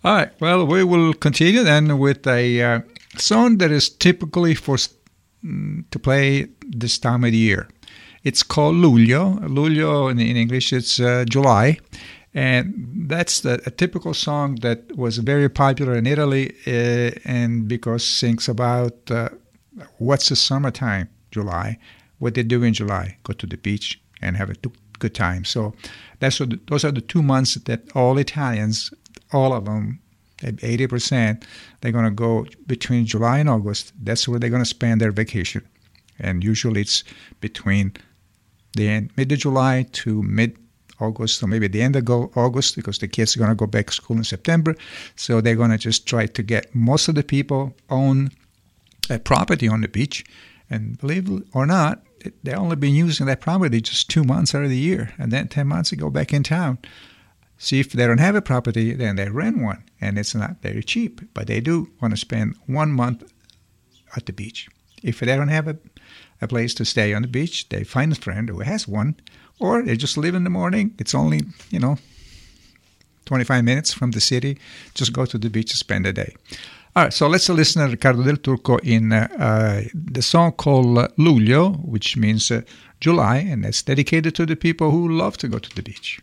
All 0.05 0.17
right, 0.17 0.31
well, 0.41 0.67
we 0.67 0.83
will 0.83 1.15
continue 1.15 1.63
then 1.63 1.99
with 1.99 2.27
a 2.27 2.61
uh, 2.61 2.81
song 3.17 3.59
that 3.59 3.71
is 3.71 3.89
typically 3.89 4.55
for 4.55 4.77
mm, 5.45 5.85
to 5.91 5.99
play 5.99 6.49
this 6.67 6.99
time 6.99 7.23
of 7.25 7.31
the 7.31 7.37
year. 7.37 7.69
It's 8.25 8.43
called 8.43 8.77
Luglio. 8.77 9.39
Luglio 9.49 10.11
in, 10.11 10.19
in 10.19 10.37
English, 10.37 10.73
it's 10.73 11.01
uh, 11.01 11.25
July. 11.29 11.79
And 12.35 13.09
that's 13.09 13.41
the, 13.41 13.61
a 13.67 13.71
typical 13.71 14.15
song 14.15 14.57
that 14.63 14.97
was 14.97 15.19
very 15.19 15.49
popular 15.49 15.95
in 15.95 16.07
Italy, 16.07 16.55
uh, 16.67 17.11
and 17.25 17.69
because 17.69 18.05
sings 18.05 18.49
about 18.49 19.11
uh, 19.11 19.29
what's 19.99 20.31
the 20.31 20.37
summertime, 20.37 21.11
July, 21.31 21.79
what 22.21 22.35
they 22.35 22.43
do 22.43 22.63
in 22.63 22.73
July, 22.73 23.19
go 23.25 23.35
to 23.35 23.47
the 23.47 23.59
beach 23.59 24.01
and 24.23 24.37
have 24.37 24.49
a 24.49 24.55
good 24.99 25.15
time. 25.15 25.45
So 25.45 25.75
that's 26.21 26.41
what 26.41 26.51
the, 26.51 26.61
those 26.69 26.85
are 26.85 26.93
the 26.93 27.03
two 27.03 27.23
months 27.23 27.57
that 27.57 27.95
all 27.95 28.17
Italians, 28.17 28.95
all 29.33 29.53
of 29.53 29.67
them, 29.67 30.01
80%, 30.39 31.45
they're 31.81 31.93
going 31.93 32.05
to 32.05 32.11
go 32.11 32.47
between 32.67 33.05
July 33.07 33.39
and 33.39 33.49
August. 33.49 33.93
That's 34.03 34.27
where 34.27 34.39
they're 34.39 34.51
going 34.51 34.63
to 34.63 34.67
spend 34.67 35.01
their 35.01 35.13
vacation. 35.13 35.63
and 36.19 36.45
usually 36.45 36.81
it's 36.81 37.05
between 37.41 37.93
the 38.75 38.89
end, 38.89 39.11
mid 39.17 39.33
of 39.33 39.39
July 39.39 39.87
to 39.93 40.23
mid 40.23 40.57
August 41.01 41.43
or 41.43 41.47
maybe 41.47 41.69
the 41.69 41.83
end 41.83 41.97
of 41.97 42.09
August 42.37 42.77
because 42.77 42.99
the 42.99 43.09
kids 43.09 43.37
are 43.37 43.41
going 43.41 43.51
to 43.51 43.57
go 43.57 43.67
back 43.67 43.89
to 43.89 43.93
school 43.93 44.17
in 44.17 44.25
September. 44.25 44.75
So 45.17 45.41
they're 45.41 45.57
going 45.57 45.71
to 45.71 45.79
just 45.79 46.07
try 46.07 46.27
to 46.27 46.43
get 46.43 46.75
most 46.75 47.09
of 47.09 47.15
the 47.15 47.25
people 47.25 47.75
own 47.91 48.31
a 49.11 49.19
property 49.19 49.69
on 49.69 49.81
the 49.81 49.89
beach. 49.89 50.25
And 50.71 50.99
believe 50.99 51.29
it 51.29 51.43
or 51.53 51.67
not, 51.67 52.03
they've 52.43 52.57
only 52.57 52.77
been 52.77 52.95
using 52.95 53.27
that 53.27 53.41
property 53.41 53.81
just 53.81 54.09
two 54.09 54.25
months 54.25 54.55
out 54.55 54.65
of 54.65 54.71
the 54.71 54.77
year. 54.77 55.13
And 55.19 55.33
then 55.33 55.49
10 55.49 55.67
months 55.67 55.91
they 55.91 55.97
go 55.97 56.11
back 56.11 56.33
in 56.33 56.43
town. 56.43 56.79
See, 57.59 57.79
if 57.79 57.93
they 57.93 58.07
don't 58.07 58.19
have 58.19 58.35
a 58.35 58.43
property, 58.43 58.95
then 58.95 59.17
they 59.17 59.29
rent 59.29 59.63
one. 59.63 59.85
And 60.01 60.19
it's 60.19 60.35
not 60.35 60.63
very 60.63 60.83
cheap, 60.83 61.21
but 61.35 61.47
they 61.47 61.61
do 61.61 61.91
want 62.01 62.13
to 62.13 62.17
spend 62.17 62.57
one 62.67 62.91
month 62.91 63.31
at 64.17 64.27
the 64.27 64.33
beach. 64.33 64.69
If 65.03 65.21
they 65.21 65.37
don't 65.37 65.49
have 65.49 65.69
a, 65.69 65.77
a 66.43 66.49
place 66.49 66.75
to 66.75 66.85
stay 66.85 67.15
on 67.15 67.23
the 67.23 67.29
beach, 67.29 67.69
they 67.69 67.85
find 67.85 68.13
a 68.13 68.17
friend 68.17 68.49
who 68.49 68.61
has 68.61 68.89
one 68.89 69.15
or 69.59 69.83
they 69.83 69.97
just 69.97 70.19
leave 70.19 70.35
in 70.35 70.45
the 70.45 70.51
morning. 70.51 70.95
It's 70.99 71.15
only, 71.15 71.43
you 71.71 71.79
know, 71.79 71.97
25 73.27 73.65
minutes 73.65 73.93
from 73.93 74.11
the 74.11 74.21
city. 74.21 74.59
Just 74.95 75.13
go 75.13 75.25
to 75.25 75.39
the 75.39 75.49
beach 75.49 75.71
and 75.71 75.79
spend 75.79 76.07
a 76.07 76.13
day. 76.13 76.35
All 76.95 77.05
right, 77.05 77.13
so 77.13 77.27
let's 77.27 77.49
listen 77.49 77.83
to 77.83 77.89
Riccardo 77.89 78.23
Del 78.23 78.37
Turco 78.37 78.77
in 78.79 79.13
uh, 79.13 79.29
uh, 79.39 79.83
the 79.95 80.21
song 80.21 80.53
called 80.53 80.99
Luglio, 81.17 81.83
which 81.87 82.19
means 82.19 82.51
uh, 82.51 82.61
July, 83.01 83.39
and 83.39 83.65
it's 83.65 83.83
dedicated 83.83 84.35
to 84.35 84.45
the 84.45 84.57
people 84.57 84.91
who 84.91 85.09
love 85.09 85.39
to 85.39 85.49
go 85.49 85.59
to 85.59 85.75
the 85.75 85.83
beach. 85.83 86.21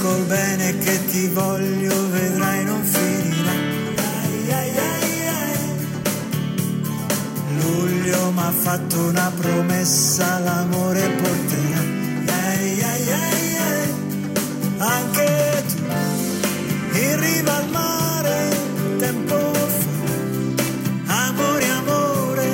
Col 0.00 0.24
bene 0.24 0.78
che 0.78 1.04
ti 1.06 1.28
voglio 1.28 2.10
vedrai 2.10 2.64
non 2.64 2.82
finirà. 2.82 3.78
Luglio 7.60 8.30
m'ha 8.30 8.50
fatto 8.50 8.98
una 8.98 9.30
promessa, 9.36 10.38
l'amore 10.38 11.08
porterà. 11.10 11.98
Anche 14.78 15.64
tu, 15.68 16.98
in 16.98 17.20
riva 17.20 17.56
al 17.56 17.68
mare, 17.68 18.48
tempo 18.98 19.36
fa. 19.52 21.26
Amore, 21.26 21.68
amore, 21.68 22.46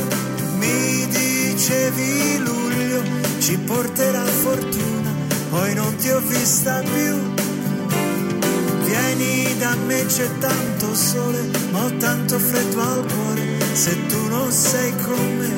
mi 0.59 1.07
dicevi 1.07 2.39
luglio 2.39 3.03
ci 3.39 3.57
porterà 3.59 4.25
fortuna, 4.25 4.86
poi 5.57 5.73
non 5.73 5.97
ti 5.97 6.11
ho 6.11 6.21
vista 6.21 6.83
più. 6.83 7.15
Vieni 8.85 9.57
da 9.59 9.75
me, 9.87 10.05
c'è 10.05 10.29
tanto 10.39 10.95
sole, 10.95 11.51
ma 11.71 11.85
ho 11.85 11.97
tanto 11.97 12.39
freddo 12.39 12.81
al 12.83 13.07
cuore, 13.07 13.43
se 13.73 14.07
tu 14.07 14.29
non 14.29 14.53
sei 14.53 14.93
con 15.03 15.37
me. 15.39 15.51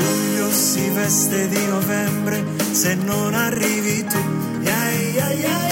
Luglio 0.00 0.50
si 0.50 0.88
veste 0.94 1.48
di 1.48 1.66
novembre, 1.66 2.42
se 2.70 2.94
non 2.94 3.34
arrivi 3.34 4.02
tu. 4.04 4.20
Ai, 4.64 5.20
ai, 5.20 5.44
ai. 5.44 5.70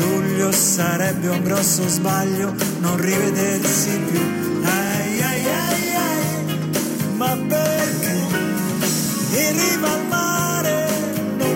Luglio 0.00 0.52
sarebbe 0.52 1.28
un 1.28 1.42
grosso 1.42 1.88
sbaglio 1.88 2.54
non 2.80 2.96
rivedersi 2.98 3.98
più. 4.10 4.20
Ai, 4.64 5.22
ai, 5.22 5.44
ai, 5.46 5.94
ai. 5.96 6.23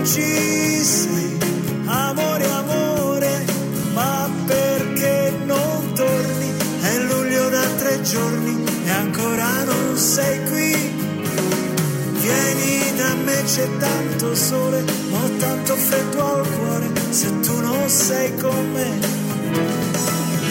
Sei? 0.09 1.39
Amore, 1.85 2.45
amore, 2.45 3.45
ma 3.93 4.31
perché 4.47 5.33
non 5.45 5.93
torni? 5.95 6.53
È 6.81 6.99
luglio 7.01 7.49
da 7.51 7.67
tre 7.77 8.01
giorni 8.03 8.65
e 8.85 8.91
ancora 8.91 9.65
non 9.65 9.97
sei 9.97 10.43
qui. 10.45 10.73
Vieni 12.21 12.97
da 12.97 13.15
me, 13.25 13.43
c'è 13.45 13.69
tanto 13.79 14.35
sole, 14.35 14.83
ho 15.13 15.29
tanto 15.39 15.77
freddo 15.77 16.25
al 16.25 16.49
cuore 16.57 16.89
se 17.11 17.41
tu 17.41 17.61
non 17.61 17.89
sei 17.89 18.35
con 18.37 18.73
me. 18.73 18.99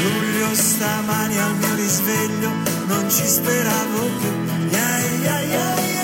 Luglio 0.03 0.53
stamani 0.53 1.38
al 1.39 1.55
mio 1.55 1.75
risveglio, 1.75 2.49
non 2.88 3.09
ci 3.09 3.25
speravo 3.25 4.09
più. 4.19 4.77
Ai, 4.77 5.27
ai, 5.27 5.55
ai. 5.55 5.97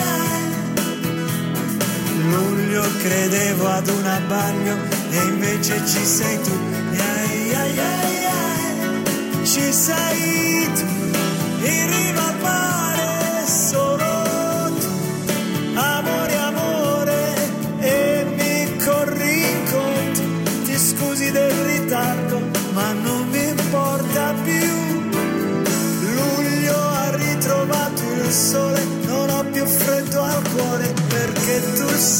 Luglio 2.30 2.84
credevo 3.02 3.68
ad 3.68 3.88
un 3.88 4.06
abbaglio 4.06 4.78
e 5.10 5.18
invece 5.18 5.86
ci 5.86 6.06
sei 6.06 6.42
tu. 6.42 6.58
Ai, 6.92 7.54
ai, 7.54 7.80
ai. 7.80 8.02
Ci 9.44 9.74
sei 9.74 10.70
tu, 10.74 10.86
in 11.66 11.90
riva 11.90 12.28
al 12.28 12.40
mare, 12.42 12.93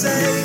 tu 0.04 0.43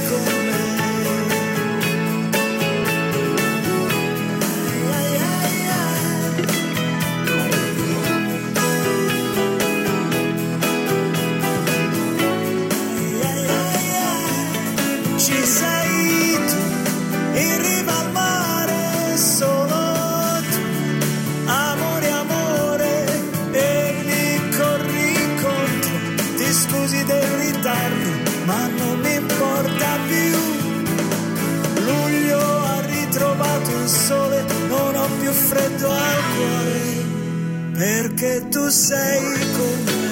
perché 37.79 38.49
tu 38.49 38.69
sei 38.71 39.39
con 39.57 39.85
me. 39.85 40.07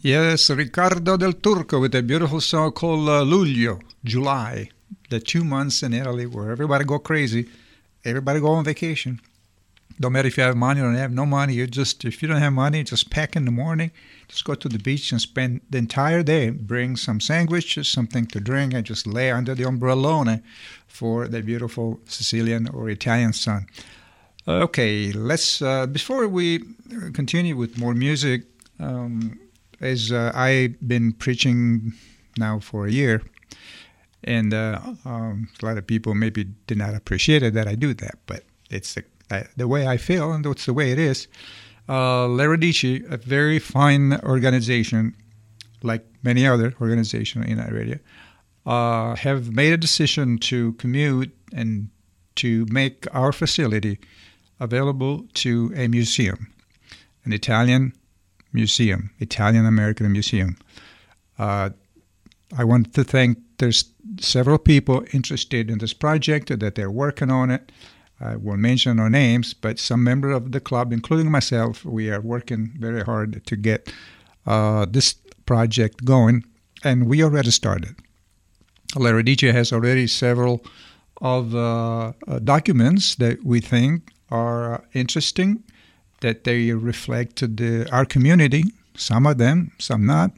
Yes, 0.00 0.54
Riccardo 0.54 1.16
Del 1.16 1.40
Turco 1.40 1.78
with 1.78 1.94
a 1.94 2.02
beautiful 2.02 2.40
song 2.40 2.72
called 2.72 3.08
uh, 3.08 3.22
Luglio, 3.22 3.80
July, 4.02 4.68
the 5.08 5.18
two 5.18 5.44
months 5.44 5.82
in 5.82 5.94
Italy 5.94 6.26
where 6.26 6.50
everybody 6.50 6.84
go 6.84 6.98
crazy, 6.98 7.48
everybody 8.04 8.38
go 8.38 8.48
on 8.48 8.64
vacation. 8.64 9.20
Don't 10.00 10.12
matter 10.12 10.28
if 10.28 10.36
you 10.36 10.44
have 10.44 10.56
money 10.56 10.80
or 10.80 10.84
don't 10.84 10.94
have 10.94 11.12
no 11.12 11.26
money. 11.26 11.54
You 11.54 11.66
just 11.66 12.04
if 12.04 12.22
you 12.22 12.28
don't 12.28 12.40
have 12.40 12.52
money, 12.52 12.84
just 12.84 13.10
pack 13.10 13.34
in 13.34 13.44
the 13.44 13.50
morning, 13.50 13.90
just 14.28 14.44
go 14.44 14.54
to 14.54 14.68
the 14.68 14.78
beach 14.78 15.10
and 15.10 15.20
spend 15.20 15.60
the 15.70 15.78
entire 15.78 16.22
day. 16.22 16.50
Bring 16.50 16.96
some 16.96 17.20
sandwiches, 17.20 17.88
something 17.88 18.26
to 18.26 18.40
drink, 18.40 18.74
and 18.74 18.84
just 18.86 19.06
lay 19.06 19.30
under 19.30 19.54
the 19.54 19.64
umbrellone 19.64 20.42
for 20.86 21.26
the 21.26 21.42
beautiful 21.42 22.00
Sicilian 22.06 22.68
or 22.68 22.88
Italian 22.88 23.32
sun. 23.32 23.66
Okay, 24.46 25.12
let's 25.12 25.60
uh, 25.60 25.86
before 25.86 26.28
we 26.28 26.60
continue 27.12 27.56
with 27.56 27.76
more 27.78 27.94
music. 27.94 28.42
Um, 28.80 29.40
as 29.80 30.10
uh, 30.12 30.32
I've 30.34 30.76
been 30.86 31.12
preaching 31.12 31.92
now 32.36 32.58
for 32.58 32.86
a 32.86 32.90
year, 32.90 33.22
and 34.24 34.52
uh, 34.52 34.80
um, 35.04 35.48
a 35.60 35.66
lot 35.66 35.78
of 35.78 35.86
people 35.86 36.14
maybe 36.14 36.44
did 36.66 36.78
not 36.78 36.94
appreciate 36.94 37.42
it 37.42 37.54
that 37.54 37.68
I 37.68 37.74
do 37.74 37.94
that, 37.94 38.18
but 38.26 38.44
it's 38.70 38.94
the, 38.94 39.04
the 39.56 39.68
way 39.68 39.86
I 39.86 39.96
feel, 39.96 40.32
and 40.32 40.44
it's 40.46 40.66
the 40.66 40.72
way 40.72 40.92
it 40.92 40.98
is. 40.98 41.28
Uh, 41.88 42.26
Le 42.26 42.44
Radici, 42.44 43.04
a 43.10 43.16
very 43.16 43.58
fine 43.58 44.20
organization, 44.22 45.14
like 45.82 46.04
many 46.22 46.46
other 46.46 46.74
organizations 46.80 47.46
in 47.46 47.58
area, 47.58 48.00
uh, 48.66 49.14
have 49.16 49.50
made 49.50 49.72
a 49.72 49.76
decision 49.76 50.38
to 50.38 50.72
commute 50.74 51.34
and 51.52 51.88
to 52.36 52.66
make 52.70 53.06
our 53.12 53.32
facility 53.32 53.98
available 54.60 55.26
to 55.34 55.72
a 55.74 55.88
museum, 55.88 56.52
an 57.24 57.32
Italian 57.32 57.92
museum, 58.52 59.10
Italian 59.18 59.66
American 59.66 60.10
Museum. 60.12 60.56
Uh, 61.38 61.70
I 62.56 62.64
want 62.64 62.94
to 62.94 63.04
thank 63.04 63.38
there's 63.58 63.84
several 64.20 64.58
people 64.58 65.04
interested 65.12 65.70
in 65.70 65.78
this 65.78 65.92
project 65.92 66.48
that 66.58 66.74
they're 66.74 66.90
working 66.90 67.30
on 67.30 67.50
it. 67.50 67.70
I 68.20 68.36
won't 68.36 68.60
mention 68.60 68.96
no 68.96 69.08
names, 69.08 69.54
but 69.54 69.78
some 69.78 70.02
member 70.02 70.30
of 70.32 70.50
the 70.52 70.60
club, 70.60 70.92
including 70.92 71.30
myself, 71.30 71.84
we 71.84 72.10
are 72.10 72.20
working 72.20 72.72
very 72.78 73.02
hard 73.02 73.44
to 73.46 73.56
get 73.56 73.92
uh, 74.46 74.86
this 74.90 75.14
project 75.46 76.04
going, 76.04 76.44
and 76.82 77.06
we 77.06 77.22
already 77.22 77.50
started. 77.50 77.94
Larry 78.96 79.22
DJ 79.22 79.52
has 79.52 79.72
already 79.72 80.06
several 80.06 80.64
of 81.20 81.54
uh, 81.54 82.12
uh, 82.26 82.38
documents 82.40 83.14
that 83.16 83.44
we 83.44 83.60
think 83.60 84.10
are 84.30 84.84
interesting, 84.94 85.62
that 86.20 86.44
they 86.44 86.72
reflect 86.72 87.40
the, 87.56 87.88
our 87.92 88.04
community, 88.04 88.64
some 88.94 89.26
of 89.26 89.38
them, 89.38 89.72
some 89.78 90.06
not. 90.06 90.32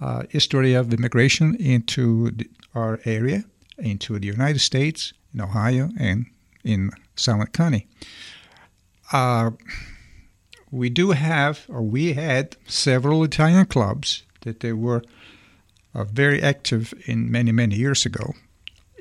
Uh, 0.00 0.22
history 0.30 0.74
of 0.74 0.94
immigration 0.94 1.56
into 1.56 2.30
the, 2.30 2.48
our 2.72 3.00
area, 3.04 3.42
into 3.78 4.16
the 4.20 4.28
United 4.28 4.60
States, 4.60 5.12
in 5.34 5.40
Ohio, 5.40 5.90
and 5.98 6.26
in 6.62 6.90
Summit 7.18 7.52
County. 7.52 7.86
Uh, 9.12 9.50
we 10.70 10.90
do 10.90 11.12
have, 11.12 11.64
or 11.68 11.82
we 11.82 12.12
had, 12.12 12.56
several 12.66 13.24
Italian 13.24 13.66
clubs 13.66 14.22
that 14.42 14.60
they 14.60 14.72
were 14.72 15.02
uh, 15.94 16.04
very 16.04 16.42
active 16.42 16.92
in 17.06 17.30
many, 17.30 17.52
many 17.52 17.76
years 17.76 18.04
ago. 18.04 18.34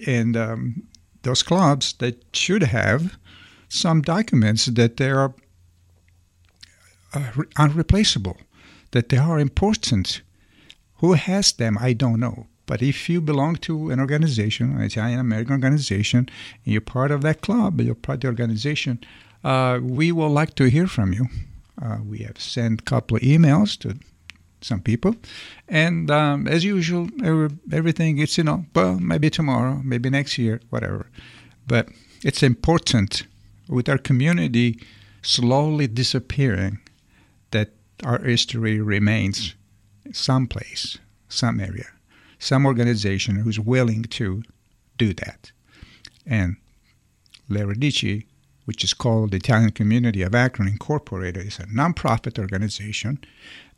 And 0.05 0.37
um, 0.37 0.83
those 1.23 1.43
clubs 1.43 1.93
that 1.93 2.23
should 2.35 2.63
have 2.63 3.17
some 3.67 4.01
documents 4.01 4.65
that 4.65 4.97
they 4.97 5.09
are 5.09 5.33
uh, 7.13 7.31
unreplaceable, 7.57 8.37
that 8.91 9.09
they 9.09 9.17
are 9.17 9.39
important. 9.39 10.21
Who 10.95 11.13
has 11.13 11.51
them? 11.51 11.77
I 11.79 11.93
don't 11.93 12.19
know. 12.19 12.47
But 12.67 12.81
if 12.83 13.09
you 13.09 13.21
belong 13.21 13.55
to 13.67 13.89
an 13.89 13.99
organization, 13.99 14.75
an 14.75 14.83
Italian 14.83 15.19
American 15.19 15.53
organization, 15.53 16.19
and 16.63 16.73
you're 16.73 16.81
part 16.81 17.11
of 17.11 17.21
that 17.23 17.41
club, 17.41 17.81
you're 17.81 17.95
part 17.95 18.17
of 18.17 18.21
the 18.21 18.27
organization, 18.27 18.99
uh, 19.43 19.79
we 19.81 20.11
would 20.11 20.27
like 20.27 20.53
to 20.55 20.65
hear 20.65 20.85
from 20.85 21.13
you. 21.13 21.27
Uh, 21.81 21.97
we 22.05 22.19
have 22.19 22.39
sent 22.39 22.81
a 22.81 22.83
couple 22.83 23.17
of 23.17 23.23
emails 23.23 23.79
to 23.79 23.97
some 24.61 24.81
people, 24.81 25.15
and 25.67 26.11
um, 26.11 26.47
as 26.47 26.63
usual, 26.63 27.07
every, 27.23 27.49
everything 27.71 28.17
it's 28.17 28.37
you 28.37 28.43
know, 28.43 28.65
well, 28.75 28.99
maybe 28.99 29.29
tomorrow, 29.29 29.81
maybe 29.83 30.09
next 30.09 30.37
year, 30.37 30.59
whatever. 30.69 31.07
But 31.67 31.89
it's 32.23 32.43
important 32.43 33.23
with 33.69 33.87
our 33.87 33.97
community 33.97 34.79
slowly 35.21 35.87
disappearing 35.87 36.79
that 37.51 37.69
our 38.03 38.19
history 38.19 38.81
remains 38.81 39.55
someplace, 40.11 40.97
some 41.29 41.59
area, 41.59 41.87
some 42.39 42.65
organization 42.65 43.37
who's 43.37 43.59
willing 43.59 44.03
to 44.03 44.43
do 44.97 45.13
that. 45.13 45.51
And 46.25 46.57
Le 47.49 47.61
Radici, 47.61 48.25
which 48.65 48.83
is 48.83 48.93
called 48.93 49.31
the 49.31 49.37
Italian 49.37 49.71
Community 49.71 50.21
of 50.21 50.35
Akron 50.35 50.67
Incorporated, 50.67 51.45
is 51.47 51.59
a 51.59 51.63
nonprofit 51.63 52.37
organization 52.37 53.19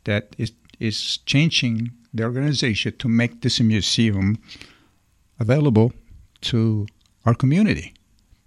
that 0.04 0.34
is, 0.38 0.52
is 0.78 1.18
changing 1.18 1.90
the 2.12 2.24
organization 2.24 2.96
to 2.98 3.08
make 3.08 3.42
this 3.42 3.60
museum 3.60 4.38
available 5.38 5.92
to 6.40 6.86
our 7.24 7.34
community, 7.34 7.94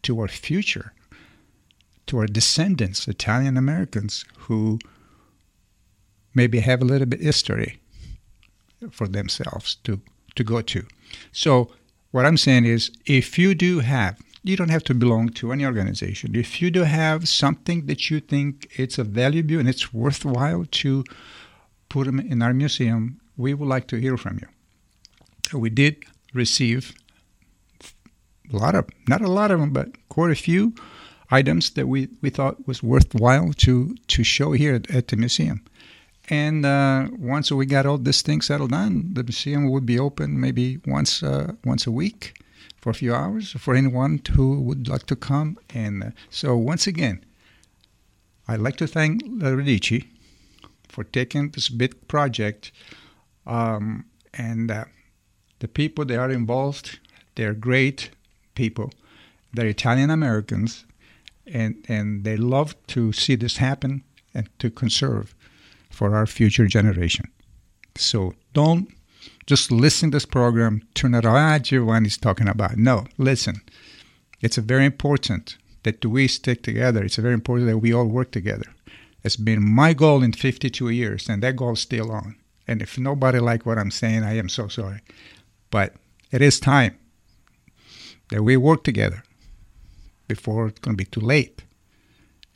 to 0.02 0.20
our 0.20 0.28
future, 0.28 0.94
to 2.08 2.18
our 2.18 2.28
descendants, 2.28 3.08
Italian 3.08 3.56
Americans 3.56 4.26
who 4.38 4.80
maybe 6.36 6.60
have 6.60 6.82
a 6.82 6.86
little 6.86 7.08
bit 7.08 7.22
history 7.22 7.80
for 8.92 9.08
themselves 9.08 9.76
to, 9.84 10.02
to 10.36 10.44
go 10.44 10.62
to. 10.62 10.86
So 11.32 11.72
what 12.12 12.26
I'm 12.26 12.38
saying 12.38 12.66
is 12.66 12.92
if 13.06 13.38
you 13.38 13.56
do 13.56 13.80
have 13.80 14.20
you 14.44 14.58
don't 14.58 14.70
have 14.70 14.84
to 14.84 14.94
belong 14.94 15.30
to 15.30 15.54
any 15.54 15.66
organization. 15.66 16.36
If 16.36 16.62
you 16.62 16.70
do 16.70 16.84
have 16.84 17.30
something 17.30 17.86
that 17.86 18.10
you 18.10 18.20
think 18.20 18.68
it's 18.76 18.98
a 18.98 19.04
valuable 19.04 19.58
and 19.58 19.70
it's 19.70 19.94
worthwhile 19.94 20.66
to 20.66 21.06
put 21.88 22.06
them 22.06 22.20
in 22.20 22.42
our 22.42 22.54
museum, 22.54 23.22
we 23.38 23.54
would 23.54 23.70
like 23.70 23.88
to 23.88 23.98
hear 23.98 24.18
from 24.18 24.40
you. 24.42 25.60
We 25.60 25.70
did 25.70 26.04
receive 26.34 26.94
a 28.54 28.58
lot 28.58 28.76
of, 28.76 28.90
not 29.08 29.22
a 29.22 29.32
lot 29.32 29.52
of 29.52 29.62
them, 29.62 29.72
but 29.72 29.88
quite 30.10 30.32
a 30.32 30.36
few 30.36 30.74
items 31.32 31.70
that 31.72 31.88
we, 31.88 32.10
we 32.22 32.30
thought 32.30 32.68
was 32.68 32.84
worthwhile 32.84 33.54
to, 33.54 33.96
to 34.08 34.24
show 34.24 34.52
here 34.52 34.76
at, 34.76 34.92
at 34.92 35.08
the 35.08 35.16
museum. 35.16 35.64
And 36.30 36.66
uh, 36.66 37.08
once 37.18 37.52
we 37.52 37.66
got 37.66 37.86
all 37.86 37.98
this 37.98 38.22
thing 38.22 38.42
settled 38.42 38.72
down, 38.72 39.14
the 39.14 39.24
museum 39.24 39.70
would 39.70 39.86
be 39.86 40.00
open 40.00 40.40
maybe 40.40 40.80
once 40.86 41.22
uh, 41.22 41.54
once 41.66 41.86
a 41.86 41.92
week 41.92 42.42
for 42.80 42.92
a 42.92 42.94
few 42.94 43.14
hours 43.14 43.52
for 43.52 43.76
anyone 43.76 44.22
who 44.32 44.62
would 44.62 44.88
like 44.88 45.06
to 45.08 45.16
come. 45.16 45.58
And 45.74 46.04
uh, 46.04 46.10
so 46.30 46.56
once 46.56 46.88
again, 46.88 47.24
I'd 48.48 48.62
like 48.62 48.78
to 48.78 48.88
thank 48.88 49.22
the 49.40 49.56
Radici 49.56 50.08
for 50.88 51.04
taking 51.04 51.50
this 51.50 51.70
big 51.70 52.08
project 52.08 52.72
um, 53.46 54.06
and 54.34 54.72
uh, 54.72 54.86
the 55.60 55.68
people 55.68 56.06
that 56.06 56.20
are 56.20 56.32
involved. 56.32 57.00
They're 57.36 57.54
great 57.54 58.12
people. 58.56 58.92
They're 59.54 59.68
Italian 59.68 60.10
Americans, 60.10 60.86
and 61.46 61.84
and 61.90 62.24
they 62.24 62.38
love 62.38 62.76
to 62.88 63.12
see 63.12 63.36
this 63.36 63.58
happen 63.58 64.04
and 64.34 64.48
to 64.60 64.70
conserve 64.70 65.36
for 65.94 66.16
our 66.16 66.26
future 66.26 66.68
generation. 66.68 67.32
So 67.96 68.34
don't 68.54 68.90
just 69.46 69.72
listen 69.72 70.10
to 70.12 70.16
this 70.16 70.26
program, 70.26 70.82
turn 70.96 71.14
it 71.14 71.26
on, 71.26 71.36
ah, 71.36 71.60
Giovanni's 71.60 72.18
talking 72.18 72.48
about. 72.48 72.78
No, 72.78 73.06
listen. 73.18 73.62
It's 74.42 74.58
very 74.58 74.86
important 74.86 75.58
that 75.84 76.04
we 76.06 76.28
stick 76.28 76.64
together. 76.64 77.04
It's 77.04 77.18
very 77.18 77.34
important 77.34 77.68
that 77.68 77.78
we 77.78 77.94
all 77.94 78.08
work 78.08 78.32
together. 78.32 78.66
It's 79.24 79.36
been 79.36 79.64
my 79.64 79.94
goal 79.94 80.24
in 80.24 80.34
52 80.34 80.90
years, 80.90 81.30
and 81.30 81.42
that 81.44 81.56
goal 81.56 81.74
is 81.74 81.80
still 81.80 82.12
on. 82.12 82.36
And 82.68 82.82
if 82.82 82.98
nobody 82.98 83.40
like 83.40 83.66
what 83.66 83.78
I'm 83.78 83.92
saying, 83.92 84.24
I 84.24 84.38
am 84.38 84.50
so 84.50 84.68
sorry. 84.68 85.02
But 85.70 85.96
it 86.32 86.42
is 86.42 86.60
time 86.60 86.98
that 88.30 88.44
we 88.44 88.58
work 88.58 88.84
together 88.84 89.24
before 90.28 90.68
it's 90.68 90.80
going 90.80 90.98
to 90.98 91.04
be 91.04 91.10
too 91.10 91.20
late. 91.22 91.64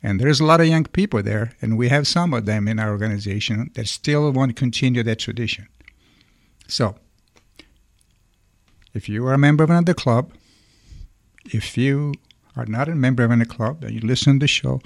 And 0.02 0.20
there's 0.20 0.40
a 0.40 0.44
lot 0.44 0.60
of 0.60 0.68
young 0.68 0.84
people 0.84 1.22
there, 1.22 1.52
and 1.60 1.76
we 1.76 1.88
have 1.88 2.06
some 2.06 2.32
of 2.32 2.46
them 2.46 2.68
in 2.68 2.78
our 2.78 2.90
organization 2.90 3.70
that 3.74 3.88
still 3.88 4.30
want 4.30 4.50
to 4.50 4.54
continue 4.54 5.02
that 5.02 5.18
tradition. 5.18 5.66
So, 6.68 6.96
if 8.94 9.08
you 9.08 9.26
are 9.26 9.34
a 9.34 9.38
member 9.38 9.64
of 9.64 9.70
another 9.70 9.94
club, 9.94 10.32
if 11.46 11.76
you 11.76 12.14
are 12.56 12.66
not 12.66 12.88
a 12.88 12.94
member 12.94 13.24
of 13.24 13.30
any 13.30 13.44
club, 13.44 13.82
and 13.82 13.92
you 13.92 14.00
listen 14.00 14.34
to 14.34 14.44
the 14.44 14.48
show, 14.48 14.80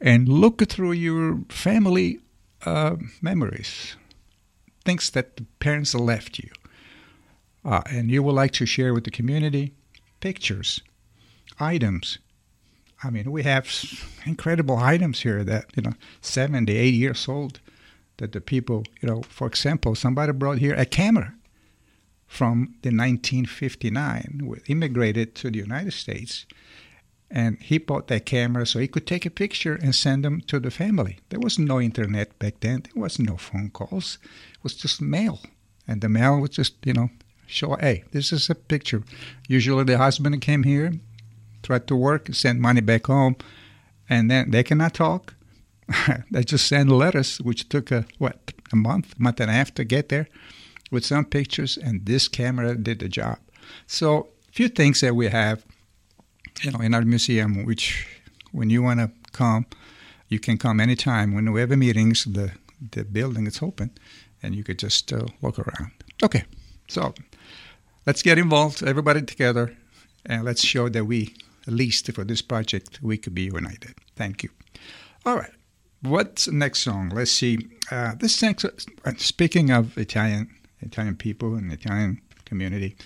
and 0.00 0.28
look 0.28 0.66
through 0.68 0.92
your 0.92 1.40
family 1.48 2.20
uh, 2.66 2.96
memories, 3.22 3.96
things 4.84 5.10
that 5.10 5.36
the 5.36 5.44
parents 5.58 5.94
left 5.94 6.38
you, 6.38 6.50
uh, 7.64 7.82
and 7.86 8.10
you 8.10 8.22
would 8.22 8.34
like 8.34 8.52
to 8.52 8.66
share 8.66 8.92
with 8.92 9.04
the 9.04 9.10
community, 9.10 9.74
pictures, 10.20 10.80
items, 11.58 12.18
I 13.02 13.10
mean, 13.10 13.30
we 13.30 13.42
have 13.44 13.68
incredible 14.26 14.76
items 14.76 15.20
here 15.20 15.42
that, 15.44 15.66
you 15.74 15.82
know, 15.82 15.94
70, 16.20 16.76
80 16.76 16.96
years 16.96 17.28
old 17.28 17.60
that 18.18 18.32
the 18.32 18.40
people, 18.40 18.84
you 19.00 19.08
know, 19.08 19.22
for 19.22 19.46
example, 19.46 19.94
somebody 19.94 20.32
brought 20.32 20.58
here 20.58 20.74
a 20.74 20.84
camera 20.84 21.34
from 22.26 22.74
the 22.82 22.90
1959, 22.90 24.62
immigrated 24.66 25.34
to 25.34 25.50
the 25.50 25.58
United 25.58 25.92
States, 25.92 26.46
and 27.30 27.58
he 27.60 27.78
bought 27.78 28.08
that 28.08 28.26
camera 28.26 28.66
so 28.66 28.78
he 28.78 28.88
could 28.88 29.06
take 29.06 29.24
a 29.24 29.30
picture 29.30 29.74
and 29.74 29.94
send 29.94 30.24
them 30.24 30.40
to 30.42 30.60
the 30.60 30.70
family. 30.70 31.18
There 31.30 31.40
was 31.40 31.58
no 31.58 31.80
internet 31.80 32.38
back 32.38 32.60
then. 32.60 32.82
There 32.82 33.02
was 33.02 33.18
no 33.18 33.36
phone 33.36 33.70
calls. 33.70 34.18
It 34.52 34.62
was 34.62 34.74
just 34.74 35.00
mail, 35.00 35.40
and 35.88 36.00
the 36.00 36.08
mail 36.08 36.38
was 36.40 36.50
just, 36.50 36.74
you 36.84 36.92
know, 36.92 37.10
show, 37.46 37.76
hey, 37.76 38.04
this 38.12 38.32
is 38.32 38.50
a 38.50 38.54
picture. 38.54 39.02
Usually 39.48 39.84
the 39.84 39.98
husband 39.98 40.40
came 40.40 40.64
here, 40.64 40.92
tried 41.62 41.86
to 41.88 41.96
work, 41.96 42.28
send 42.32 42.60
money 42.60 42.80
back 42.80 43.06
home, 43.06 43.36
and 44.08 44.30
then 44.30 44.50
they 44.50 44.62
cannot 44.62 44.94
talk. 44.94 45.34
they 46.30 46.44
just 46.44 46.66
send 46.66 46.90
letters, 46.90 47.38
which 47.38 47.68
took 47.68 47.90
a 47.90 48.04
what 48.18 48.52
a 48.72 48.76
month, 48.76 49.18
month 49.18 49.40
and 49.40 49.50
a 49.50 49.54
half 49.54 49.74
to 49.74 49.84
get 49.84 50.08
there, 50.08 50.28
with 50.90 51.04
some 51.04 51.24
pictures, 51.24 51.76
and 51.76 52.06
this 52.06 52.28
camera 52.28 52.76
did 52.76 53.00
the 53.00 53.08
job. 53.08 53.38
So, 53.86 54.28
a 54.48 54.52
few 54.52 54.68
things 54.68 55.00
that 55.00 55.14
we 55.14 55.28
have, 55.28 55.64
you 56.62 56.70
know, 56.70 56.80
in 56.80 56.94
our 56.94 57.02
museum, 57.02 57.64
which 57.64 58.06
when 58.52 58.70
you 58.70 58.82
want 58.82 59.00
to 59.00 59.10
come, 59.32 59.66
you 60.28 60.38
can 60.38 60.58
come 60.58 60.80
anytime. 60.80 61.34
When 61.34 61.52
we 61.52 61.60
have 61.60 61.70
meetings, 61.70 62.24
the 62.24 62.52
the 62.92 63.04
building 63.04 63.46
is 63.46 63.62
open, 63.62 63.90
and 64.42 64.54
you 64.54 64.64
could 64.64 64.78
just 64.78 65.12
uh, 65.12 65.26
walk 65.40 65.58
around. 65.58 65.92
Okay, 66.22 66.44
so 66.88 67.14
let's 68.06 68.22
get 68.22 68.38
involved, 68.38 68.82
everybody 68.82 69.22
together, 69.22 69.76
and 70.24 70.44
let's 70.44 70.64
show 70.64 70.88
that 70.88 71.04
we 71.04 71.34
at 71.66 71.72
least 71.72 72.10
for 72.12 72.24
this 72.24 72.42
project, 72.42 73.00
we 73.02 73.16
could 73.16 73.34
be 73.34 73.42
united. 73.42 73.94
Thank 74.16 74.42
you. 74.42 74.50
All 75.26 75.36
right. 75.36 75.52
What's 76.02 76.46
the 76.46 76.52
next 76.52 76.80
song? 76.80 77.10
Let's 77.10 77.30
see. 77.30 77.58
Uh, 77.90 78.14
this 78.18 78.40
next, 78.42 78.64
uh, 78.64 79.12
speaking 79.18 79.70
of 79.70 79.98
Italian 79.98 80.48
Italian 80.82 81.16
people 81.16 81.54
and 81.54 81.72
Italian 81.72 82.20
community. 82.44 82.96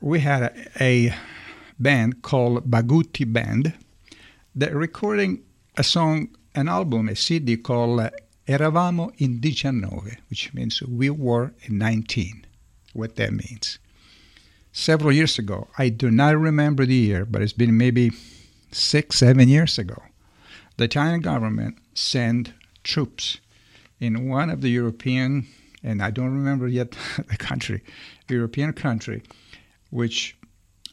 We 0.00 0.20
had 0.20 0.42
a, 0.42 0.84
a 0.84 1.14
band 1.78 2.22
called 2.22 2.70
Bagutti 2.70 3.30
Band 3.30 3.74
that 4.54 4.74
recording 4.74 5.42
a 5.76 5.84
song, 5.84 6.28
an 6.54 6.68
album, 6.68 7.08
a 7.08 7.16
CD 7.16 7.56
called 7.56 8.00
uh, 8.00 8.10
Eravamo 8.46 9.12
in 9.18 9.40
19, 9.42 10.18
which 10.28 10.52
means 10.54 10.82
we 10.82 11.10
were 11.10 11.52
in 11.62 11.78
19. 11.78 12.46
What 12.92 13.16
that 13.16 13.32
means. 13.32 13.78
Several 14.76 15.12
years 15.12 15.38
ago, 15.38 15.68
I 15.78 15.88
do 15.88 16.10
not 16.10 16.36
remember 16.36 16.84
the 16.84 16.96
year, 16.96 17.24
but 17.24 17.40
it's 17.40 17.52
been 17.52 17.78
maybe 17.78 18.10
six, 18.72 19.16
seven 19.18 19.48
years 19.48 19.78
ago, 19.78 20.02
the 20.78 20.84
Italian 20.84 21.20
government 21.20 21.78
sent 21.94 22.52
troops 22.82 23.38
in 24.00 24.28
one 24.28 24.50
of 24.50 24.62
the 24.62 24.68
European, 24.68 25.46
and 25.84 26.02
I 26.02 26.10
don't 26.10 26.34
remember 26.34 26.66
yet 26.66 26.90
the 27.16 27.36
country, 27.36 27.84
European 28.28 28.72
country, 28.72 29.22
which 29.90 30.36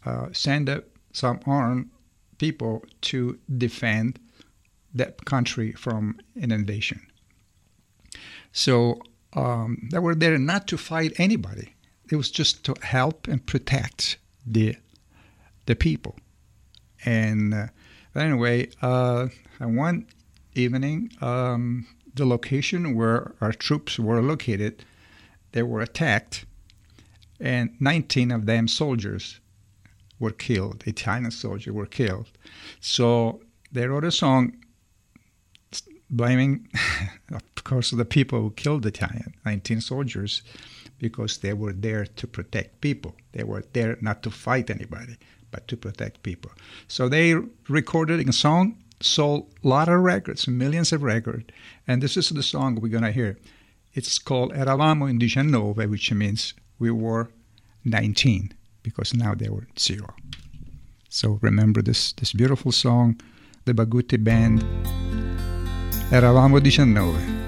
uh, 0.06 0.28
sent 0.32 0.70
some 1.12 1.40
armed 1.48 1.90
people 2.38 2.86
to 3.10 3.40
defend 3.58 4.20
that 4.94 5.26
country 5.26 5.72
from 5.72 6.20
invasion. 6.36 7.02
So 8.52 9.02
um, 9.34 9.90
they 9.91 9.98
were 9.98 10.14
there 10.14 10.38
not 10.38 10.68
to 10.68 10.78
fight 10.78 11.14
anybody. 11.18 11.74
It 12.12 12.18
was 12.18 12.30
just 12.30 12.64
to 12.66 12.76
help 12.82 13.28
and 13.28 13.46
protect 13.46 14.18
the 14.46 14.76
the 15.66 15.76
people. 15.76 16.16
And 17.06 17.54
uh, 17.54 17.68
anyway, 18.16 18.70
uh, 18.82 19.28
one 19.60 20.08
evening, 20.54 21.12
um, 21.22 21.88
the 22.14 22.26
location 22.26 22.96
where 22.96 23.34
our 23.42 23.54
troops 23.54 23.98
were 23.98 24.22
located, 24.22 24.84
they 25.54 25.64
were 25.64 25.82
attacked, 25.82 26.46
and 27.40 27.76
19 27.80 28.32
of 28.32 28.46
them 28.46 28.68
soldiers 28.68 29.40
were 30.20 30.32
killed. 30.32 30.84
Italian 30.86 31.32
soldiers 31.32 31.74
were 31.74 31.86
killed. 31.86 32.28
So 32.80 33.42
they 33.72 33.88
wrote 33.88 34.04
a 34.04 34.12
song 34.12 34.58
blaming, 36.10 36.68
of 37.32 37.64
course, 37.64 37.92
the 37.92 38.06
people 38.06 38.42
who 38.42 38.52
killed 38.52 38.84
the 38.84 38.90
Italian 38.90 39.34
19 39.46 39.82
soldiers 39.82 40.42
because 41.02 41.40
they 41.40 41.53
were 41.53 41.73
there 41.73 42.06
to 42.06 42.28
protect 42.28 42.80
people. 42.80 43.15
They 43.34 43.44
were 43.44 43.64
there 43.73 43.98
not 44.02 44.22
to 44.23 44.30
fight 44.30 44.69
anybody, 44.69 45.18
but 45.49 45.68
to 45.68 45.76
protect 45.76 46.23
people. 46.23 46.52
So 46.88 47.10
they 47.10 47.36
recorded 47.68 48.28
a 48.30 48.32
song, 48.32 48.78
sold 49.02 49.52
a 49.64 49.68
lot 49.68 49.90
of 49.90 49.99
records, 50.02 50.48
millions 50.48 50.94
of 50.94 51.02
records, 51.02 51.45
and 51.88 52.02
this 52.02 52.15
is 52.15 52.30
the 52.30 52.44
song 52.44 52.76
we're 52.76 52.90
going 52.90 53.03
to 53.03 53.11
hear. 53.11 53.38
It's 53.94 54.19
called 54.19 54.53
Eravamo 54.53 55.10
in 55.10 55.18
19, 55.18 55.90
which 55.90 56.14
means 56.14 56.53
we 56.80 56.91
were 56.91 57.30
19, 57.84 58.53
because 58.84 59.14
now 59.14 59.34
they 59.34 59.49
were 59.49 59.68
zero. 59.78 60.14
So 61.10 61.40
remember 61.41 61.82
this, 61.82 62.14
this 62.14 62.32
beautiful 62.32 62.72
song, 62.72 63.19
the 63.65 63.73
Bagutti 63.73 64.23
Band, 64.23 64.64
Eravamo 66.11 66.61
19. 66.61 67.40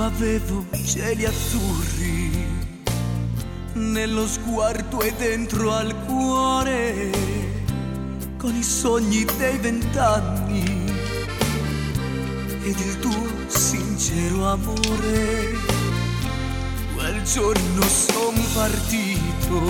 Io 0.00 0.06
avevo 0.06 0.64
cieli 0.82 1.26
azzurri 1.26 2.32
nello 3.74 4.26
sguardo 4.26 5.02
e 5.02 5.12
dentro 5.12 5.74
al 5.74 5.94
cuore, 6.06 7.10
con 8.38 8.56
i 8.56 8.62
sogni 8.62 9.26
dei 9.36 9.58
vent'anni 9.58 10.90
ed 12.62 12.78
il 12.78 12.98
tuo 13.00 13.28
sincero 13.48 14.46
amore. 14.46 15.58
Quel 16.94 17.22
giorno 17.24 17.82
son 17.82 18.42
partito 18.54 19.68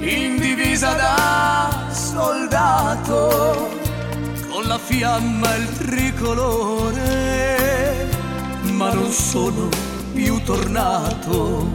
in 0.00 0.36
divisa 0.38 0.92
da 0.92 1.88
soldato 1.92 3.70
con 4.50 4.64
la 4.64 4.78
fiamma 4.78 5.54
e 5.54 5.58
il 5.60 5.78
tricolore, 5.78 7.27
ma 8.78 8.94
non 8.94 9.10
sono 9.10 9.68
più 10.14 10.40
tornato. 10.44 11.66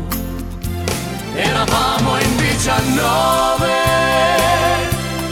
Eravamo 1.35 2.17
in 2.17 2.37
19, 2.37 3.67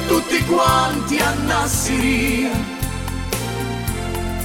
tutti 0.05 0.43
quanti 0.43 1.17
a 1.19 1.33
Nassiria, 1.45 2.51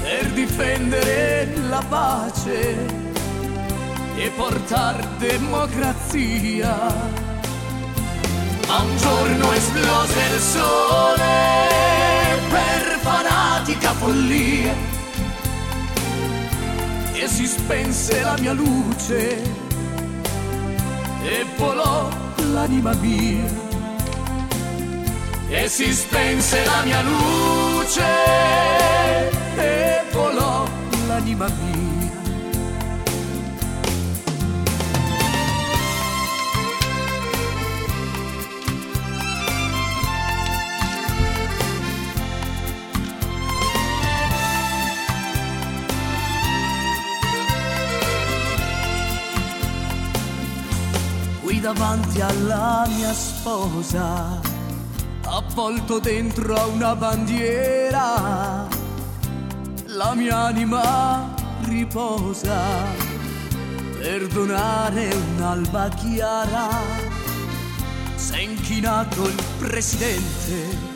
per 0.02 0.30
difendere 0.34 1.52
la 1.68 1.82
pace 1.88 2.86
e 4.14 4.30
portare 4.36 5.08
democrazia. 5.18 6.76
Ma 8.68 8.76
un 8.78 8.96
giorno 8.98 9.52
esplose 9.52 10.20
il 10.32 10.40
sole 10.40 11.24
per 12.50 12.98
fanatica 13.02 13.92
follia 13.94 14.95
e 17.20 17.28
si 17.28 17.46
spense 17.46 18.22
la 18.22 18.36
mia 18.38 18.52
luce. 18.52 19.42
E 21.22 21.46
volò 21.56 22.08
l'anima 22.52 22.94
mia. 22.94 23.44
E 25.48 25.68
si 25.68 25.92
spense 25.92 26.64
la 26.64 26.82
mia 26.84 27.02
luce. 27.02 28.04
E 29.56 30.02
volò 30.12 30.66
l'anima 31.06 31.46
mia 31.48 31.95
davanti 51.66 52.20
alla 52.20 52.84
mia 52.86 53.12
sposa, 53.12 54.40
avvolto 55.24 55.98
dentro 55.98 56.54
a 56.54 56.66
una 56.66 56.94
bandiera, 56.94 58.68
la 59.86 60.14
mia 60.14 60.44
anima 60.44 61.34
riposa 61.64 62.56
per 63.98 64.28
donare 64.28 65.12
un'alba 65.34 65.88
chiara. 65.88 66.68
S'è 68.14 68.38
inchinato 68.38 69.26
il 69.26 69.42
presidente 69.58 70.94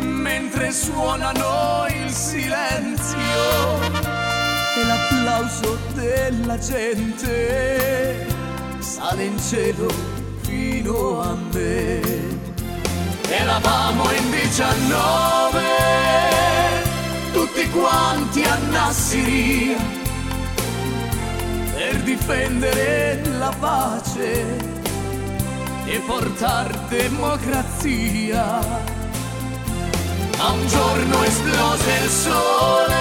mentre 0.00 0.72
suonano 0.72 1.84
il 1.88 2.10
silenzio 2.10 3.18
e 4.78 4.86
l'applauso 4.86 5.76
della 5.92 6.58
gente 6.58 8.35
sale 8.86 9.24
in 9.24 9.36
cielo 9.40 9.88
fino 10.42 11.20
a 11.20 11.36
me. 11.52 12.00
Eravamo 13.28 14.04
in 14.12 14.30
19, 14.30 15.60
tutti 17.32 17.68
quanti 17.70 18.44
a 18.44 18.56
Nassiria, 18.70 19.76
per 21.74 22.00
difendere 22.02 23.22
la 23.38 23.52
pace 23.58 24.56
e 25.86 25.98
portare 26.06 26.78
democrazia. 26.88 28.44
Ma 30.38 30.50
un 30.50 30.66
giorno 30.68 31.22
esplose 31.24 31.90
il 32.04 32.08
sole 32.08 32.94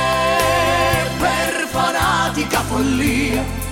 per 1.20 1.68
fanatica 1.70 2.62
follia 2.62 3.65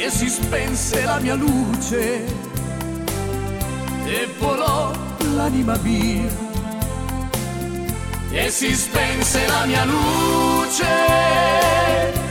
e 0.00 0.10
si 0.10 0.28
spense 0.28 1.04
la 1.04 1.18
mia 1.18 1.34
luce. 1.34 2.24
E 4.04 4.28
volò 4.38 4.92
l'anima 5.34 5.76
mia 5.82 6.46
e 8.30 8.50
si 8.50 8.74
spense 8.74 9.46
la 9.46 9.64
mia 9.66 9.84
luce. 9.84 10.86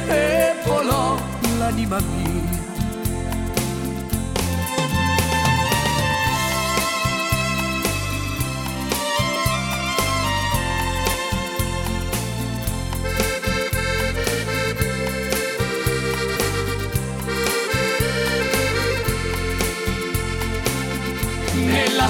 E 0.07 0.53
volò 0.65 1.17
l'anima 1.57 1.99
mia 1.99 2.56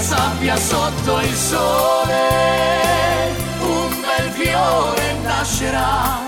sabbia 0.01 0.55
sotto 0.57 1.19
il 1.21 1.33
sole, 1.33 2.19
un 3.59 3.89
bel 4.01 4.29
fiore 4.31 5.13
nascerà. 5.23 6.25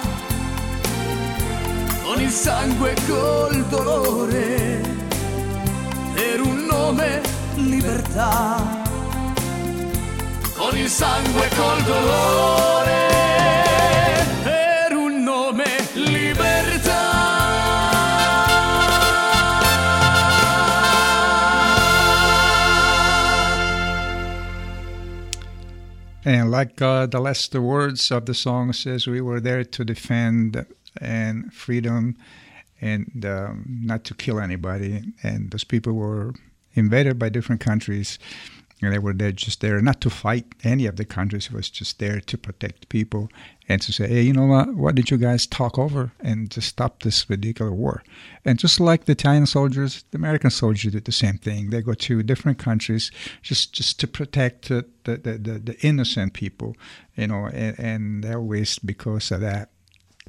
Con 2.04 2.22
il 2.22 2.32
sangue 2.32 2.92
e 2.92 2.96
col 3.08 3.66
dolore 3.66 4.82
per 6.14 6.42
un 6.42 6.66
nome 6.66 7.22
libertà. 7.56 8.78
Con 10.58 10.76
il 10.78 10.90
sangue 10.90 11.46
e 11.46 11.56
col 11.56 11.82
dolore 11.84 13.09
And 26.30 26.52
like 26.52 26.80
uh, 26.80 27.08
the 27.08 27.20
last 27.20 27.56
words 27.56 28.12
of 28.12 28.28
the 28.28 28.36
song 28.36 28.72
says, 28.72 29.08
we 29.08 29.20
were 29.20 29.40
there 29.40 29.64
to 29.64 29.84
defend 29.84 30.64
and 31.02 31.52
freedom 31.52 32.18
and 32.80 33.26
um, 33.26 33.66
not 33.82 34.04
to 34.04 34.14
kill 34.14 34.40
anybody. 34.40 35.02
And 35.24 35.50
those 35.50 35.64
people 35.64 35.94
were 35.94 36.36
invaded 36.76 37.18
by 37.18 37.30
different 37.30 37.62
countries. 37.62 38.20
And 38.82 38.94
they 38.94 39.00
were 39.00 39.14
there 39.14 39.34
just 39.34 39.60
there 39.60 39.82
not 39.82 40.00
to 40.02 40.10
fight 40.10 40.46
any 40.64 40.86
of 40.86 40.96
the 40.96 41.04
countries. 41.04 41.48
It 41.48 41.54
was 41.54 41.70
just 41.70 42.00
there 42.00 42.22
to 42.22 42.38
protect 42.38 42.88
people 42.88 43.30
and 43.68 43.82
to 43.82 43.92
say, 43.92 44.08
hey, 44.08 44.22
you 44.22 44.34
know 44.34 44.46
what? 44.46 44.74
Why 44.74 44.94
did 44.94 45.12
you 45.12 45.18
guys 45.18 45.46
talk 45.46 45.78
over 45.78 46.12
and 46.22 46.50
just 46.50 46.70
stop 46.70 47.04
this 47.04 47.30
ridiculous 47.30 47.74
war? 47.74 48.04
And 48.46 48.58
just 48.58 48.80
like 48.80 49.06
the 49.06 49.12
Italian 49.12 49.48
soldiers, 49.48 50.06
the 50.12 50.18
American 50.18 50.50
soldiers 50.50 50.94
did 50.94 51.06
the 51.06 51.12
same 51.12 51.38
thing. 51.38 51.70
They 51.70 51.82
go 51.82 51.94
to 51.94 52.24
different 52.24 52.58
countries 52.58 53.12
just 53.42 53.74
just 53.74 54.00
to 54.00 54.08
protect 54.08 54.70
the 54.70 54.86
the, 55.04 55.18
the, 55.18 55.60
the 55.60 55.78
innocent 55.82 56.34
people, 56.34 56.76
you 57.16 57.28
know, 57.28 57.48
and, 57.48 57.80
and 57.80 58.24
they 58.24 58.34
always 58.34 58.80
because 58.80 59.32
of 59.32 59.42
that 59.42 59.70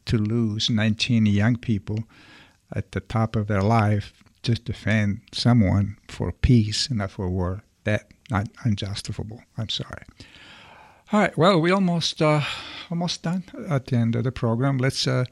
to 0.06 0.18
lose 0.18 0.68
19 0.68 1.26
young 1.26 1.56
people 1.56 2.04
at 2.72 2.92
the 2.92 3.00
top 3.00 3.36
of 3.36 3.46
their 3.46 3.62
life 3.62 4.22
just 4.42 4.64
to 4.66 4.72
defend 4.72 5.20
someone 5.32 5.96
for 6.08 6.32
peace 6.32 6.88
and 6.88 6.98
not 6.98 7.10
for 7.10 7.28
war. 7.28 7.62
That 7.84 8.10
not 8.30 8.48
unjustifiable. 8.64 9.42
I'm 9.58 9.68
sorry. 9.68 10.04
All 11.12 11.20
right. 11.20 11.36
Well, 11.36 11.60
we 11.60 11.70
almost 11.70 12.22
uh, 12.22 12.42
almost 12.90 13.22
done 13.22 13.44
at 13.68 13.86
the 13.86 13.96
end 13.96 14.16
of 14.16 14.24
the 14.24 14.32
program. 14.32 14.78
Let's 14.78 15.06
uh, 15.06 15.24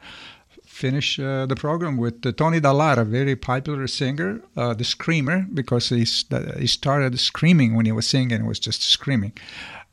finish 0.65 1.19
uh, 1.19 1.47
the 1.47 1.57
program 1.57 1.97
with 1.97 2.25
uh, 2.25 2.33
Tony 2.33 2.61
Dallara, 2.61 3.07
very 3.07 3.37
popular 3.37 3.87
singer, 3.87 4.41
uh, 4.57 4.75
the 4.75 4.85
screamer, 4.85 5.47
because 5.53 5.89
he's, 5.89 6.25
he 6.59 6.66
started 6.66 7.19
screaming 7.19 7.75
when 7.75 7.87
he 7.87 7.93
was 7.93 8.07
singing. 8.07 8.41
It 8.41 8.47
was 8.47 8.61
just 8.61 8.83
screaming. 8.83 9.33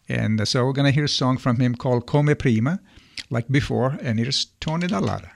And 0.08 0.40
uh, 0.40 0.46
so 0.46 0.66
we're 0.66 0.74
to 0.74 0.92
hear 0.92 1.06
a 1.06 1.10
song 1.10 1.38
from 1.38 1.60
him 1.60 1.76
called 1.76 2.06
Come 2.08 2.34
Prima, 2.36 2.80
like 3.30 3.48
before. 3.50 3.98
And 4.02 4.20
here's 4.20 4.46
Tony 4.60 4.88
Dallara. 4.88 5.32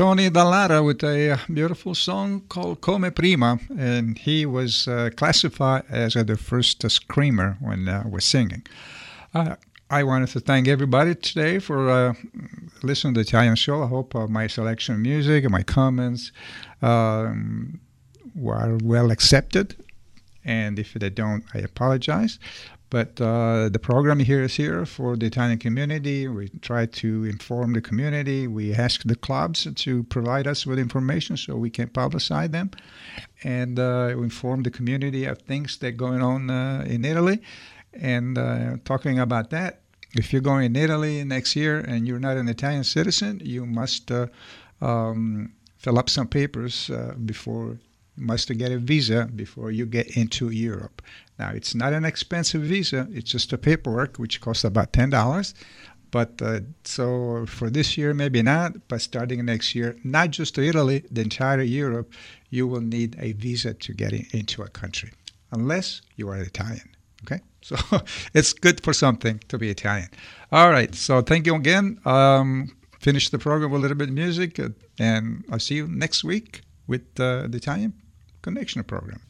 Tony 0.00 0.30
Dallara 0.30 0.82
with 0.82 1.04
a 1.04 1.32
uh, 1.32 1.38
beautiful 1.52 1.94
song 1.94 2.40
called 2.48 2.80
Come 2.80 3.12
Prima, 3.12 3.58
and 3.78 4.16
he 4.16 4.46
was 4.46 4.88
uh, 4.88 5.10
classified 5.14 5.82
as 5.90 6.16
uh, 6.16 6.22
the 6.22 6.38
first 6.38 6.82
uh, 6.82 6.88
screamer 6.88 7.58
when 7.60 7.86
uh, 7.86 8.04
was 8.08 8.24
singing. 8.24 8.62
Uh, 9.34 9.56
I 9.90 10.04
wanted 10.04 10.30
to 10.30 10.40
thank 10.40 10.68
everybody 10.68 11.14
today 11.14 11.58
for 11.58 11.90
uh, 11.90 12.14
listening 12.82 13.12
to 13.12 13.20
the 13.20 13.28
Italian 13.28 13.56
show. 13.56 13.82
I 13.82 13.88
hope 13.88 14.14
my 14.30 14.46
selection 14.46 14.94
of 14.94 15.02
music 15.02 15.44
and 15.44 15.52
my 15.52 15.62
comments 15.62 16.32
um, 16.80 17.78
were 18.34 18.78
well 18.82 19.10
accepted. 19.10 19.76
And 20.46 20.78
if 20.78 20.94
they 20.94 21.10
don't, 21.10 21.44
I 21.52 21.58
apologize. 21.58 22.38
But 22.90 23.20
uh, 23.20 23.68
the 23.68 23.78
program 23.78 24.18
here 24.18 24.42
is 24.42 24.56
here 24.56 24.84
for 24.84 25.16
the 25.16 25.26
Italian 25.26 25.58
community. 25.58 26.26
We 26.26 26.48
try 26.60 26.86
to 26.86 27.24
inform 27.24 27.72
the 27.72 27.80
community. 27.80 28.48
We 28.48 28.74
ask 28.74 29.04
the 29.04 29.14
clubs 29.14 29.66
to 29.72 30.02
provide 30.04 30.48
us 30.48 30.66
with 30.66 30.78
information 30.78 31.36
so 31.36 31.56
we 31.56 31.70
can 31.70 31.88
publicize 31.88 32.50
them 32.50 32.72
and 33.44 33.78
uh, 33.78 34.08
inform 34.18 34.64
the 34.64 34.72
community 34.72 35.24
of 35.24 35.38
things 35.38 35.78
that 35.78 35.86
are 35.86 35.92
going 35.92 36.20
on 36.20 36.50
uh, 36.50 36.84
in 36.84 37.04
Italy. 37.04 37.40
And 37.94 38.36
uh, 38.36 38.78
talking 38.84 39.20
about 39.20 39.50
that, 39.50 39.82
if 40.16 40.32
you're 40.32 40.42
going 40.42 40.64
in 40.64 40.74
Italy 40.74 41.22
next 41.22 41.54
year 41.54 41.78
and 41.78 42.08
you're 42.08 42.18
not 42.18 42.36
an 42.36 42.48
Italian 42.48 42.82
citizen, 42.82 43.40
you 43.44 43.66
must 43.66 44.10
uh, 44.10 44.26
um, 44.80 45.52
fill 45.78 45.96
up 45.96 46.10
some 46.10 46.26
papers 46.26 46.90
uh, 46.90 47.14
before 47.24 47.78
must 48.20 48.48
get 48.56 48.70
a 48.70 48.78
visa 48.78 49.28
before 49.34 49.70
you 49.70 49.86
get 49.86 50.16
into 50.16 50.50
Europe. 50.50 51.02
Now, 51.38 51.50
it's 51.50 51.74
not 51.74 51.92
an 51.92 52.04
expensive 52.04 52.62
visa; 52.62 53.08
it's 53.10 53.30
just 53.30 53.52
a 53.52 53.58
paperwork 53.58 54.18
which 54.18 54.40
costs 54.40 54.64
about 54.64 54.92
ten 54.92 55.10
dollars. 55.10 55.54
But 56.10 56.42
uh, 56.42 56.60
so 56.84 57.46
for 57.46 57.70
this 57.70 57.96
year, 57.96 58.12
maybe 58.14 58.42
not. 58.42 58.88
But 58.88 59.00
starting 59.00 59.44
next 59.44 59.74
year, 59.74 59.96
not 60.04 60.30
just 60.30 60.54
to 60.56 60.62
Italy, 60.62 61.04
the 61.10 61.22
entire 61.22 61.62
Europe, 61.62 62.12
you 62.50 62.66
will 62.66 62.80
need 62.80 63.16
a 63.18 63.32
visa 63.32 63.74
to 63.74 63.92
get 63.92 64.12
in, 64.12 64.26
into 64.32 64.62
a 64.62 64.68
country, 64.68 65.12
unless 65.52 66.02
you 66.16 66.28
are 66.28 66.36
Italian. 66.36 66.88
Okay, 67.24 67.40
so 67.62 67.76
it's 68.34 68.52
good 68.52 68.82
for 68.82 68.92
something 68.92 69.40
to 69.48 69.58
be 69.58 69.70
Italian. 69.70 70.08
All 70.52 70.70
right, 70.70 70.94
so 70.94 71.22
thank 71.22 71.46
you 71.46 71.54
again. 71.54 72.00
Um, 72.04 72.76
finish 72.98 73.30
the 73.30 73.38
program 73.38 73.70
with 73.70 73.80
a 73.80 73.82
little 73.82 73.96
bit 73.96 74.08
of 74.08 74.14
music, 74.14 74.58
uh, 74.58 74.70
and 74.98 75.44
I'll 75.50 75.58
see 75.58 75.76
you 75.76 75.86
next 75.88 76.24
week 76.24 76.62
with 76.86 77.02
uh, 77.20 77.46
the 77.48 77.56
Italian 77.56 77.94
Connection 78.42 78.84
program. 78.84 79.20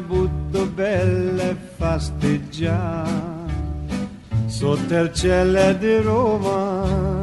Butto 0.00 0.66
belle 0.66 1.56
fasteggiare. 1.76 3.26
Sotto 4.46 4.94
il 4.94 5.12
cielo 5.12 5.72
di 5.74 6.00
Roma. 6.00 7.22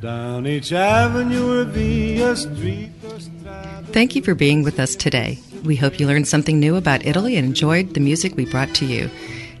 Down 0.00 0.46
each 0.46 0.72
avenue 0.72 1.60
or 1.60 1.66
via 1.66 2.34
street 2.34 2.90
or 3.04 3.20
strada. 3.20 3.92
Thank 3.92 4.14
you 4.14 4.22
for 4.22 4.34
being 4.34 4.62
with 4.62 4.78
us 4.80 4.96
today. 4.96 5.38
We 5.64 5.76
hope 5.76 6.00
you 6.00 6.06
learned 6.06 6.26
something 6.26 6.58
new 6.58 6.76
about 6.76 7.04
Italy 7.04 7.36
and 7.36 7.46
enjoyed 7.46 7.92
the 7.92 8.00
music 8.00 8.36
we 8.36 8.46
brought 8.46 8.72
to 8.76 8.86
you. 8.86 9.10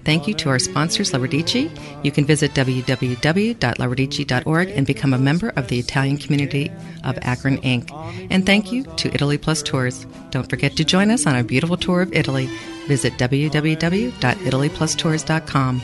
Thank 0.08 0.24
you 0.26 0.32
to 0.36 0.48
our 0.48 0.58
sponsors, 0.58 1.12
La 1.12 1.18
Radici. 1.18 1.70
You 2.02 2.10
can 2.10 2.24
visit 2.24 2.54
www.laradici.org 2.54 4.70
and 4.70 4.86
become 4.86 5.12
a 5.12 5.18
member 5.18 5.52
of 5.54 5.68
the 5.68 5.78
Italian 5.78 6.16
community 6.16 6.72
of 7.04 7.18
Akron 7.20 7.58
Inc. 7.58 7.90
And 8.30 8.46
thank 8.46 8.72
you 8.72 8.84
to 8.84 9.12
Italy 9.12 9.36
Plus 9.36 9.62
Tours. 9.62 10.06
Don't 10.30 10.48
forget 10.48 10.76
to 10.76 10.84
join 10.84 11.10
us 11.10 11.26
on 11.26 11.36
a 11.36 11.44
beautiful 11.44 11.76
tour 11.76 12.00
of 12.00 12.10
Italy. 12.14 12.46
Visit 12.86 13.18
www.italyplustours.com. 13.18 15.82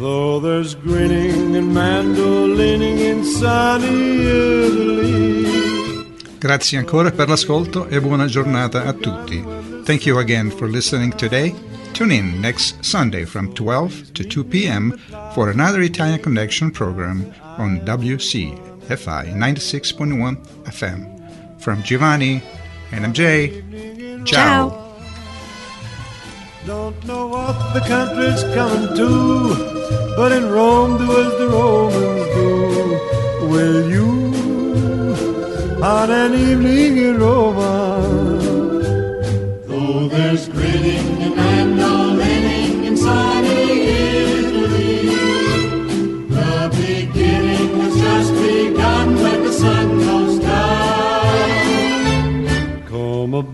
Though 0.00 0.40
there's 0.40 0.74
grinning 0.74 1.56
and 1.56 1.76
mandolining 1.76 3.00
in 3.00 3.22
sunny 3.22 4.24
Italy. 4.64 5.44
Grazie 6.38 6.78
ancora 6.78 7.10
per 7.10 7.28
l'ascolto 7.28 7.86
e 7.88 8.00
buona 8.00 8.24
giornata 8.24 8.86
a 8.86 8.94
tutti. 8.94 9.44
Thank 9.82 10.06
you 10.06 10.16
again 10.16 10.50
for 10.50 10.70
listening 10.70 11.14
today. 11.14 11.67
Tune 11.94 12.10
in 12.12 12.40
next 12.40 12.84
Sunday 12.84 13.24
from 13.24 13.52
12 13.54 14.14
to 14.14 14.24
2 14.24 14.44
p.m. 14.44 14.98
for 15.34 15.50
another 15.50 15.80
Italian 15.82 16.20
Connection 16.22 16.70
program 16.70 17.34
on 17.42 17.80
WCFI 17.80 19.32
96.1 19.34 20.36
FM. 20.64 21.60
From 21.60 21.82
Giovanni 21.82 22.42
and 22.92 23.04
MJ, 23.12 24.24
ciao. 24.24 24.94
Don't 26.66 27.04
know 27.04 27.26
what 27.26 27.72
the 27.74 27.80
country's 27.80 28.42
coming 28.54 28.94
to, 28.96 30.14
but 30.16 30.30
in 30.32 30.48
Rome 30.50 30.98
do 30.98 31.10
as 31.10 31.32
the 31.38 31.48
Romans 31.48 32.26
do. 32.34 33.48
Will 33.48 33.90
you, 33.90 34.08
on 35.82 36.10
an 36.10 36.34
evening 36.34 36.98
in 36.98 37.18
Roma, 37.18 38.02
Though 39.66 40.08
there's 40.08 40.48
grinning 40.48 41.17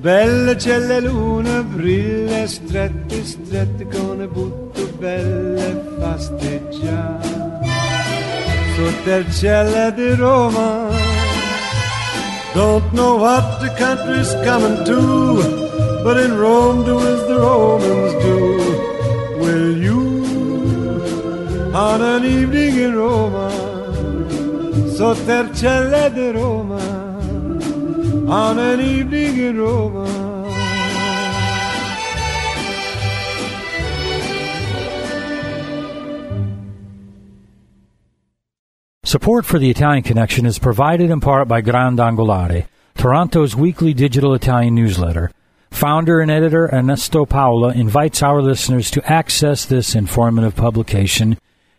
belle 0.05 0.55
la 0.87 1.01
luna, 1.01 1.63
brille 1.63 2.47
strette, 2.47 3.25
strette 3.25 3.87
le 4.19 4.27
butto 4.27 4.87
belle 4.99 5.97
fasteggiare. 5.99 7.33
Sotto 8.77 9.11
il 9.11 9.33
cielo 9.33 9.91
di 9.93 10.15
Roma, 10.15 10.91
don't 12.53 12.93
know 12.93 13.17
what 13.17 13.61
the 13.61 13.71
country's 13.79 14.35
coming 14.45 14.85
to, 14.85 16.03
but 16.03 16.19
in 16.19 16.37
Rome 16.37 16.85
do 16.85 16.99
as 16.99 17.27
the 17.27 17.39
Romans 17.39 18.13
do. 18.23 18.61
Will 19.39 19.75
you, 19.79 21.01
on 21.73 22.03
an 22.03 22.27
evening 22.27 22.77
in 22.77 22.95
Roma, 22.95 23.49
Sottercelle 24.97 26.13
di 26.13 26.31
Roma, 26.31 26.94
on 28.29 28.59
an 28.59 28.81
evening 28.81 29.39
in 29.39 29.59
Roma. 29.59 30.25
Support 39.05 39.45
for 39.45 39.59
the 39.59 39.71
Italian 39.71 40.03
Connection 40.03 40.47
is 40.47 40.59
provided 40.59 41.11
in 41.11 41.21
part 41.21 41.47
by 41.47 41.61
Grand 41.61 41.99
Angolare, 41.99 42.67
Toronto's 42.97 43.55
weekly 43.55 43.93
digital 43.93 44.35
Italian 44.35 44.75
newsletter. 44.75 45.31
Founder 45.71 46.21
and 46.21 46.31
editor 46.31 46.69
Ernesto 46.73 47.27
Paola 47.27 47.73
invites 47.75 48.23
our 48.23 48.41
listeners 48.41 48.91
to 48.93 49.13
access 49.13 49.67
this 49.67 49.95
informative 49.95 50.57
publication, 50.57 51.37